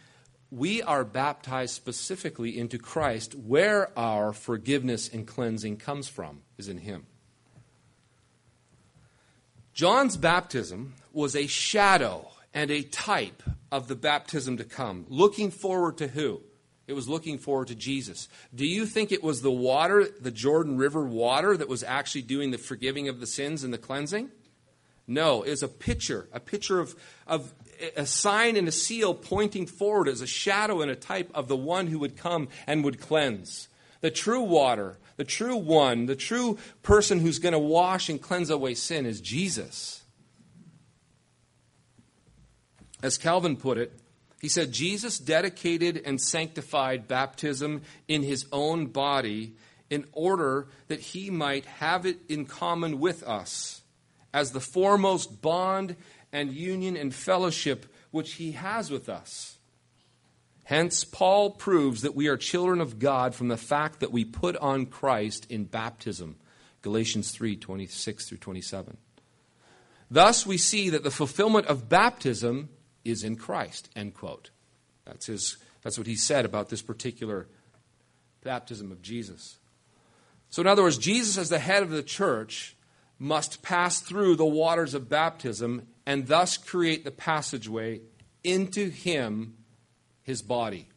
we 0.51 0.83
are 0.83 1.07
baptized 1.07 1.75
specifically 1.75 2.59
into 2.59 2.77
Christ, 2.77 3.35
where 3.35 3.99
our 3.99 4.35
forgiveness 4.35 5.09
and 5.09 5.27
cleansing 5.27 5.79
comes 5.79 6.11
from, 6.11 6.43
is 6.59 6.69
in 6.69 6.77
Him. 6.77 7.07
John's 9.75 10.17
baptism 10.17 10.95
was 11.13 11.35
a 11.35 11.47
shadow 11.47 12.31
and 12.53 12.71
a 12.71 12.83
type 12.83 13.43
of 13.71 13.89
the 13.89 13.97
baptism 13.97 14.59
to 14.59 14.65
come, 14.65 15.07
looking 15.09 15.51
forward 15.51 15.99
to 15.99 16.09
who? 16.09 16.43
It 16.87 16.95
was 16.95 17.09
looking 17.09 17.39
forward 17.39 17.69
to 17.69 17.75
Jesus. 17.75 18.29
Do 18.55 18.67
you 18.67 18.85
think 18.85 19.13
it 19.13 19.23
was 19.23 19.41
the 19.41 19.51
water, 19.51 20.07
the 20.21 20.31
Jordan 20.31 20.77
River 20.77 21.05
water, 21.05 21.57
that 21.57 21.69
was 21.69 21.83
actually 21.83 22.23
doing 22.23 22.51
the 22.51 22.59
forgiving 22.59 23.09
of 23.09 23.21
the 23.21 23.27
sins 23.27 23.65
and 23.65 23.73
the 23.73 23.79
cleansing? 23.79 24.31
No, 25.07 25.43
it 25.43 25.51
was 25.51 25.63
a 25.63 25.69
picture, 25.69 26.29
a 26.33 26.41
picture 26.41 26.81
of, 26.81 26.95
of 27.27 27.53
a 27.97 28.05
sign 28.05 28.57
and 28.57 28.69
a 28.69 28.73
seal 28.73 29.15
pointing 29.15 29.67
forward 29.67 30.09
as 30.09 30.21
a 30.21 30.27
shadow 30.27 30.83
and 30.83 30.91
a 30.91 30.97
type 30.97 31.31
of 31.35 31.49
the 31.49 31.57
one 31.57 31.87
who 31.87 31.99
would 32.01 32.17
come 32.17 32.49
and 32.67 32.85
would 32.85 33.01
cleanse. 33.01 33.69
The 34.01 34.11
true 34.11 34.43
water, 34.43 34.99
the 35.17 35.25
true 35.25 35.57
one, 35.57 36.07
the 36.07 36.17
true 36.17 36.59
person 36.83 37.21
who's 37.21 37.39
going 37.39 37.53
to 37.53 37.59
wash 37.59 38.09
and 38.09 38.21
cleanse 38.21 38.51
away 38.51 38.75
sin 38.75 39.07
is 39.07 39.21
Jesus. 39.21 40.03
As 43.03 43.19
Calvin 43.19 43.57
put 43.57 43.79
it, 43.79 43.93
he 44.41 44.49
said, 44.49 44.73
Jesus 44.73 45.19
dedicated 45.19 46.03
and 46.05 46.21
sanctified 46.21 47.07
baptism 47.07 47.83
in 48.09 48.23
his 48.23 48.47
own 48.51 48.87
body 48.87 49.55
in 49.89 50.07
order 50.13 50.69
that 50.89 51.01
he 51.01 51.31
might 51.31 51.65
have 51.65 52.07
it 52.07 52.19
in 52.29 52.47
common 52.47 52.99
with 52.99 53.23
us 53.23 53.83
as 54.33 54.53
the 54.53 54.61
foremost 54.61 55.43
bond 55.43 55.97
and 56.33 56.53
union 56.53 56.97
and 56.97 57.15
fellowship 57.15 57.87
which 58.11 58.35
he 58.35 58.53
has 58.53 58.91
with 58.91 59.09
us. 59.09 59.59
Hence, 60.65 61.05
Paul 61.05 61.51
proves 61.51 62.03
that 62.03 62.15
we 62.15 62.29
are 62.29 62.37
children 62.37 62.81
of 62.81 62.99
God 62.99 63.35
from 63.35 63.49
the 63.49 63.57
fact 63.57 64.01
that 64.01 64.13
we 64.13 64.25
put 64.25 64.57
on 64.57 64.87
Christ 64.87 65.47
in 65.51 65.65
baptism. 65.65 66.37
Galatians 66.83 67.31
3 67.31 67.57
26 67.57 68.29
through 68.29 68.39
27. 68.39 68.97
Thus, 70.11 70.47
we 70.47 70.59
see 70.59 70.91
that 70.91 71.05
the 71.05 71.11
fulfillment 71.11 71.67
of 71.67 71.89
baptism 71.89 72.69
is 73.05 73.25
in 73.25 73.37
Christ. 73.37 73.89
End 73.97 74.15
quote. 74.15 74.51
That's, 75.05 75.27
his, 75.27 75.57
that's 75.83 75.99
what 75.99 76.07
he 76.07 76.17
said 76.17 76.45
about 76.45 76.69
this 76.69 76.83
particular 76.83 77.49
baptism 78.45 78.93
of 78.93 79.03
Jesus. 79.03 79.59
So, 80.51 80.61
in 80.61 80.69
other 80.69 80.83
words, 80.83 80.99
Jesus, 80.99 81.39
as 81.39 81.49
the 81.49 81.59
head 81.59 81.83
of 81.83 81.91
the 81.91 82.03
church, 82.03 82.77
must 83.19 83.63
pass 83.63 84.01
through 84.01 84.37
the 84.37 84.45
waters 84.45 84.95
of 84.95 85.09
baptism 85.09 85.87
and 86.05 86.27
thus 86.27 86.57
create 86.57 87.05
the 87.05 87.11
passageway 87.11 88.01
into 88.45 88.91
him 88.91 89.55
his 90.23 90.43
body. 90.43 90.89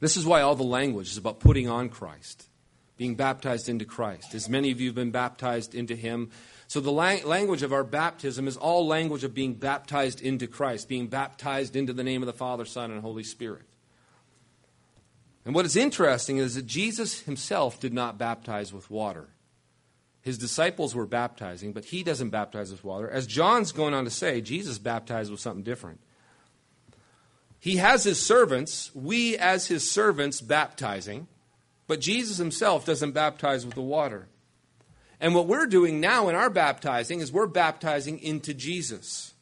This 0.00 0.16
is 0.16 0.24
why 0.24 0.40
all 0.40 0.54
the 0.54 0.62
language 0.62 1.10
is 1.10 1.16
about 1.16 1.40
putting 1.40 1.68
on 1.68 1.88
Christ, 1.88 2.48
being 2.96 3.14
baptized 3.14 3.68
into 3.68 3.84
Christ. 3.84 4.34
As 4.34 4.48
many 4.48 4.70
of 4.70 4.80
you 4.80 4.88
have 4.88 4.94
been 4.94 5.10
baptized 5.10 5.74
into 5.74 5.94
him. 5.94 6.30
So 6.68 6.80
the 6.80 6.92
lang- 6.92 7.26
language 7.26 7.62
of 7.62 7.72
our 7.72 7.84
baptism 7.84 8.48
is 8.48 8.56
all 8.56 8.86
language 8.86 9.24
of 9.24 9.34
being 9.34 9.54
baptized 9.54 10.22
into 10.22 10.46
Christ, 10.46 10.88
being 10.88 11.08
baptized 11.08 11.76
into 11.76 11.92
the 11.92 12.04
name 12.04 12.22
of 12.22 12.26
the 12.26 12.32
Father, 12.32 12.64
Son, 12.64 12.90
and 12.90 13.02
Holy 13.02 13.24
Spirit. 13.24 13.64
And 15.44 15.54
what 15.54 15.66
is 15.66 15.76
interesting 15.76 16.38
is 16.38 16.54
that 16.54 16.66
Jesus 16.66 17.20
himself 17.20 17.80
did 17.80 17.92
not 17.92 18.18
baptize 18.18 18.72
with 18.72 18.90
water. 18.90 19.28
His 20.22 20.36
disciples 20.36 20.94
were 20.94 21.06
baptizing, 21.06 21.72
but 21.72 21.86
he 21.86 22.02
doesn't 22.02 22.30
baptize 22.30 22.70
with 22.70 22.84
water. 22.84 23.10
As 23.10 23.26
John's 23.26 23.72
going 23.72 23.94
on 23.94 24.04
to 24.04 24.10
say, 24.10 24.40
Jesus 24.40 24.78
baptized 24.78 25.30
with 25.30 25.40
something 25.40 25.62
different. 25.62 26.00
He 27.60 27.76
has 27.76 28.04
his 28.04 28.24
servants, 28.24 28.90
we 28.94 29.36
as 29.36 29.66
his 29.66 29.88
servants 29.88 30.40
baptizing, 30.40 31.28
but 31.86 32.00
Jesus 32.00 32.38
himself 32.38 32.86
doesn't 32.86 33.12
baptize 33.12 33.66
with 33.66 33.74
the 33.74 33.82
water. 33.82 34.28
And 35.20 35.34
what 35.34 35.46
we're 35.46 35.66
doing 35.66 36.00
now 36.00 36.30
in 36.30 36.34
our 36.34 36.48
baptizing 36.48 37.20
is 37.20 37.30
we're 37.30 37.46
baptizing 37.46 38.18
into 38.18 38.54
Jesus. 38.54 39.34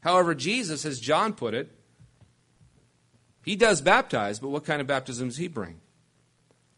However, 0.00 0.34
Jesus, 0.34 0.86
as 0.86 0.98
John 0.98 1.34
put 1.34 1.52
it, 1.52 1.70
he 3.44 3.56
does 3.56 3.82
baptize, 3.82 4.38
but 4.38 4.48
what 4.48 4.64
kind 4.64 4.80
of 4.80 4.86
baptism 4.86 5.28
does 5.28 5.36
he 5.36 5.48
bring? 5.48 5.80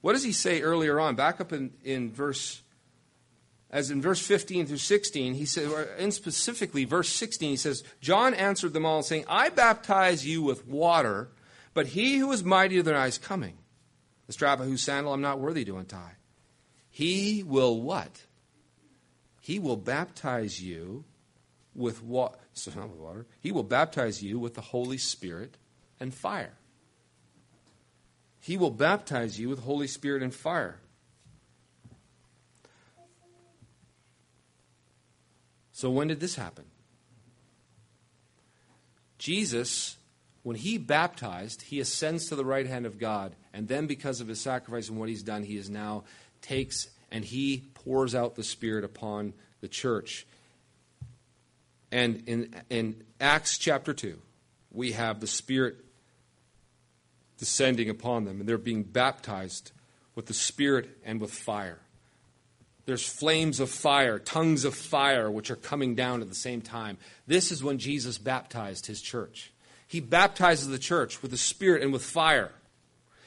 What 0.01 0.15
does 0.15 0.25
he 0.25 0.33
say 0.33 0.63
earlier 0.63 0.99
on? 0.99 1.15
Back 1.15 1.41
up 1.41 1.53
in, 1.53 1.73
in 1.85 2.11
verse, 2.11 2.63
as 3.71 3.91
in 3.91 4.01
verse 4.01 4.25
15 4.25 4.67
through 4.67 4.77
16, 4.77 5.35
he 5.35 5.45
says, 5.45 5.73
in 5.99 6.13
specifically 6.13 6.85
verse 6.85 7.09
16, 7.09 7.51
he 7.51 7.57
says, 7.57 7.83
John 8.01 8.33
answered 8.35 8.73
them 8.73 8.87
all, 8.87 9.03
saying, 9.03 9.25
I 9.29 9.49
baptize 9.49 10.25
you 10.25 10.43
with 10.43 10.67
water, 10.69 11.31
but 11.75 11.89
he 11.89 12.19
who 12.19 12.31
is 12.33 12.45
mightier 12.45 12.83
than 12.83 12.95
I 12.95 13.07
is 13.07 13.19
coming, 13.19 13.59
the 14.27 14.33
strap 14.33 14.61
of 14.61 14.67
whose 14.67 14.83
sandal 14.83 15.13
I'm 15.13 15.21
not 15.21 15.41
worthy 15.41 15.65
to 15.65 15.79
untie. 15.79 16.15
He 16.91 17.43
will 17.43 17.81
what? 17.81 18.23
He 19.41 19.59
will 19.59 19.77
baptize 19.77 20.63
you 20.63 21.05
with 21.75 22.03
water. 22.03 22.39
So 22.57 22.71
not 22.75 22.89
with 22.89 22.99
water. 22.99 23.27
He 23.39 23.53
will 23.53 23.65
baptize 23.65 24.23
you 24.23 24.39
with 24.39 24.55
the 24.55 24.63
Holy 24.63 24.97
Spirit 24.97 25.59
and 26.01 26.15
fire. 26.15 26.55
He 28.41 28.57
will 28.57 28.71
baptize 28.71 29.39
you 29.39 29.51
with 29.51 29.59
Holy 29.59 29.87
Spirit 29.87 30.23
and 30.23 30.35
fire. 30.35 30.81
So 35.77 35.91
when 35.91 36.09
did 36.09 36.21
this 36.21 36.37
happen? 36.37 36.65
Jesus, 39.19 39.99
when 40.43 40.57
he 40.57 40.79
baptized, 40.79 41.61
he 41.61 41.81
ascends 41.81 42.31
to 42.31 42.35
the 42.35 42.47
right 42.47 42.67
hand 42.67 42.87
of 42.87 42.99
God, 42.99 43.37
and 43.53 43.69
then 43.69 43.87
because 43.87 44.23
of 44.23 44.27
his 44.27 44.41
sacrifice 44.41 44.89
and 44.89 44.99
what 44.99 45.11
he's 45.11 45.23
done, 45.23 45.43
he 45.43 45.59
is 45.59 45.69
now 45.69 46.05
takes 46.41 46.89
and 47.13 47.23
he 47.23 47.65
pours 47.75 48.15
out 48.15 48.37
the 48.37 48.43
Spirit 48.43 48.85
upon 48.85 49.35
the 49.61 49.69
church. 49.69 50.27
And 51.93 52.23
in, 52.27 52.55
in 52.71 53.05
Acts 53.21 53.59
chapter 53.59 53.93
2, 53.93 54.19
we 54.71 54.93
have 54.93 55.21
the 55.21 55.27
Spirit 55.27 55.77
descending 57.37 57.91
upon 57.91 58.25
them, 58.25 58.41
and 58.41 58.49
they're 58.49 58.57
being 58.57 58.83
baptized 58.83 59.73
with 60.15 60.25
the 60.25 60.33
Spirit 60.33 60.89
and 61.05 61.21
with 61.21 61.35
fire. 61.35 61.81
There's 62.87 63.07
flames 63.07 63.59
of 63.59 63.69
fire, 63.69 64.19
tongues 64.19 64.65
of 64.65 64.75
fire, 64.75 65.29
which 65.29 65.51
are 65.51 65.57
coming 65.57 65.97
down 65.97 66.23
at 66.23 66.29
the 66.29 66.35
same 66.37 66.63
time. 66.63 66.99
This 67.27 67.51
is 67.51 67.63
when 67.63 67.79
Jesus 67.79 68.17
baptized 68.17 68.87
his 68.87 69.03
church. 69.03 69.53
He 69.89 70.01
baptizes 70.01 70.69
the 70.69 70.79
church 70.79 71.21
with 71.21 71.33
the 71.33 71.37
Spirit 71.37 71.83
and 71.83 71.93
with 71.93 72.05
fire. 72.05 72.53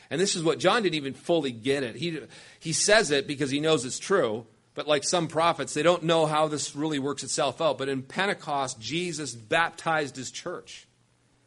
And 0.10 0.20
this 0.20 0.36
is 0.36 0.44
what 0.44 0.60
John 0.60 0.84
didn't 0.84 0.96
even 0.96 1.14
fully 1.14 1.52
get 1.52 1.84
it. 1.84 1.96
He, 1.98 2.20
he 2.60 2.74
says 2.74 3.12
it 3.12 3.28
because 3.28 3.52
he 3.52 3.60
knows 3.60 3.86
it's 3.86 4.00
true, 4.00 4.46
but 4.76 4.88
like 4.88 5.04
some 5.04 5.28
prophets, 5.28 5.74
they 5.74 5.84
don't 5.84 6.04
know 6.04 6.26
how 6.26 6.48
this 6.48 6.76
really 6.76 7.00
works 7.00 7.24
itself 7.24 7.62
out. 7.62 7.78
But 7.78 7.90
in 7.90 8.02
Pentecost, 8.02 8.80
Jesus 8.80 9.36
baptized 9.36 10.16
his 10.16 10.32
church, 10.32 10.88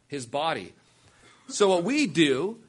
his 0.07 0.25
body. 0.27 0.73
So 1.47 1.67
what 1.67 1.83
we 1.83 2.07
do 2.07 2.59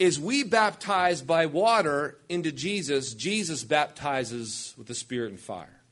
is 0.00 0.18
we 0.18 0.42
baptize 0.42 1.20
by 1.20 1.44
water 1.44 2.16
into 2.30 2.50
Jesus. 2.50 3.12
Jesus 3.12 3.62
baptizes 3.62 4.74
with 4.78 4.86
the 4.86 4.94
Spirit 4.94 5.30
and 5.30 5.38
fire. 5.38 5.82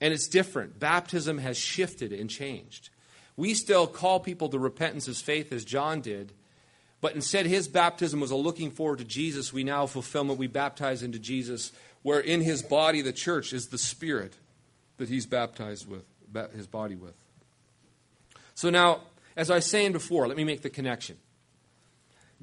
And 0.00 0.14
it's 0.14 0.26
different. 0.26 0.80
Baptism 0.80 1.38
has 1.38 1.58
shifted 1.58 2.10
and 2.10 2.30
changed. 2.30 2.88
We 3.36 3.52
still 3.52 3.86
call 3.86 4.18
people 4.18 4.48
to 4.48 4.58
repentance 4.58 5.08
as 5.08 5.20
faith 5.20 5.52
as 5.52 5.62
John 5.62 6.00
did, 6.00 6.32
but 7.02 7.14
instead 7.14 7.44
his 7.44 7.68
baptism 7.68 8.18
was 8.18 8.30
a 8.30 8.36
looking 8.36 8.70
forward 8.70 8.98
to 8.98 9.04
Jesus. 9.04 9.52
We 9.52 9.62
now 9.62 9.86
fulfillment. 9.86 10.38
We 10.38 10.46
baptize 10.46 11.02
into 11.02 11.18
Jesus, 11.18 11.70
where 12.02 12.20
in 12.20 12.40
his 12.40 12.62
body, 12.62 13.02
the 13.02 13.12
church, 13.12 13.52
is 13.52 13.68
the 13.68 13.78
Spirit 13.78 14.38
that 14.96 15.10
he's 15.10 15.26
baptized 15.26 15.86
with, 15.86 16.04
his 16.54 16.66
body 16.66 16.94
with. 16.94 17.14
So 18.54 18.70
now, 18.70 19.00
as 19.36 19.50
I 19.50 19.56
was 19.56 19.66
saying 19.66 19.92
before, 19.92 20.28
let 20.28 20.36
me 20.36 20.44
make 20.44 20.62
the 20.62 20.70
connection. 20.70 21.16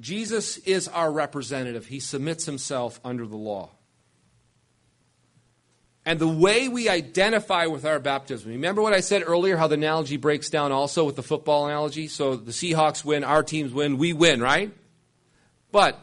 Jesus 0.00 0.58
is 0.58 0.88
our 0.88 1.10
representative. 1.12 1.86
He 1.86 2.00
submits 2.00 2.44
himself 2.44 3.00
under 3.04 3.26
the 3.26 3.36
law. 3.36 3.70
And 6.04 6.18
the 6.18 6.28
way 6.28 6.66
we 6.66 6.88
identify 6.88 7.66
with 7.66 7.84
our 7.84 8.00
baptism. 8.00 8.50
Remember 8.50 8.82
what 8.82 8.92
I 8.92 9.00
said 9.00 9.22
earlier, 9.24 9.56
how 9.56 9.68
the 9.68 9.74
analogy 9.74 10.16
breaks 10.16 10.50
down 10.50 10.72
also 10.72 11.04
with 11.04 11.14
the 11.14 11.22
football 11.22 11.66
analogy? 11.66 12.08
So 12.08 12.34
the 12.34 12.50
Seahawks 12.50 13.04
win, 13.04 13.22
our 13.22 13.44
teams 13.44 13.72
win, 13.72 13.98
we 13.98 14.12
win, 14.12 14.40
right? 14.40 14.72
But 15.70 16.00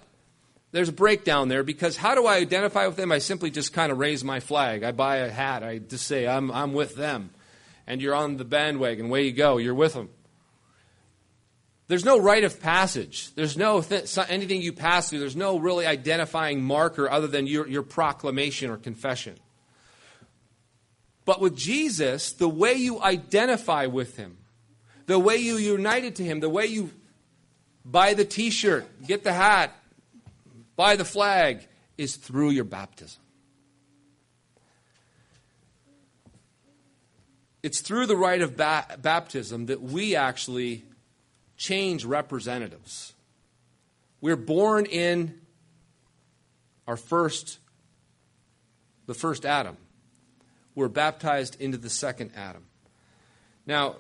there's 0.72 0.88
a 0.88 0.94
breakdown 0.94 1.50
there 1.50 1.64
because 1.64 1.98
how 1.98 2.16
do 2.16 2.26
I 2.26 2.38
identify 2.38 2.88
with 2.88 2.96
them? 2.96 3.12
I 3.12 3.18
simply 3.18 3.52
just 3.52 3.74
kind 3.74 3.92
of 3.92 3.98
raise 3.98 4.24
my 4.24 4.40
flag. 4.40 4.84
I 4.84 4.94
buy 4.94 5.18
a 5.18 5.30
hat. 5.30 5.64
I 5.64 5.80
just 5.80 6.08
say, 6.08 6.26
I'm, 6.26 6.50
I'm 6.52 6.74
with 6.74 6.96
them. 6.96 7.32
And 7.86 8.02
you're 8.02 8.16
on 8.16 8.38
the 8.38 8.46
bandwagon. 8.46 9.10
Way 9.10 9.26
you 9.26 9.34
go. 9.34 9.58
You're 9.58 9.76
with 9.76 9.96
them. 9.96 10.10
There's 11.90 12.06
no 12.06 12.20
rite 12.20 12.44
of 12.44 12.62
passage. 12.62 13.34
There's 13.34 13.58
no 13.58 13.82
th- 13.82 14.16
anything 14.30 14.62
you 14.62 14.72
pass 14.72 15.10
through. 15.10 15.20
There's 15.20 15.36
no 15.36 15.58
really 15.58 15.88
identifying 15.88 16.62
marker 16.62 17.10
other 17.10 17.26
than 17.26 17.48
your, 17.48 17.68
your 17.68 17.82
proclamation 17.82 18.70
or 18.70 18.78
confession. 18.78 19.36
But 21.26 21.42
with 21.42 21.58
Jesus, 21.58 22.32
the 22.32 22.48
way 22.48 22.74
you 22.74 23.02
identify 23.02 23.88
with 23.88 24.18
him, 24.18 24.38
the 25.08 25.18
way 25.18 25.38
you 25.38 25.58
united 25.58 26.16
to 26.18 26.24
him, 26.24 26.42
the 26.42 26.50
way 26.50 26.68
you 26.68 26.92
buy 27.84 28.14
the 28.14 28.26
t 28.26 28.52
shirt, 28.52 28.86
get 29.08 29.24
the 29.24 29.34
hat, 29.34 29.76
buy 30.76 30.96
the 30.96 31.06
flag, 31.06 31.68
is 31.98 32.18
through 32.18 32.52
your 32.52 32.66
baptism. 32.66 33.20
It's 37.64 37.82
through 37.82 38.06
the 38.06 38.16
rite 38.16 38.44
of 38.44 38.56
ba- 38.56 38.98
baptism 39.02 39.66
that 39.66 39.82
we 39.82 40.16
actually 40.16 40.84
change 41.60 42.06
representatives. 42.06 43.14
We're 44.22 44.38
born 44.38 44.86
in 44.86 45.40
our 46.88 46.98
first, 46.98 47.60
the 49.06 49.14
first 49.14 49.46
Adam 49.46 49.78
We're 50.74 50.88
baptized 50.88 51.60
into 51.62 51.78
the 51.78 51.90
second 51.90 52.32
Adam. 52.36 52.64
Now, 53.68 53.98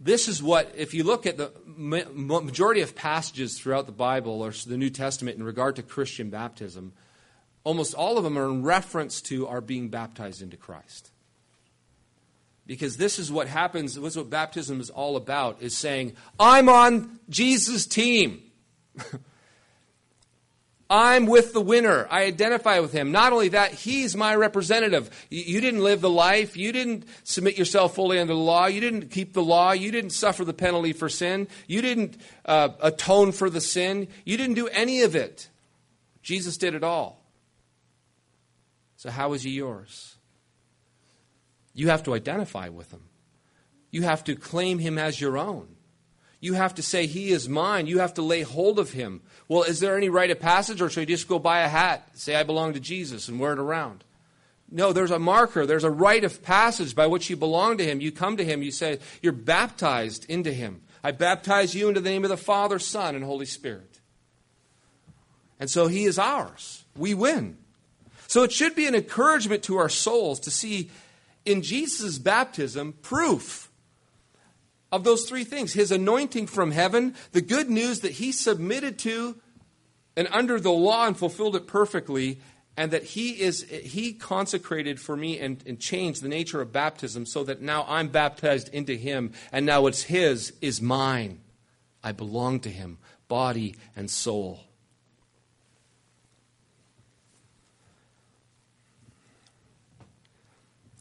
this 0.00 0.28
is 0.28 0.42
what, 0.42 0.72
if 0.76 0.94
you 0.94 1.02
look 1.02 1.26
at 1.26 1.36
the 1.36 1.50
majority 1.66 2.80
of 2.80 2.94
passages 2.94 3.58
throughout 3.58 3.86
the 3.86 3.92
Bible 3.92 4.42
or 4.42 4.52
the 4.52 4.76
New 4.76 4.90
Testament 4.90 5.36
in 5.36 5.42
regard 5.42 5.76
to 5.76 5.82
Christian 5.82 6.30
baptism, 6.30 6.92
almost 7.64 7.94
all 7.94 8.16
of 8.16 8.24
them 8.24 8.38
are 8.38 8.46
in 8.46 8.62
reference 8.62 9.20
to 9.22 9.48
our 9.48 9.60
being 9.60 9.88
baptized 9.88 10.40
into 10.40 10.56
Christ. 10.56 11.10
Because 12.66 12.96
this 12.96 13.18
is 13.18 13.30
what 13.30 13.46
happens, 13.46 13.94
this 13.94 14.04
is 14.04 14.16
what 14.16 14.30
baptism 14.30 14.80
is 14.80 14.88
all 14.90 15.16
about, 15.16 15.60
is 15.60 15.76
saying, 15.76 16.14
I'm 16.40 16.68
on 16.68 17.20
Jesus' 17.28 17.86
team. 17.86 18.42
I'm 20.88 21.26
with 21.26 21.52
the 21.52 21.60
winner. 21.60 22.06
I 22.10 22.24
identify 22.24 22.78
with 22.78 22.92
him. 22.92 23.10
Not 23.10 23.32
only 23.32 23.48
that, 23.48 23.72
he's 23.72 24.16
my 24.16 24.34
representative. 24.34 25.10
You 25.30 25.60
didn't 25.60 25.82
live 25.82 26.00
the 26.00 26.10
life. 26.10 26.56
You 26.56 26.72
didn't 26.72 27.06
submit 27.24 27.58
yourself 27.58 27.94
fully 27.94 28.18
under 28.18 28.34
the 28.34 28.38
law. 28.38 28.66
You 28.66 28.80
didn't 28.80 29.08
keep 29.10 29.32
the 29.32 29.42
law. 29.42 29.72
You 29.72 29.90
didn't 29.90 30.10
suffer 30.10 30.44
the 30.44 30.52
penalty 30.52 30.92
for 30.92 31.08
sin. 31.08 31.48
You 31.66 31.82
didn't 31.82 32.16
uh, 32.44 32.68
atone 32.80 33.32
for 33.32 33.48
the 33.48 33.60
sin. 33.60 34.08
You 34.24 34.36
didn't 34.36 34.54
do 34.54 34.68
any 34.68 35.02
of 35.02 35.16
it. 35.16 35.48
Jesus 36.22 36.58
did 36.58 36.74
it 36.74 36.84
all. 36.84 37.24
So, 38.96 39.10
how 39.10 39.32
is 39.32 39.42
he 39.42 39.50
yours? 39.50 40.13
You 41.74 41.88
have 41.88 42.04
to 42.04 42.14
identify 42.14 42.68
with 42.68 42.92
him, 42.92 43.02
you 43.90 44.02
have 44.02 44.24
to 44.24 44.34
claim 44.34 44.78
him 44.78 44.98
as 44.98 45.20
your 45.20 45.36
own. 45.36 45.74
You 46.44 46.52
have 46.52 46.74
to 46.74 46.82
say, 46.82 47.06
He 47.06 47.30
is 47.30 47.48
mine. 47.48 47.86
You 47.86 48.00
have 48.00 48.12
to 48.14 48.22
lay 48.22 48.42
hold 48.42 48.78
of 48.78 48.90
Him. 48.90 49.22
Well, 49.48 49.62
is 49.62 49.80
there 49.80 49.96
any 49.96 50.10
rite 50.10 50.30
of 50.30 50.40
passage, 50.40 50.82
or 50.82 50.90
should 50.90 51.00
I 51.00 51.04
just 51.06 51.26
go 51.26 51.38
buy 51.38 51.60
a 51.60 51.68
hat, 51.68 52.06
say 52.12 52.34
I 52.34 52.42
belong 52.42 52.74
to 52.74 52.80
Jesus, 52.80 53.28
and 53.28 53.40
wear 53.40 53.54
it 53.54 53.58
around? 53.58 54.04
No, 54.70 54.92
there's 54.92 55.10
a 55.10 55.18
marker. 55.18 55.64
There's 55.64 55.84
a 55.84 55.90
rite 55.90 56.22
of 56.22 56.42
passage 56.42 56.94
by 56.94 57.06
which 57.06 57.30
you 57.30 57.36
belong 57.36 57.78
to 57.78 57.84
Him. 57.84 58.02
You 58.02 58.12
come 58.12 58.36
to 58.36 58.44
Him. 58.44 58.62
You 58.62 58.72
say, 58.72 58.98
You're 59.22 59.32
baptized 59.32 60.26
into 60.28 60.52
Him. 60.52 60.82
I 61.02 61.12
baptize 61.12 61.74
you 61.74 61.88
into 61.88 62.02
the 62.02 62.10
name 62.10 62.24
of 62.24 62.30
the 62.30 62.36
Father, 62.36 62.78
Son, 62.78 63.14
and 63.14 63.24
Holy 63.24 63.46
Spirit. 63.46 64.00
And 65.58 65.70
so 65.70 65.86
He 65.86 66.04
is 66.04 66.18
ours. 66.18 66.84
We 66.94 67.14
win. 67.14 67.56
So 68.26 68.42
it 68.42 68.52
should 68.52 68.74
be 68.74 68.86
an 68.86 68.94
encouragement 68.94 69.62
to 69.62 69.78
our 69.78 69.88
souls 69.88 70.40
to 70.40 70.50
see 70.50 70.90
in 71.44 71.62
Jesus' 71.62 72.18
baptism 72.18 72.94
proof 73.02 73.70
of 74.90 75.04
those 75.04 75.28
three 75.28 75.44
things 75.44 75.72
his 75.72 75.90
anointing 75.90 76.46
from 76.46 76.70
heaven, 76.70 77.14
the 77.32 77.42
good 77.42 77.68
news 77.68 78.00
that 78.00 78.12
he 78.12 78.30
submitted 78.32 78.98
to 79.00 79.36
and 80.16 80.28
under 80.30 80.60
the 80.60 80.70
law 80.70 81.06
and 81.06 81.16
fulfilled 81.16 81.56
it 81.56 81.66
perfectly, 81.66 82.38
and 82.76 82.90
that 82.90 83.02
he 83.02 83.40
is 83.40 83.62
he 83.62 84.12
consecrated 84.12 85.00
for 85.00 85.16
me 85.16 85.38
and, 85.38 85.62
and 85.66 85.80
changed 85.80 86.22
the 86.22 86.28
nature 86.28 86.60
of 86.60 86.72
baptism 86.72 87.26
so 87.26 87.44
that 87.44 87.60
now 87.60 87.84
I'm 87.88 88.08
baptized 88.08 88.68
into 88.72 88.94
him, 88.94 89.32
and 89.52 89.66
now 89.66 89.86
it's 89.86 90.04
his 90.04 90.52
is 90.60 90.80
mine. 90.80 91.40
I 92.02 92.12
belong 92.12 92.60
to 92.60 92.70
him, 92.70 92.98
body 93.28 93.74
and 93.96 94.10
soul. 94.10 94.60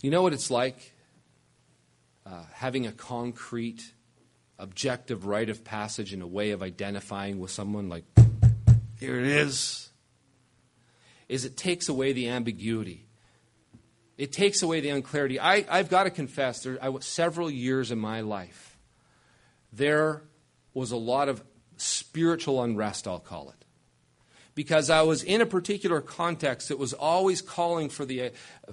You 0.04 0.12
know 0.12 0.22
what 0.22 0.34
it's 0.34 0.52
like? 0.52 0.94
Uh, 2.26 2.44
having 2.52 2.86
a 2.86 2.92
concrete, 2.92 3.94
objective 4.60 5.26
rite 5.26 5.50
of 5.50 5.64
passage 5.64 6.12
and 6.12 6.22
a 6.22 6.28
way 6.28 6.52
of 6.52 6.62
identifying 6.62 7.40
with 7.40 7.52
someone 7.52 7.88
like, 7.88 8.04
here 9.00 9.18
it 9.18 9.26
is, 9.26 9.92
is 11.30 11.46
it 11.46 11.56
takes 11.56 11.88
away 11.88 12.12
the 12.12 12.28
ambiguity. 12.28 13.08
It 14.18 14.34
takes 14.34 14.62
away 14.62 14.82
the 14.82 14.90
unclarity. 14.90 15.40
I, 15.40 15.66
I've 15.70 15.90
got 15.90 16.04
to 16.04 16.10
confess, 16.10 16.64
there, 16.64 16.78
I, 16.82 16.94
several 17.00 17.50
years 17.50 17.90
in 17.90 17.98
my 17.98 18.20
life, 18.20 18.78
there 19.72 20.24
was 20.74 20.92
a 20.92 20.98
lot 20.98 21.30
of 21.30 21.42
spiritual 21.78 22.62
unrest, 22.62 23.08
I'll 23.08 23.20
call 23.20 23.52
it 23.52 23.63
because 24.56 24.90
I 24.90 25.02
was 25.02 25.24
in 25.24 25.42
a 25.42 25.46
particular 25.46 26.00
context 26.00 26.70
that 26.70 26.78
was 26.78 26.94
always 26.94 27.42
calling 27.42 27.90
for 27.90 28.06
the, 28.06 28.32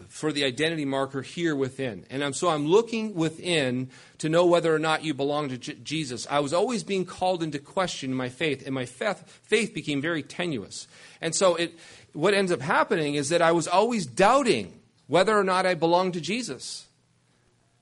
for 0.09 0.31
the 0.31 0.45
identity 0.45 0.85
marker 0.85 1.23
here 1.23 1.57
within. 1.57 2.05
And 2.11 2.23
I'm, 2.23 2.35
so 2.35 2.49
I'm 2.49 2.67
looking 2.67 3.15
within 3.15 3.89
to 4.19 4.29
know 4.29 4.45
whether 4.45 4.75
or 4.75 4.79
not 4.79 5.05
you 5.05 5.15
belong 5.15 5.49
to 5.49 5.59
J- 5.59 5.77
Jesus. 5.83 6.27
I 6.31 6.41
was 6.41 6.53
always 6.53 6.85
being 6.85 7.07
called 7.07 7.43
into 7.43 7.59
question 7.59 8.11
in 8.11 8.17
my 8.17 8.29
faith, 8.29 8.67
and 8.67 8.75
my 8.75 8.85
faith, 8.85 9.27
faith 9.45 9.73
became 9.73 10.03
very 10.03 10.23
tenuous. 10.23 10.87
And 11.23 11.35
so 11.35 11.55
it, 11.55 11.79
what 12.13 12.35
ends 12.35 12.53
up 12.53 12.61
happening 12.61 13.15
is 13.15 13.31
that 13.31 13.41
I 13.41 13.53
was 13.53 13.67
always 13.67 14.05
doubting 14.05 14.79
whether 15.07 15.37
or 15.37 15.45
not 15.45 15.65
I 15.65 15.75
belonged 15.75 16.15
to 16.15 16.21
Jesus. 16.21 16.87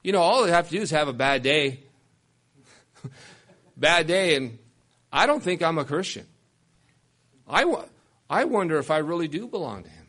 You 0.04 0.12
know, 0.12 0.22
all 0.22 0.44
I 0.44 0.50
have 0.50 0.68
to 0.68 0.76
do 0.76 0.82
is 0.82 0.92
have 0.92 1.08
a 1.08 1.12
bad 1.12 1.42
day. 1.42 1.80
bad 3.76 4.06
day, 4.06 4.36
and 4.36 4.58
I 5.12 5.26
don't 5.26 5.42
think 5.42 5.62
I'm 5.62 5.78
a 5.78 5.84
Christian. 5.84 6.26
I, 7.48 7.84
I 8.28 8.44
wonder 8.44 8.78
if 8.78 8.90
I 8.90 8.98
really 8.98 9.28
do 9.28 9.46
belong 9.46 9.84
to 9.84 9.88
him. 9.90 10.06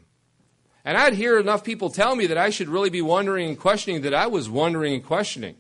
And 0.86 0.98
I'd 0.98 1.14
hear 1.14 1.40
enough 1.40 1.64
people 1.64 1.90
tell 1.90 2.16
me 2.16 2.28
that 2.28 2.38
I 2.38 2.50
should 2.50 2.70
really 2.70 2.90
be 2.90 3.02
wondering 3.02 3.50
and 3.50 3.60
questioning 3.60 4.02
that 4.02 4.14
I 4.14 4.28
was 4.28 4.50
wondering 4.50 4.94
and 4.94 5.06
questioning. 5.06 5.56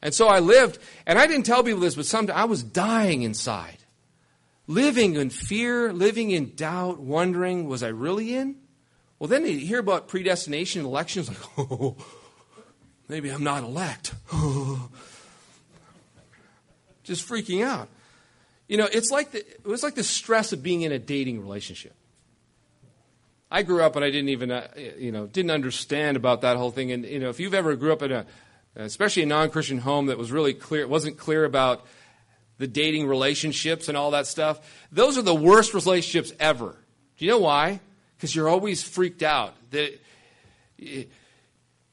And 0.00 0.14
so 0.14 0.28
I 0.28 0.38
lived, 0.38 0.78
and 1.06 1.18
I 1.18 1.26
didn't 1.26 1.44
tell 1.44 1.64
people 1.64 1.80
this, 1.80 1.96
but 1.96 2.06
sometimes 2.06 2.38
I 2.38 2.44
was 2.44 2.62
dying 2.62 3.22
inside. 3.22 3.78
Living 4.66 5.16
in 5.16 5.30
fear, 5.30 5.92
living 5.92 6.30
in 6.30 6.54
doubt, 6.54 7.00
wondering, 7.00 7.66
was 7.66 7.82
I 7.82 7.88
really 7.88 8.36
in? 8.36 8.56
Well, 9.18 9.26
then 9.28 9.44
you 9.44 9.58
hear 9.58 9.80
about 9.80 10.06
predestination 10.06 10.84
elections, 10.84 11.28
like, 11.28 11.38
oh, 11.58 11.96
maybe 13.08 13.30
I'm 13.30 13.42
not 13.42 13.64
elect. 13.64 14.14
Just 17.02 17.26
freaking 17.26 17.64
out. 17.64 17.88
You 18.68 18.76
know, 18.76 18.88
it's 18.92 19.10
like 19.10 19.32
the, 19.32 19.38
it 19.38 19.66
was 19.66 19.82
like 19.82 19.94
the 19.94 20.04
stress 20.04 20.52
of 20.52 20.62
being 20.62 20.82
in 20.82 20.92
a 20.92 20.98
dating 20.98 21.40
relationship. 21.40 21.94
I 23.50 23.62
grew 23.62 23.82
up 23.82 23.96
and 23.96 24.04
I 24.04 24.10
didn't 24.10 24.28
even, 24.28 24.50
uh, 24.50 24.68
you 24.98 25.10
know, 25.10 25.26
didn't 25.26 25.50
understand 25.50 26.18
about 26.18 26.42
that 26.42 26.58
whole 26.58 26.70
thing. 26.70 26.92
And, 26.92 27.06
you 27.06 27.18
know, 27.18 27.30
if 27.30 27.40
you've 27.40 27.54
ever 27.54 27.74
grew 27.76 27.94
up 27.94 28.02
in 28.02 28.12
a, 28.12 28.26
especially 28.76 29.22
a 29.22 29.26
non-Christian 29.26 29.78
home 29.78 30.06
that 30.06 30.18
was 30.18 30.30
really 30.30 30.52
clear, 30.52 30.86
wasn't 30.86 31.16
clear 31.16 31.46
about 31.46 31.86
the 32.58 32.66
dating 32.66 33.06
relationships 33.06 33.88
and 33.88 33.96
all 33.96 34.10
that 34.10 34.26
stuff, 34.26 34.60
those 34.92 35.16
are 35.16 35.22
the 35.22 35.34
worst 35.34 35.72
relationships 35.72 36.34
ever. 36.38 36.76
Do 37.16 37.24
you 37.24 37.30
know 37.30 37.38
why? 37.38 37.80
Because 38.16 38.36
you're 38.36 38.48
always 38.50 38.82
freaked 38.82 39.22
out 39.22 39.54
that 39.70 39.98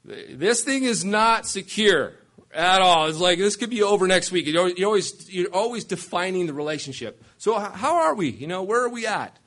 this 0.03 0.63
thing 0.63 0.83
is 0.83 1.05
not 1.05 1.47
secure 1.47 2.13
at 2.55 2.81
all. 2.81 3.07
It's 3.07 3.19
like 3.19 3.37
this 3.37 3.55
could 3.55 3.69
be 3.69 3.83
over 3.83 4.07
next 4.07 4.31
week. 4.31 4.47
You're, 4.47 4.71
always 4.85 5.31
you're 5.31 5.53
always 5.53 5.83
defining 5.83 6.47
the 6.47 6.53
relationship. 6.53 7.23
So 7.37 7.57
how 7.59 7.97
are 7.97 8.15
we? 8.15 8.29
You 8.29 8.47
know, 8.47 8.63
where 8.63 8.83
are 8.83 8.89
we 8.89 9.05
at? 9.05 9.37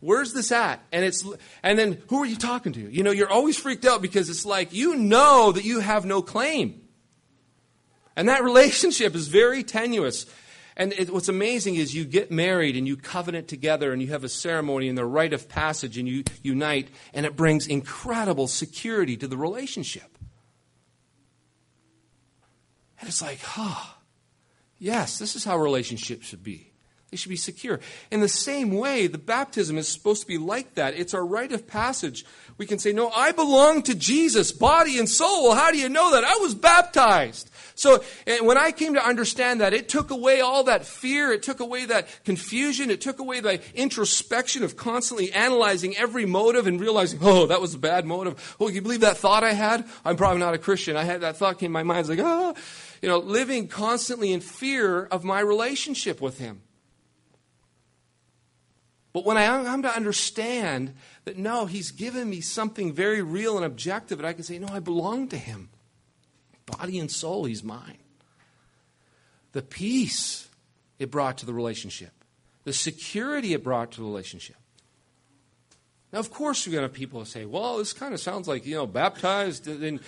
Where's 0.00 0.32
this 0.32 0.52
at? 0.52 0.84
And 0.92 1.04
it's 1.04 1.24
and 1.62 1.78
then 1.78 2.02
who 2.08 2.22
are 2.22 2.26
you 2.26 2.36
talking 2.36 2.72
to? 2.72 2.80
You 2.80 3.02
know, 3.02 3.12
you're 3.12 3.30
always 3.30 3.56
freaked 3.56 3.84
out 3.84 4.02
because 4.02 4.28
it's 4.28 4.44
like 4.44 4.72
you 4.72 4.96
know 4.96 5.52
that 5.52 5.64
you 5.64 5.80
have 5.80 6.04
no 6.04 6.20
claim. 6.22 6.82
And 8.16 8.28
that 8.28 8.42
relationship 8.44 9.14
is 9.14 9.28
very 9.28 9.62
tenuous. 9.62 10.26
And 10.78 10.92
it, 10.92 11.10
what's 11.10 11.30
amazing 11.30 11.76
is 11.76 11.94
you 11.94 12.04
get 12.04 12.30
married 12.30 12.76
and 12.76 12.86
you 12.86 12.96
covenant 12.96 13.48
together 13.48 13.92
and 13.92 14.02
you 14.02 14.08
have 14.08 14.24
a 14.24 14.28
ceremony 14.28 14.88
and 14.88 14.98
the 14.98 15.06
rite 15.06 15.32
of 15.32 15.48
passage 15.48 15.96
and 15.96 16.06
you 16.06 16.22
unite, 16.42 16.88
and 17.14 17.24
it 17.24 17.34
brings 17.34 17.66
incredible 17.66 18.46
security 18.46 19.16
to 19.16 19.26
the 19.26 19.38
relationship. 19.38 20.15
And 23.06 23.12
it's 23.12 23.22
like, 23.22 23.38
oh, 23.56 23.94
yes, 24.80 25.20
this 25.20 25.36
is 25.36 25.44
how 25.44 25.56
relationships 25.56 26.26
should 26.26 26.42
be. 26.42 26.72
They 27.12 27.16
should 27.16 27.28
be 27.28 27.36
secure. 27.36 27.78
In 28.10 28.18
the 28.18 28.28
same 28.28 28.72
way, 28.72 29.06
the 29.06 29.16
baptism 29.16 29.78
is 29.78 29.86
supposed 29.86 30.22
to 30.22 30.26
be 30.26 30.38
like 30.38 30.74
that. 30.74 30.94
It's 30.94 31.14
our 31.14 31.24
rite 31.24 31.52
of 31.52 31.68
passage. 31.68 32.24
We 32.58 32.66
can 32.66 32.80
say, 32.80 32.92
No, 32.92 33.10
I 33.10 33.30
belong 33.30 33.82
to 33.82 33.94
Jesus, 33.94 34.50
body 34.50 34.98
and 34.98 35.08
soul. 35.08 35.44
Well, 35.44 35.54
how 35.54 35.70
do 35.70 35.78
you 35.78 35.88
know 35.88 36.10
that? 36.10 36.24
I 36.24 36.38
was 36.38 36.56
baptized. 36.56 37.48
So 37.76 38.02
when 38.42 38.58
I 38.58 38.72
came 38.72 38.94
to 38.94 39.06
understand 39.06 39.60
that, 39.60 39.72
it 39.72 39.88
took 39.88 40.10
away 40.10 40.40
all 40.40 40.64
that 40.64 40.84
fear. 40.84 41.30
It 41.30 41.44
took 41.44 41.60
away 41.60 41.84
that 41.84 42.08
confusion. 42.24 42.90
It 42.90 43.00
took 43.00 43.20
away 43.20 43.38
the 43.38 43.60
introspection 43.74 44.64
of 44.64 44.76
constantly 44.76 45.32
analyzing 45.32 45.96
every 45.96 46.26
motive 46.26 46.66
and 46.66 46.80
realizing, 46.80 47.20
oh, 47.22 47.46
that 47.46 47.60
was 47.60 47.74
a 47.74 47.78
bad 47.78 48.04
motive. 48.04 48.56
Oh, 48.58 48.68
you 48.68 48.82
believe 48.82 49.00
that 49.00 49.18
thought 49.18 49.44
I 49.44 49.52
had? 49.52 49.86
I'm 50.04 50.16
probably 50.16 50.40
not 50.40 50.54
a 50.54 50.58
Christian. 50.58 50.96
I 50.96 51.04
had 51.04 51.20
that 51.20 51.36
thought 51.36 51.60
came 51.60 51.68
in 51.68 51.72
my 51.72 51.84
mind. 51.84 52.00
It's 52.00 52.08
like, 52.08 52.18
ah. 52.18 52.54
You 53.06 53.12
know, 53.12 53.18
living 53.18 53.68
constantly 53.68 54.32
in 54.32 54.40
fear 54.40 55.04
of 55.04 55.22
my 55.22 55.38
relationship 55.38 56.20
with 56.20 56.40
Him. 56.40 56.62
But 59.12 59.24
when 59.24 59.36
I 59.36 59.46
come 59.46 59.82
to 59.82 59.94
understand 59.94 60.92
that 61.24 61.38
no, 61.38 61.66
He's 61.66 61.92
given 61.92 62.28
me 62.28 62.40
something 62.40 62.92
very 62.92 63.22
real 63.22 63.54
and 63.54 63.64
objective, 63.64 64.18
and 64.18 64.26
I 64.26 64.32
can 64.32 64.42
say, 64.42 64.58
no, 64.58 64.66
I 64.66 64.80
belong 64.80 65.28
to 65.28 65.36
Him. 65.36 65.68
Body 66.66 66.98
and 66.98 67.08
soul, 67.08 67.44
He's 67.44 67.62
mine. 67.62 67.98
The 69.52 69.62
peace 69.62 70.48
it 70.98 71.08
brought 71.12 71.38
to 71.38 71.46
the 71.46 71.54
relationship, 71.54 72.10
the 72.64 72.72
security 72.72 73.52
it 73.52 73.62
brought 73.62 73.92
to 73.92 73.98
the 73.98 74.04
relationship. 74.04 74.56
Now, 76.12 76.18
of 76.18 76.32
course, 76.32 76.66
you're 76.66 76.72
going 76.72 76.82
to 76.82 76.88
have 76.88 76.92
people 76.92 77.24
say, 77.24 77.44
well, 77.44 77.78
this 77.78 77.92
kind 77.92 78.14
of 78.14 78.18
sounds 78.18 78.48
like, 78.48 78.66
you 78.66 78.74
know, 78.74 78.86
baptized, 78.88 79.68
and 79.68 80.00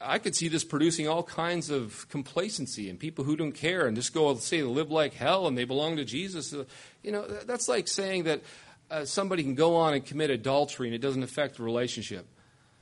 I 0.00 0.18
could 0.18 0.34
see 0.36 0.48
this 0.48 0.64
producing 0.64 1.08
all 1.08 1.22
kinds 1.22 1.70
of 1.70 2.06
complacency 2.08 2.90
and 2.90 2.98
people 2.98 3.24
who 3.24 3.36
don't 3.36 3.52
care 3.52 3.86
and 3.86 3.96
just 3.96 4.12
go 4.12 4.34
say 4.36 4.58
they 4.58 4.62
live 4.64 4.90
like 4.90 5.14
hell 5.14 5.46
and 5.46 5.56
they 5.56 5.64
belong 5.64 5.96
to 5.96 6.04
Jesus. 6.04 6.52
Uh, 6.52 6.64
you 7.02 7.12
know, 7.12 7.26
that's 7.26 7.68
like 7.68 7.88
saying 7.88 8.24
that 8.24 8.42
uh, 8.90 9.04
somebody 9.04 9.42
can 9.42 9.54
go 9.54 9.76
on 9.76 9.94
and 9.94 10.04
commit 10.04 10.30
adultery 10.30 10.88
and 10.88 10.94
it 10.94 11.00
doesn't 11.00 11.22
affect 11.22 11.56
the 11.56 11.62
relationship. 11.62 12.26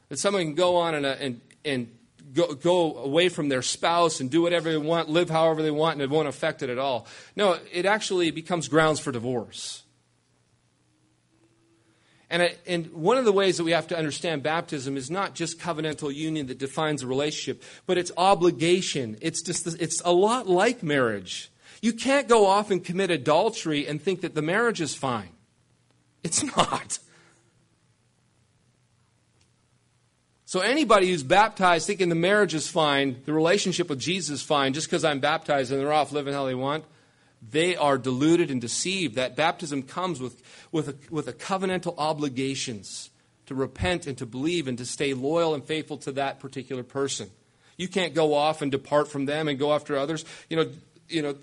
That 0.08 0.18
somebody 0.18 0.44
can 0.44 0.54
go 0.54 0.76
on 0.76 0.94
and, 0.94 1.06
uh, 1.06 1.16
and, 1.20 1.40
and 1.64 1.90
go, 2.32 2.54
go 2.54 2.96
away 2.96 3.28
from 3.28 3.48
their 3.48 3.62
spouse 3.62 4.20
and 4.20 4.30
do 4.30 4.42
whatever 4.42 4.70
they 4.70 4.76
want, 4.76 5.08
live 5.08 5.30
however 5.30 5.62
they 5.62 5.70
want, 5.70 5.94
and 5.94 6.02
it 6.02 6.10
won't 6.10 6.28
affect 6.28 6.62
it 6.62 6.70
at 6.70 6.78
all. 6.78 7.06
No, 7.36 7.58
it 7.72 7.86
actually 7.86 8.30
becomes 8.30 8.68
grounds 8.68 9.00
for 9.00 9.12
divorce. 9.12 9.83
And, 12.34 12.52
and 12.66 12.92
one 12.92 13.16
of 13.16 13.24
the 13.24 13.32
ways 13.32 13.58
that 13.58 13.64
we 13.64 13.70
have 13.70 13.86
to 13.86 13.96
understand 13.96 14.42
baptism 14.42 14.96
is 14.96 15.08
not 15.08 15.36
just 15.36 15.60
covenantal 15.60 16.12
union 16.12 16.48
that 16.48 16.58
defines 16.58 17.04
a 17.04 17.06
relationship, 17.06 17.62
but 17.86 17.96
it's 17.96 18.10
obligation. 18.16 19.16
It's 19.20 19.40
just 19.40 19.68
it's 19.80 20.02
a 20.04 20.10
lot 20.10 20.48
like 20.48 20.82
marriage. 20.82 21.48
You 21.80 21.92
can't 21.92 22.26
go 22.26 22.46
off 22.46 22.72
and 22.72 22.84
commit 22.84 23.12
adultery 23.12 23.86
and 23.86 24.02
think 24.02 24.22
that 24.22 24.34
the 24.34 24.42
marriage 24.42 24.80
is 24.80 24.96
fine. 24.96 25.28
It's 26.24 26.42
not. 26.56 26.98
So 30.44 30.58
anybody 30.58 31.10
who's 31.10 31.22
baptized 31.22 31.86
thinking 31.86 32.08
the 32.08 32.16
marriage 32.16 32.54
is 32.54 32.66
fine, 32.66 33.22
the 33.26 33.32
relationship 33.32 33.88
with 33.88 34.00
Jesus 34.00 34.40
is 34.40 34.42
fine, 34.42 34.72
just 34.72 34.88
because 34.88 35.04
I'm 35.04 35.20
baptized 35.20 35.70
and 35.70 35.80
they're 35.80 35.92
off 35.92 36.10
living 36.10 36.34
how 36.34 36.46
they 36.46 36.56
want, 36.56 36.84
they 37.50 37.76
are 37.76 37.98
deluded 37.98 38.50
and 38.50 38.60
deceived. 38.60 39.16
That 39.16 39.36
baptism 39.36 39.82
comes 39.82 40.20
with, 40.20 40.42
with, 40.72 40.88
a, 40.88 40.96
with 41.10 41.28
a 41.28 41.32
covenantal 41.32 41.94
obligations 41.98 43.10
to 43.46 43.54
repent 43.54 44.06
and 44.06 44.16
to 44.18 44.26
believe 44.26 44.68
and 44.68 44.78
to 44.78 44.86
stay 44.86 45.14
loyal 45.14 45.54
and 45.54 45.64
faithful 45.64 45.98
to 45.98 46.12
that 46.12 46.40
particular 46.40 46.82
person. 46.82 47.30
You 47.76 47.88
can't 47.88 48.14
go 48.14 48.34
off 48.34 48.62
and 48.62 48.70
depart 48.70 49.08
from 49.08 49.26
them 49.26 49.48
and 49.48 49.58
go 49.58 49.74
after 49.74 49.96
others. 49.96 50.24
You 50.48 50.56
know, 50.56 50.70
you 51.08 51.22
know, 51.22 51.34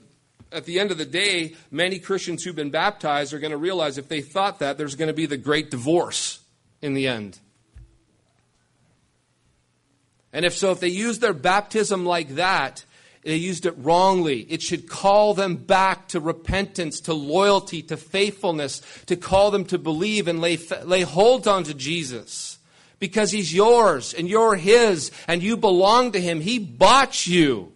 at 0.52 0.66
the 0.66 0.80
end 0.80 0.92
of 0.92 0.98
the 0.98 1.06
day, 1.06 1.56
many 1.70 2.00
Christians 2.00 2.44
who've 2.44 2.56
been 2.56 2.72
baptized 2.72 3.34
are 3.34 3.40
going 3.40 3.52
to 3.52 3.58
realize 3.58 3.98
if 3.98 4.08
they 4.08 4.22
thought 4.22 4.60
that, 4.60 4.78
there's 4.78 4.96
going 4.96 5.08
to 5.08 5.14
be 5.14 5.26
the 5.26 5.38
great 5.38 5.72
divorce 5.72 6.40
in 6.82 6.94
the 6.94 7.08
end. 7.08 7.40
And 10.34 10.46
if 10.46 10.56
so, 10.56 10.72
if 10.72 10.80
they 10.80 10.88
use 10.88 11.20
their 11.20 11.34
baptism 11.34 12.06
like 12.06 12.36
that, 12.36 12.86
they 13.24 13.36
used 13.36 13.66
it 13.66 13.76
wrongly. 13.78 14.42
It 14.50 14.62
should 14.62 14.90
call 14.90 15.34
them 15.34 15.56
back 15.56 16.08
to 16.10 16.20
repentance, 16.20 17.02
to 17.02 17.14
loyalty, 17.14 17.84
to 17.84 17.98
faithfulness, 17.98 18.82
to 19.06 19.16
call 19.16 19.52
them 19.52 19.66
to 19.66 19.78
believe 19.78 20.28
and 20.28 20.42
lay, 20.42 20.58
lay 20.84 21.02
hold 21.02 21.48
on 21.48 21.64
to 21.66 21.74
Jesus. 21.74 22.58
Because 23.00 23.32
he's 23.32 23.54
yours 23.54 24.14
and 24.14 24.28
you're 24.28 24.56
his 24.56 25.12
and 25.28 25.42
you 25.42 25.58
belong 25.58 26.12
to 26.12 26.22
him. 26.22 26.42
He 26.42 26.60
bought 26.60 27.28
you. 27.28 27.74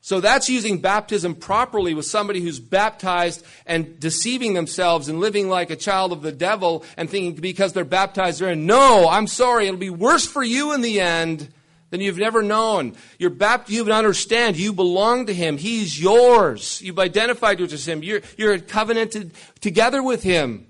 So 0.00 0.20
that's 0.20 0.48
using 0.48 0.78
baptism 0.78 1.36
properly 1.36 1.94
with 1.94 2.06
somebody 2.06 2.40
who's 2.40 2.58
baptized 2.58 3.44
and 3.66 4.00
deceiving 4.00 4.54
themselves 4.54 5.08
and 5.08 5.20
living 5.20 5.48
like 5.48 5.70
a 5.70 5.76
child 5.76 6.10
of 6.10 6.22
the 6.22 6.32
devil 6.32 6.84
and 6.96 7.08
thinking 7.08 7.40
because 7.40 7.72
they're 7.72 7.84
baptized 7.84 8.40
they're 8.40 8.50
in. 8.50 8.66
No, 8.66 9.08
I'm 9.08 9.28
sorry. 9.28 9.66
It'll 9.66 9.78
be 9.78 9.90
worse 9.90 10.26
for 10.26 10.42
you 10.42 10.72
in 10.72 10.80
the 10.80 11.00
end 11.00 11.52
than 11.90 12.00
you've 12.00 12.18
never 12.18 12.42
known. 12.42 12.96
You're 13.18 13.30
baptized, 13.30 13.72
you 13.72 13.92
understand 13.92 14.56
you 14.56 14.72
belong 14.72 15.26
to 15.26 15.34
Him. 15.34 15.58
He's 15.58 16.00
yours. 16.00 16.80
You've 16.82 16.98
identified 16.98 17.60
with 17.60 17.86
Him. 17.86 18.02
You're, 18.02 18.22
you're 18.36 18.58
covenanted 18.58 19.32
together 19.60 20.02
with 20.02 20.22
Him. 20.22 20.66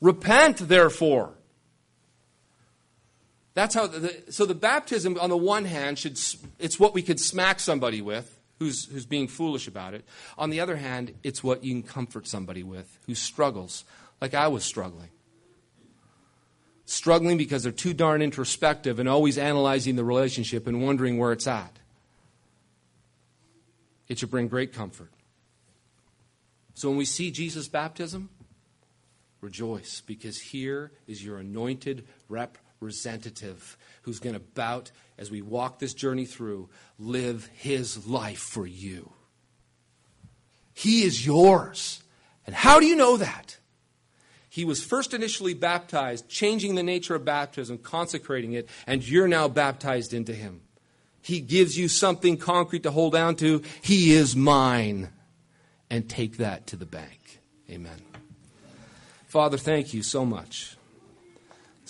Repent, 0.00 0.56
therefore. 0.58 1.34
That's 3.54 3.74
how, 3.74 3.88
the, 3.88 4.22
so 4.30 4.46
the 4.46 4.54
baptism, 4.54 5.18
on 5.20 5.28
the 5.28 5.36
one 5.36 5.64
hand, 5.64 5.98
should, 5.98 6.18
it's 6.58 6.78
what 6.78 6.94
we 6.94 7.02
could 7.02 7.20
smack 7.20 7.60
somebody 7.60 8.00
with 8.00 8.40
who's, 8.60 8.86
who's 8.86 9.06
being 9.06 9.26
foolish 9.26 9.66
about 9.66 9.94
it. 9.94 10.04
On 10.38 10.50
the 10.50 10.60
other 10.60 10.76
hand, 10.76 11.14
it's 11.24 11.42
what 11.42 11.64
you 11.64 11.72
can 11.74 11.82
comfort 11.82 12.28
somebody 12.28 12.62
with 12.62 12.98
who 13.06 13.14
struggles, 13.14 13.84
like 14.20 14.34
I 14.34 14.48
was 14.48 14.64
struggling. 14.64 15.08
Struggling 16.90 17.38
because 17.38 17.62
they're 17.62 17.70
too 17.70 17.94
darn 17.94 18.20
introspective 18.20 18.98
and 18.98 19.08
always 19.08 19.38
analyzing 19.38 19.94
the 19.94 20.02
relationship 20.02 20.66
and 20.66 20.82
wondering 20.82 21.18
where 21.18 21.30
it's 21.30 21.46
at. 21.46 21.78
It 24.08 24.18
should 24.18 24.32
bring 24.32 24.48
great 24.48 24.72
comfort. 24.72 25.12
So 26.74 26.88
when 26.88 26.98
we 26.98 27.04
see 27.04 27.30
Jesus' 27.30 27.68
baptism, 27.68 28.28
rejoice 29.40 30.02
because 30.04 30.40
here 30.40 30.90
is 31.06 31.24
your 31.24 31.38
anointed 31.38 32.08
representative 32.28 33.78
who's 34.02 34.18
going 34.18 34.34
to 34.34 34.40
bout 34.40 34.90
as 35.16 35.30
we 35.30 35.42
walk 35.42 35.78
this 35.78 35.94
journey 35.94 36.24
through, 36.24 36.68
live 36.98 37.48
his 37.54 38.04
life 38.08 38.40
for 38.40 38.66
you. 38.66 39.12
He 40.74 41.04
is 41.04 41.24
yours. 41.24 42.02
And 42.48 42.56
how 42.56 42.80
do 42.80 42.86
you 42.86 42.96
know 42.96 43.16
that? 43.16 43.58
He 44.50 44.64
was 44.64 44.84
first 44.84 45.14
initially 45.14 45.54
baptized, 45.54 46.28
changing 46.28 46.74
the 46.74 46.82
nature 46.82 47.14
of 47.14 47.24
baptism, 47.24 47.78
consecrating 47.78 48.52
it, 48.52 48.68
and 48.86 49.06
you're 49.06 49.28
now 49.28 49.48
baptized 49.48 50.12
into 50.12 50.34
him. 50.34 50.60
He 51.22 51.40
gives 51.40 51.78
you 51.78 51.88
something 51.88 52.36
concrete 52.36 52.82
to 52.82 52.90
hold 52.90 53.14
on 53.14 53.36
to. 53.36 53.62
He 53.80 54.12
is 54.12 54.36
mine. 54.36 55.10
And 55.88 56.08
take 56.08 56.36
that 56.36 56.68
to 56.68 56.76
the 56.76 56.86
bank. 56.86 57.40
Amen. 57.68 58.00
Father, 59.26 59.56
thank 59.56 59.94
you 59.94 60.04
so 60.04 60.24
much 60.24 60.76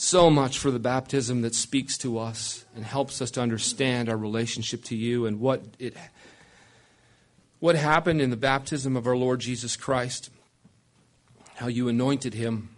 so 0.01 0.31
much 0.31 0.59
for 0.59 0.71
the 0.71 0.79
baptism 0.79 1.43
that 1.43 1.55
speaks 1.55 1.99
to 1.99 2.19
us 2.19 2.65
and 2.75 2.87
helps 2.87 3.21
us 3.21 3.31
to 3.31 3.39
understand 3.39 4.09
our 4.09 4.17
relationship 4.17 4.83
to 4.83 4.97
you 4.97 5.27
and 5.27 5.39
what 5.39 5.63
it 5.79 5.95
what 7.59 7.77
happened 7.77 8.19
in 8.19 8.31
the 8.31 8.37
baptism 8.37 8.97
of 8.97 9.07
our 9.07 9.17
Lord 9.17 9.41
Jesus 9.41 9.77
Christ 9.77 10.31
how 11.61 11.67
you 11.67 11.89
anointed 11.89 12.33
him 12.33 12.71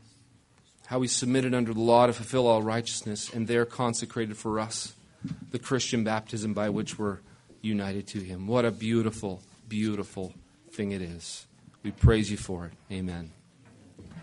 how 0.87 1.01
he 1.01 1.09
submitted 1.09 1.55
under 1.55 1.73
the 1.73 1.81
law 1.81 2.07
to 2.07 2.13
fulfill 2.13 2.49
all 2.49 2.63
righteousness 2.63 3.33
and 3.33 3.47
there 3.47 3.65
consecrated 3.65 4.37
for 4.37 4.59
us 4.59 4.95
the 5.53 5.59
Christian 5.59 6.03
baptism 6.03 6.53
by 6.53 6.69
which 6.69 6.99
we're 6.99 7.19
united 7.61 8.09
to 8.09 8.19
him. 8.19 8.49
What 8.49 8.65
a 8.65 8.73
beautiful 8.73 9.41
beautiful 9.69 10.35
thing 10.73 10.91
it 10.91 11.01
is. 11.01 11.47
We 11.83 11.93
praise 11.93 12.31
you 12.31 12.37
for 12.37 12.67
it. 12.67 12.73
Amen 12.93 13.42